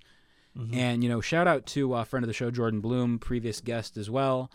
And 0.72 1.02
you 1.02 1.10
know, 1.10 1.20
shout 1.20 1.46
out 1.46 1.66
to 1.66 1.94
a 1.94 2.06
friend 2.06 2.24
of 2.24 2.28
the 2.28 2.32
show, 2.32 2.50
Jordan 2.50 2.80
Bloom, 2.80 3.18
previous 3.18 3.60
guest 3.60 3.98
as 3.98 4.08
well. 4.08 4.50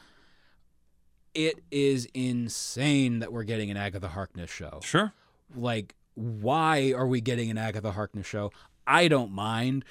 It 1.35 1.61
is 1.69 2.07
insane 2.15 3.19
that 3.19 3.31
we're 3.31 3.43
getting 3.43 3.69
an 3.69 3.77
Agatha 3.77 4.07
Harkness 4.07 4.49
show. 4.49 4.79
Sure. 4.83 5.13
Like, 5.55 5.93
why 6.15 6.93
are 6.95 7.07
we 7.07 7.21
getting 7.21 7.49
an 7.51 7.57
Agatha 7.57 7.91
Harkness 7.91 8.25
show? 8.27 8.51
I 8.85 9.07
don't 9.07 9.31
mind. 9.31 9.85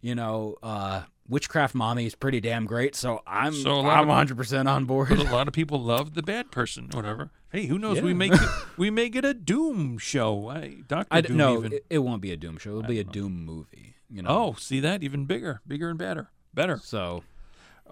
You 0.00 0.14
know, 0.16 0.56
uh, 0.62 1.02
Witchcraft 1.28 1.74
Mommy 1.74 2.06
is 2.06 2.14
pretty 2.16 2.40
damn 2.40 2.66
great, 2.66 2.96
so 2.96 3.22
I'm 3.26 3.54
So 3.54 3.70
a 3.72 3.80
lot 3.80 3.96
I'm 3.98 4.02
of- 4.02 4.08
100 4.08 4.36
percent 4.36 4.68
on 4.68 4.84
board. 4.84 5.08
But 5.10 5.20
a 5.20 5.30
lot 5.32 5.46
of 5.48 5.54
people 5.54 5.80
love 5.80 6.14
the 6.14 6.22
bad 6.22 6.50
person, 6.50 6.88
whatever. 6.92 7.30
Hey, 7.52 7.66
who 7.66 7.78
knows? 7.78 8.00
We 8.02 8.08
Yeah. 8.10 8.14
may 8.16 8.28
get, 8.30 8.40
we 8.76 8.90
may 8.90 9.08
get 9.08 9.24
a 9.24 9.32
Doom 9.34 9.98
show. 9.98 10.48
I, 10.48 10.78
Doctor 10.88 11.22
Doom 11.22 11.36
no, 11.36 11.58
even. 11.58 11.72
it, 11.74 11.86
it 11.90 11.98
won't 11.98 12.20
be 12.22 12.32
a 12.32 12.36
Doom 12.36 12.58
show. 12.58 12.70
It'll 12.70 12.82
be 12.82 12.98
a 12.98 13.04
Doom 13.04 13.44
movie. 13.44 13.94
You 14.10 14.22
know. 14.22 14.28
oh, 14.30 14.54
see 14.58 14.80
that 14.80 15.02
even 15.02 15.24
bigger, 15.24 15.60
bigger 15.66 15.88
and 15.88 15.98
better, 15.98 16.30
better. 16.52 16.78
so 16.82 17.22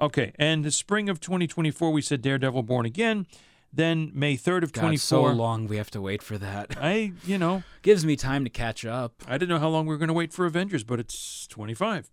Okay, 0.01 0.33
and 0.39 0.65
the 0.65 0.71
spring 0.71 1.09
of 1.09 1.19
2024, 1.21 1.91
we 1.93 2.03
said 2.03 2.21
Daredevil 2.23 2.63
Born 2.65 2.85
Again. 2.87 3.27
Then 3.73 4.11
May 4.15 4.37
3rd 4.37 4.65
of 4.65 4.73
God, 4.73 4.81
24. 4.83 4.99
so 4.99 5.23
long 5.33 5.67
we 5.69 5.77
have 5.77 5.91
to 5.93 6.01
wait 6.01 6.23
for 6.23 6.37
that. 6.39 6.77
I, 6.81 7.13
you 7.25 7.39
know, 7.39 7.63
Gives 7.83 8.05
me 8.05 8.17
time 8.17 8.43
to 8.45 8.51
catch 8.51 8.85
up. 8.85 9.23
I 9.29 9.33
didn't 9.39 9.49
know 9.51 9.59
how 9.61 9.69
long 9.69 9.87
we 9.87 9.95
were 9.95 9.99
going 9.99 10.09
to 10.09 10.15
wait 10.15 10.33
for 10.33 10.45
Avengers, 10.45 10.83
but 10.85 10.99
it's 10.99 11.47
25. 11.47 12.11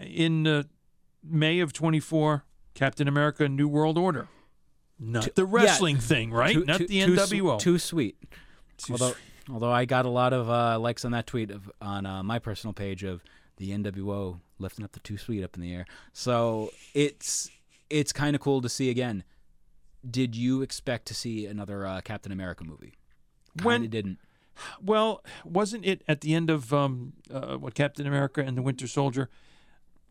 In 0.00 0.46
uh, 0.46 0.62
May 1.22 1.60
of 1.60 1.72
24, 1.72 2.44
Captain 2.74 3.06
America: 3.06 3.48
New 3.48 3.68
World 3.68 3.98
Order. 3.98 4.28
Not 4.98 5.34
the 5.34 5.44
wrestling 5.44 5.98
thing, 5.98 6.30
right? 6.32 6.54
Too- 6.54 6.64
Not 6.64 6.78
too- 6.78 6.86
the 6.86 7.00
NWO. 7.00 7.58
Too, 7.58 7.78
sweet. 7.78 8.16
Too 8.78 8.94
although, 8.94 9.10
s- 9.10 9.16
although 9.50 9.70
I 9.72 9.84
got 9.84 10.06
a 10.06 10.08
lot 10.10 10.32
of 10.32 10.48
uh, 10.48 10.78
likes 10.78 11.04
on 11.04 11.12
that 11.12 11.26
tweet 11.26 11.50
of 11.50 11.70
on 11.82 12.06
uh, 12.06 12.22
my 12.22 12.38
personal 12.38 12.72
page 12.72 13.02
of 13.04 13.22
the 13.58 13.70
NWO 13.70 14.40
lifting 14.58 14.84
up 14.84 14.92
the 14.92 15.00
too 15.00 15.18
sweet 15.18 15.44
up 15.44 15.54
in 15.56 15.62
the 15.62 15.74
air. 15.74 15.84
So 16.12 16.70
it's 16.94 17.50
it's 17.90 18.12
kind 18.12 18.34
of 18.34 18.40
cool 18.40 18.62
to 18.62 18.68
see 18.68 18.88
again. 18.88 19.22
Did 20.08 20.36
you 20.36 20.62
expect 20.62 21.06
to 21.06 21.14
see 21.14 21.46
another 21.46 21.86
uh, 21.86 22.00
Captain 22.02 22.32
America 22.32 22.64
movie? 22.64 22.94
When- 23.62 23.82
Kinda 23.82 23.88
didn't. 23.88 24.18
Well, 24.80 25.24
wasn't 25.44 25.84
it 25.84 26.02
at 26.06 26.20
the 26.20 26.32
end 26.32 26.48
of 26.48 26.72
um, 26.72 27.14
uh, 27.28 27.56
what 27.56 27.74
Captain 27.74 28.06
America 28.06 28.40
and 28.40 28.56
the 28.56 28.62
Winter 28.62 28.86
Soldier? 28.86 29.28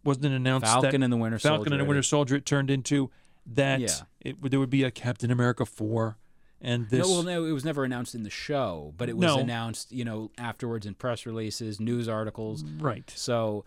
Wasn't 0.04 0.26
it 0.26 0.34
announced 0.34 0.66
Falcon 0.66 1.00
that 1.00 1.04
and 1.06 1.14
the 1.14 1.18
Winter 1.18 1.40
Falcon 1.40 1.60
Soldier. 1.60 1.72
and 1.76 1.80
the 1.82 1.86
Winter 1.86 2.04
Soldier 2.04 2.36
it 2.36 2.46
turned 2.46 2.70
into 2.70 3.10
that 3.46 3.80
Yeah. 3.80 3.90
it, 4.20 4.52
there 4.52 4.60
would 4.60 4.70
be 4.70 4.84
a 4.84 4.92
Captain 4.92 5.32
America 5.32 5.66
four, 5.66 6.18
and 6.60 6.90
this 6.90 7.08
No, 7.08 7.14
well, 7.14 7.24
no, 7.24 7.46
it 7.46 7.52
was 7.54 7.64
never 7.64 7.86
announced 7.86 8.16
in 8.16 8.24
the 8.24 8.30
show, 8.30 8.94
but 8.98 9.08
it 9.08 9.16
was 9.16 9.28
No. 9.28 9.40
announced, 9.40 9.94
you 9.94 10.04
know, 10.04 10.30
afterwards 10.38 10.86
in 10.86 10.96
press 10.96 11.26
releases, 11.26 11.80
news 11.80 12.10
articles. 12.10 12.66
right. 12.66 13.10
So, 13.16 13.64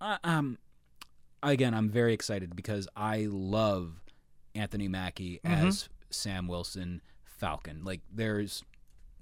uh, 0.00 0.18
um, 0.24 0.58
again, 1.42 1.72
I'm 1.72 1.88
very 1.88 2.12
excited 2.14 2.56
because 2.56 2.88
I 2.96 3.26
love 3.30 4.01
Anthony 4.54 4.88
Mackie 4.88 5.40
Mm-hmm. 5.44 5.66
as 5.68 5.88
Sam 6.10 6.46
Wilson 6.48 7.00
Falcon. 7.24 7.84
Like, 7.84 8.00
there's 8.12 8.62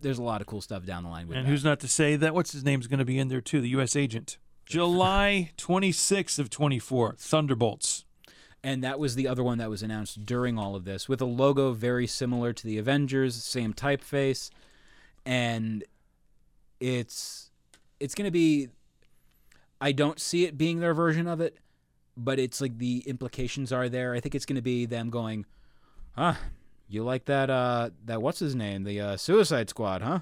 there's 0.03 0.19
a 0.19 0.23
lot 0.23 0.41
of 0.41 0.47
cool 0.47 0.61
stuff 0.63 0.85
down 0.87 1.03
the 1.05 1.11
line 1.11 1.29
with 1.29 1.37
And 1.37 1.47
that. 1.47 1.51
who's 1.51 1.63
not 1.65 1.79
to 1.81 1.89
say 1.89 2.17
that 2.17 2.35
what's 2.35 2.53
his 2.53 2.65
name's 2.65 2.87
going 2.87 2.99
to 3.01 3.05
be 3.05 3.19
in 3.19 3.29
there 3.29 3.41
too? 3.43 3.61
The 3.61 3.69
U.S. 3.71 3.95
agent. 3.97 4.39
July 4.67 5.51
26th 5.59 6.39
of 6.39 6.49
24, 6.49 7.17
Thunderbolts. 7.19 8.05
and 8.63 8.83
that 8.85 8.99
was 8.99 9.15
the 9.15 9.27
other 9.29 9.43
one 9.43 9.59
that 9.59 9.69
was 9.69 9.83
announced 9.83 10.25
during 10.25 10.59
all 10.59 10.75
of 10.77 10.85
this 10.85 11.09
with 11.09 11.21
a 11.21 11.25
logo 11.27 11.73
very 11.73 12.07
similar 12.07 12.53
to 12.53 12.65
the 12.67 12.79
Avengers, 12.79 13.35
same 13.35 13.75
typeface, 13.75 14.49
and 15.27 15.85
it's 16.79 17.51
it's 17.99 18.15
going 18.15 18.27
to 18.27 18.31
be 18.31 18.69
I 19.81 19.93
don't 19.93 20.21
see 20.21 20.45
it 20.45 20.57
being 20.59 20.81
their 20.81 20.95
version 20.95 21.27
of 21.27 21.41
it, 21.41 21.57
but 22.17 22.39
it's 22.39 22.61
like 22.61 22.79
the 22.79 22.99
implications 23.07 23.73
are 23.73 23.89
there. 23.89 24.15
I 24.15 24.21
think 24.21 24.35
it's 24.35 24.47
going 24.47 24.57
to 24.57 24.63
be 24.63 24.87
them 24.87 25.11
going, 25.11 25.47
"Huh, 26.17 26.35
you 26.89 27.03
like 27.05 27.25
that 27.27 27.51
uh 27.51 27.91
that 28.05 28.21
what's 28.23 28.39
his 28.41 28.55
name? 28.55 28.85
The 28.85 29.01
uh, 29.01 29.17
Suicide 29.17 29.69
Squad, 29.71 30.03
huh? 30.03 30.21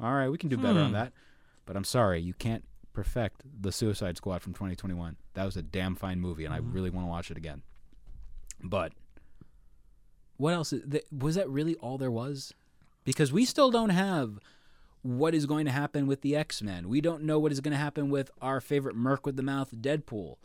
All 0.00 0.12
right, 0.14 0.28
we 0.28 0.38
can 0.38 0.48
do 0.48 0.56
better 0.56 0.80
on 0.80 0.88
Hmm. 0.88 0.92
that." 0.94 1.12
But 1.66 1.76
I'm 1.76 1.84
sorry, 1.84 2.20
you 2.20 2.34
can't 2.34 2.64
perfect 2.92 3.42
the 3.60 3.72
Suicide 3.72 4.16
Squad 4.16 4.42
from 4.42 4.52
2021. 4.52 5.16
That 5.34 5.44
was 5.44 5.56
a 5.56 5.62
damn 5.62 5.94
fine 5.94 6.20
movie, 6.20 6.44
and 6.44 6.52
I 6.52 6.58
really 6.58 6.90
want 6.90 7.06
to 7.06 7.10
watch 7.10 7.30
it 7.30 7.36
again. 7.36 7.62
But 8.62 8.92
what 10.36 10.54
else? 10.54 10.74
Was 11.16 11.36
that 11.36 11.48
really 11.48 11.74
all 11.76 11.98
there 11.98 12.10
was? 12.10 12.52
Because 13.04 13.32
we 13.32 13.44
still 13.44 13.70
don't 13.70 13.90
have 13.90 14.38
what 15.02 15.34
is 15.34 15.46
going 15.46 15.64
to 15.66 15.72
happen 15.72 16.06
with 16.06 16.20
the 16.20 16.36
X 16.36 16.62
Men. 16.62 16.88
We 16.88 17.00
don't 17.00 17.22
know 17.24 17.38
what 17.38 17.50
is 17.52 17.60
going 17.60 17.72
to 17.72 17.78
happen 17.78 18.10
with 18.10 18.30
our 18.40 18.60
favorite 18.60 18.94
Merc 18.96 19.24
with 19.26 19.36
the 19.36 19.42
Mouth, 19.42 19.72
Deadpool. 19.74 20.36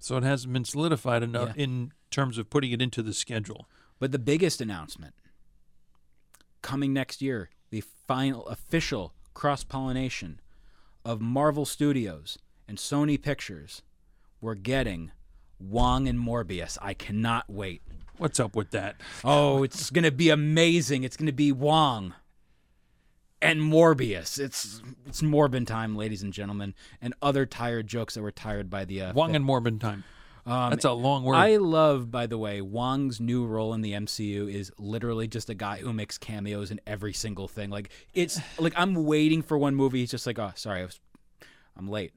So 0.00 0.16
it 0.16 0.22
hasn't 0.24 0.52
been 0.52 0.64
solidified 0.64 1.22
enough 1.22 1.52
Yeah. 1.56 1.62
in 1.64 1.92
terms 2.10 2.38
of 2.38 2.50
putting 2.50 2.72
it 2.72 2.80
into 2.82 3.02
the 3.02 3.12
schedule. 3.14 3.68
But 3.98 4.10
the 4.12 4.18
biggest 4.18 4.60
announcement 4.60 5.14
coming 6.62 6.92
next 6.92 7.22
year, 7.22 7.50
the 7.70 7.82
final 8.06 8.46
official 8.48 9.14
cross 9.34 9.62
pollination 9.64 10.40
of 11.04 11.20
Marvel 11.20 11.64
Studios 11.64 12.38
and 12.66 12.78
Sony 12.78 13.20
Pictures. 13.20 13.82
We're 14.40 14.54
getting 14.54 15.12
Wong 15.58 16.08
and 16.08 16.18
Morbius. 16.18 16.78
I 16.80 16.94
cannot 16.94 17.48
wait. 17.48 17.82
What's 18.16 18.40
up 18.40 18.56
with 18.56 18.70
that? 18.70 18.96
Oh, 19.24 19.62
it's 19.62 19.90
going 19.90 20.04
to 20.04 20.10
be 20.10 20.30
amazing. 20.30 21.04
It's 21.04 21.16
going 21.16 21.26
to 21.26 21.32
be 21.32 21.52
Wong 21.52 22.14
and 23.42 23.60
Morbius. 23.60 24.38
It's 24.38 24.82
it's 25.06 25.22
Morbin 25.22 25.66
time, 25.66 25.96
ladies 25.96 26.22
and 26.22 26.32
gentlemen, 26.32 26.74
and 27.00 27.14
other 27.22 27.46
tired 27.46 27.86
jokes 27.86 28.14
that 28.14 28.22
were 28.22 28.30
tired 28.32 28.68
by 28.70 28.84
the 28.84 29.02
uh, 29.02 29.12
Wong 29.12 29.34
and 29.34 29.44
Morbin 29.44 29.80
time. 29.80 30.04
um, 30.46 30.70
That's 30.70 30.84
a 30.84 30.92
long 30.92 31.24
word. 31.24 31.34
I 31.36 31.56
love, 31.56 32.10
by 32.10 32.26
the 32.26 32.38
way, 32.38 32.60
Wong's 32.60 33.20
new 33.20 33.44
role 33.46 33.74
in 33.74 33.80
the 33.80 33.92
MCU 33.92 34.52
is 34.52 34.70
literally 34.78 35.28
just 35.28 35.48
a 35.50 35.54
guy 35.54 35.78
who 35.78 35.92
makes 35.92 36.18
cameos 36.18 36.70
in 36.70 36.80
every 36.86 37.12
single 37.12 37.48
thing. 37.48 37.70
Like 37.70 37.90
it's 38.14 38.40
like 38.58 38.72
I'm 38.76 38.94
waiting 39.04 39.42
for 39.42 39.56
one 39.58 39.74
movie. 39.74 40.00
He's 40.00 40.10
just 40.10 40.26
like, 40.26 40.38
oh, 40.38 40.52
sorry, 40.54 40.80
I 40.82 40.84
was, 40.84 41.00
I'm 41.76 41.88
late. 41.88 42.12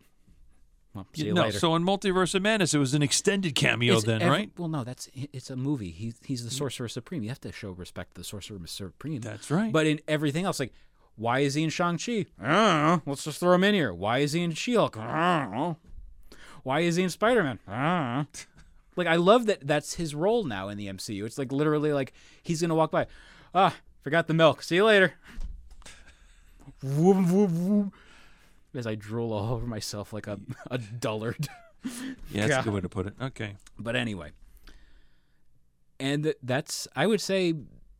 Well, 0.94 1.08
see 1.16 1.26
you 1.26 1.34
no, 1.34 1.42
later. 1.42 1.58
so 1.58 1.74
in 1.76 1.84
Multiverse 1.84 2.36
of 2.36 2.44
Madness, 2.44 2.76
it 2.76 2.78
was 2.78 2.94
an 2.94 3.02
extended 3.02 3.56
cameo 3.56 3.96
It's 3.96 4.04
then, 4.04 4.22
every- 4.22 4.30
right? 4.38 4.52
Well, 4.60 4.68
no, 4.70 4.84
that's 4.84 5.10
it's 5.16 5.50
a 5.50 5.56
movie. 5.56 5.90
He 5.90 6.14
he's 6.24 6.44
the 6.44 6.52
Sorcerer 6.52 6.88
Supreme. 6.88 7.24
You 7.24 7.30
have 7.30 7.42
to 7.42 7.52
show 7.52 7.72
respect 7.72 8.14
to 8.14 8.22
the 8.22 8.24
Sorcerer 8.26 8.60
Supreme. 8.68 9.20
That's 9.22 9.50
right. 9.50 9.72
But 9.72 9.88
in 9.88 10.02
everything 10.08 10.46
else, 10.46 10.60
like, 10.60 10.72
why 11.16 11.40
is 11.40 11.54
he 11.54 11.64
in 11.64 11.70
Shang 11.70 11.98
Chi? 11.98 12.26
I 12.42 12.48
don't 12.48 12.48
know. 12.48 13.02
Let's 13.06 13.24
just 13.24 13.40
throw 13.40 13.54
him 13.54 13.64
in 13.64 13.74
here. 13.76 13.94
Why 13.94 14.20
is 14.20 14.34
he 14.34 14.42
in 14.42 14.54
She 14.54 14.76
Hulk? 14.76 14.98
I 14.98 15.44
don't 15.44 15.52
know. 15.56 15.78
Why 16.64 16.80
is 16.82 16.96
he 16.96 17.04
in 17.04 17.10
Spider 17.10 17.44
Man? 17.44 17.60
I 17.68 17.72
don't 18.16 18.16
know. 18.18 18.26
Like 18.96 19.08
I 19.08 19.16
love 19.16 19.48
that 19.48 19.66
that's 19.66 19.96
his 19.96 20.14
role 20.14 20.44
now 20.44 20.70
in 20.70 20.78
the 20.78 20.86
MCU. 20.86 21.26
It's 21.26 21.40
like 21.40 21.52
literally 21.52 21.92
like 21.92 22.14
he's 22.44 22.62
gonna 22.62 22.76
walk 22.76 22.92
by. 22.92 23.08
Ah, 23.56 23.76
forgot 24.04 24.28
the 24.28 24.36
milk. 24.36 24.62
See 24.62 24.76
you 24.76 24.86
later. 24.86 25.16
As 28.76 28.88
I 28.88 28.96
drool 28.96 29.34
all 29.34 29.54
over 29.54 29.66
myself 29.66 30.14
like 30.14 30.28
a, 30.28 30.40
a 30.72 30.78
dullard. 30.78 31.48
Yeah, 32.32 32.48
that's 32.48 32.50
Yeah. 32.50 32.60
a 32.62 32.64
good 32.64 32.74
way 32.76 32.80
to 32.82 32.88
put 32.88 33.08
it. 33.08 33.14
Okay. 33.22 33.56
But 33.78 33.98
anyway, 33.98 34.32
and 36.00 36.34
that's 36.42 36.88
I 36.96 37.08
would 37.08 37.20
say 37.20 37.56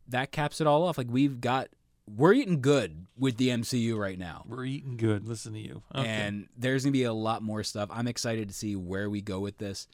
that 0.08 0.32
caps 0.32 0.58
it 0.62 0.66
all 0.66 0.84
off. 0.84 0.96
Like 0.96 1.08
we've 1.10 1.38
got 1.38 1.68
we're 2.06 2.34
eating 2.34 2.60
good 2.60 3.06
with 3.16 3.36
the 3.36 3.48
MCU 3.48 3.96
right 3.96 4.18
now. 4.18 4.44
We're 4.46 4.64
eating 4.64 4.96
good. 4.96 5.26
Listen 5.26 5.54
to 5.54 5.58
you. 5.58 5.82
Okay. 5.94 6.06
and 6.06 6.48
there's 6.56 6.84
gonna 6.84 6.92
be 6.92 7.04
a 7.04 7.12
lot 7.12 7.42
more 7.42 7.62
stuff. 7.62 7.88
I'm 7.92 8.06
excited 8.06 8.48
to 8.48 8.54
see 8.54 8.76
where 8.76 9.08
we 9.08 9.20
go 9.20 9.40
with 9.40 9.58
this. 9.58 9.88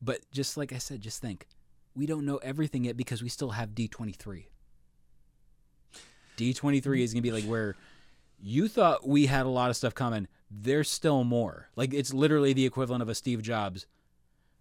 But 0.00 0.20
just 0.32 0.56
like 0.56 0.72
I 0.72 0.78
said, 0.78 1.00
just 1.00 1.20
think, 1.20 1.46
we 1.94 2.06
don't 2.06 2.24
know 2.24 2.38
everything 2.38 2.84
yet 2.84 2.96
because 2.96 3.22
we 3.22 3.28
still 3.28 3.50
have 3.50 3.70
D23. 3.70 4.46
D23 6.36 7.00
is 7.00 7.12
gonna 7.12 7.22
be 7.22 7.32
like 7.32 7.44
where 7.44 7.76
you 8.40 8.66
thought 8.66 9.06
we 9.06 9.26
had 9.26 9.46
a 9.46 9.50
lot 9.50 9.70
of 9.70 9.76
stuff 9.76 9.94
coming. 9.94 10.28
There's 10.50 10.90
still 10.90 11.22
more. 11.22 11.68
Like 11.76 11.92
it's 11.92 12.14
literally 12.14 12.52
the 12.52 12.66
equivalent 12.66 13.02
of 13.02 13.08
a 13.08 13.14
Steve 13.14 13.42
Jobs. 13.42 13.86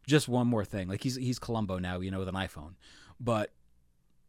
Just 0.07 0.27
one 0.27 0.47
more 0.47 0.65
thing. 0.65 0.89
Like 0.89 1.03
he's 1.03 1.15
he's 1.15 1.39
Columbo 1.39 1.79
now, 1.79 1.99
you 2.01 2.11
know, 2.11 2.19
with 2.19 2.27
an 2.27 2.35
iPhone. 2.35 2.73
But 3.19 3.51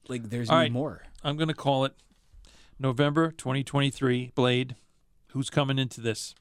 like 0.09 0.31
there's 0.31 0.49
right. 0.49 0.71
more. 0.71 1.03
I'm 1.25 1.37
going 1.37 1.49
to 1.49 1.55
call 1.55 1.85
it 1.85 1.95
November 2.83 3.30
2023. 3.30 4.33
Blade. 4.35 4.76
Who's 5.28 5.49
coming 5.49 5.78
into 5.78 6.03
this? 6.03 6.35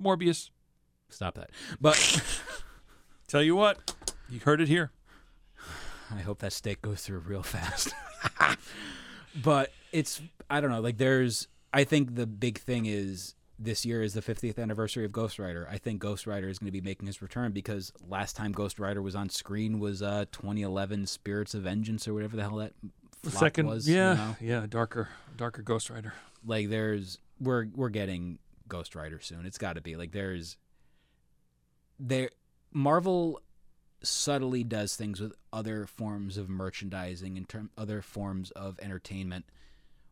Morbius. 0.00 0.48
Stop 1.10 1.34
that. 1.34 1.50
But 1.80 1.96
Tell 3.28 3.42
you 3.42 3.54
what, 3.54 3.94
you 4.30 4.40
heard 4.40 4.62
it 4.62 4.68
here. 4.68 4.90
I 6.10 6.20
hope 6.20 6.38
that 6.38 6.54
steak 6.54 6.80
goes 6.80 7.02
through 7.02 7.18
real 7.18 7.42
fast. 7.42 7.92
but 9.42 9.70
it's 9.92 10.22
I 10.48 10.62
don't 10.62 10.70
know, 10.70 10.80
like 10.80 10.96
there's 10.96 11.46
I 11.70 11.84
think 11.84 12.14
the 12.14 12.26
big 12.26 12.58
thing 12.58 12.86
is 12.86 13.34
this 13.58 13.84
year 13.84 14.02
is 14.02 14.14
the 14.14 14.22
50th 14.22 14.58
anniversary 14.58 15.04
of 15.04 15.12
Ghost 15.12 15.38
Rider. 15.38 15.68
I 15.70 15.76
think 15.76 16.00
Ghost 16.00 16.26
Rider 16.26 16.48
is 16.48 16.58
going 16.58 16.68
to 16.68 16.72
be 16.72 16.80
making 16.80 17.06
his 17.06 17.20
return 17.20 17.52
because 17.52 17.92
last 18.08 18.34
time 18.34 18.52
Ghost 18.52 18.78
Rider 18.78 19.02
was 19.02 19.14
on 19.14 19.28
screen 19.28 19.78
was 19.78 20.00
uh 20.00 20.24
2011 20.32 21.06
Spirits 21.06 21.52
of 21.52 21.64
Vengeance 21.64 22.08
or 22.08 22.14
whatever 22.14 22.34
the 22.34 22.44
hell 22.44 22.56
that 22.56 22.72
second, 23.24 23.66
was. 23.66 23.88
you 23.88 23.96
yeah, 23.96 24.14
know? 24.14 24.36
yeah, 24.40 24.66
darker, 24.68 25.08
darker 25.36 25.62
Ghost 25.62 25.90
Rider. 25.90 26.12
like 26.44 26.68
there's 26.68 27.18
we're 27.40 27.66
we're 27.74 27.88
getting 27.88 28.38
Ghost 28.68 28.94
Rider 28.94 29.20
soon. 29.20 29.46
It's 29.46 29.58
got 29.58 29.74
to 29.74 29.80
be 29.80 29.96
like 29.96 30.12
there's 30.12 30.56
there 31.98 32.30
Marvel 32.72 33.40
subtly 34.02 34.62
does 34.62 34.94
things 34.94 35.20
with 35.20 35.32
other 35.52 35.86
forms 35.86 36.36
of 36.38 36.48
merchandising 36.48 37.36
and 37.36 37.48
term 37.48 37.70
other 37.76 38.02
forms 38.02 38.50
of 38.52 38.78
entertainment. 38.80 39.44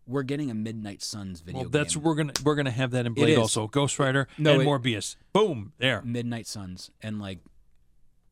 We're 0.08 0.22
getting 0.22 0.50
a 0.50 0.54
Midnight 0.54 1.02
Suns 1.02 1.40
video 1.40 1.62
Well, 1.62 1.70
that's 1.70 1.94
game. 1.94 2.04
we're 2.04 2.14
gonna 2.14 2.32
we're 2.44 2.54
gonna 2.54 2.70
have 2.70 2.92
that 2.92 3.06
in 3.06 3.12
Blade 3.12 3.38
also. 3.38 3.66
Ghost 3.66 3.98
Rider 3.98 4.28
No, 4.38 4.54
and 4.54 4.62
it- 4.62 4.66
Morbius. 4.66 5.16
Boom, 5.32 5.72
there. 5.78 6.02
Midnight 6.02 6.46
Suns 6.46 6.90
and 7.02 7.20
like 7.20 7.40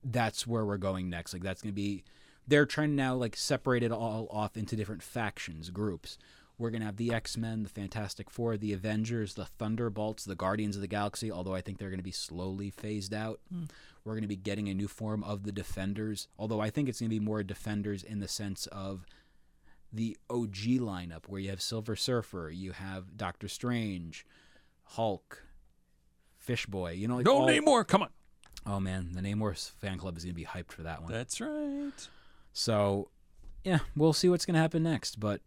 that's 0.04 0.46
where 0.46 0.64
we're 0.64 0.76
going 0.76 1.08
next. 1.10 1.32
Like 1.32 1.42
that's 1.42 1.62
going 1.62 1.72
to 1.72 1.74
be 1.74 2.04
they're 2.46 2.66
trying 2.66 2.90
to 2.90 2.94
now 2.94 3.14
like 3.14 3.36
separate 3.36 3.82
it 3.82 3.92
all 3.92 4.26
off 4.30 4.56
into 4.56 4.76
different 4.76 5.02
factions, 5.02 5.70
groups. 5.70 6.18
We're 6.56 6.70
going 6.70 6.80
to 6.82 6.86
have 6.86 6.98
the 6.98 7.12
X-Men, 7.12 7.64
the 7.64 7.68
Fantastic 7.68 8.30
Four, 8.30 8.56
the 8.56 8.72
Avengers, 8.72 9.34
the 9.34 9.44
Thunderbolts, 9.44 10.24
the 10.24 10.36
Guardians 10.36 10.76
of 10.76 10.82
the 10.82 10.88
Galaxy, 10.88 11.32
although 11.32 11.54
I 11.54 11.60
think 11.60 11.78
they're 11.78 11.90
going 11.90 11.98
to 11.98 12.04
be 12.04 12.12
slowly 12.12 12.70
phased 12.70 13.12
out. 13.12 13.40
Hmm. 13.52 13.64
We're 14.04 14.12
going 14.12 14.22
to 14.22 14.28
be 14.28 14.36
getting 14.36 14.68
a 14.68 14.74
new 14.74 14.86
form 14.86 15.24
of 15.24 15.42
the 15.42 15.50
Defenders, 15.50 16.28
although 16.38 16.60
I 16.60 16.70
think 16.70 16.88
it's 16.88 17.00
going 17.00 17.10
to 17.10 17.18
be 17.18 17.24
more 17.24 17.42
Defenders 17.42 18.04
in 18.04 18.20
the 18.20 18.28
sense 18.28 18.66
of 18.68 19.04
the 19.92 20.16
OG 20.30 20.54
lineup 20.78 21.26
where 21.28 21.40
you 21.40 21.50
have 21.50 21.60
Silver 21.62 21.96
Surfer, 21.96 22.50
you 22.54 22.70
have 22.72 23.16
Doctor 23.16 23.48
Strange, 23.48 24.24
Hulk, 24.84 25.42
Fishboy, 26.38 26.92
you 26.92 27.08
know 27.08 27.16
like 27.16 27.24
No 27.26 27.38
all- 27.38 27.48
Namor. 27.48 27.86
Come 27.86 28.02
on. 28.02 28.10
Oh 28.66 28.80
man, 28.80 29.10
the 29.12 29.20
Namor 29.20 29.56
fan 29.80 29.98
club 29.98 30.16
is 30.16 30.24
gonna 30.24 30.34
be 30.34 30.44
hyped 30.44 30.72
for 30.72 30.82
that 30.82 31.02
one. 31.02 31.10
That's 31.12 31.40
right. 31.40 32.08
So, 32.54 33.10
yeah, 33.64 33.80
we'll 33.94 34.12
see 34.14 34.30
what's 34.30 34.46
gonna 34.46 34.60
happen 34.60 34.82
next. 34.82 35.20
But 35.20 35.42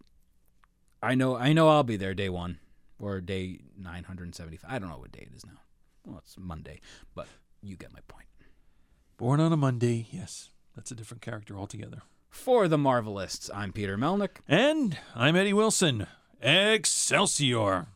I 1.01 1.15
know, 1.15 1.35
I 1.35 1.53
know, 1.53 1.69
I'll 1.69 1.83
be 1.83 1.97
there 1.97 2.13
day 2.13 2.29
one 2.29 2.59
or 2.99 3.21
day 3.21 3.61
nine 3.75 4.03
hundred 4.03 4.25
and 4.25 4.35
seventy-five. 4.35 4.69
I 4.71 4.77
don't 4.77 4.89
know 4.89 4.99
what 4.99 5.11
day 5.11 5.27
it 5.31 5.35
is 5.35 5.45
now. 5.45 5.61
Well, 6.05 6.19
it's 6.19 6.35
Monday, 6.37 6.81
but 7.15 7.27
you 7.63 7.75
get 7.75 7.93
my 7.93 8.01
point. 8.07 8.27
Born 9.17 9.39
on 9.39 9.51
a 9.51 9.57
Monday. 9.57 10.07
Yes, 10.11 10.51
that's 10.75 10.91
a 10.91 10.95
different 10.95 11.21
character 11.21 11.57
altogether. 11.57 12.03
For 12.29 12.67
the 12.67 12.77
Marvelists, 12.77 13.49
I'm 13.53 13.73
Peter 13.73 13.97
Melnick. 13.97 14.41
And 14.47 14.97
I'm 15.15 15.35
Eddie 15.35 15.53
Wilson. 15.53 16.05
Excelsior. 16.41 17.87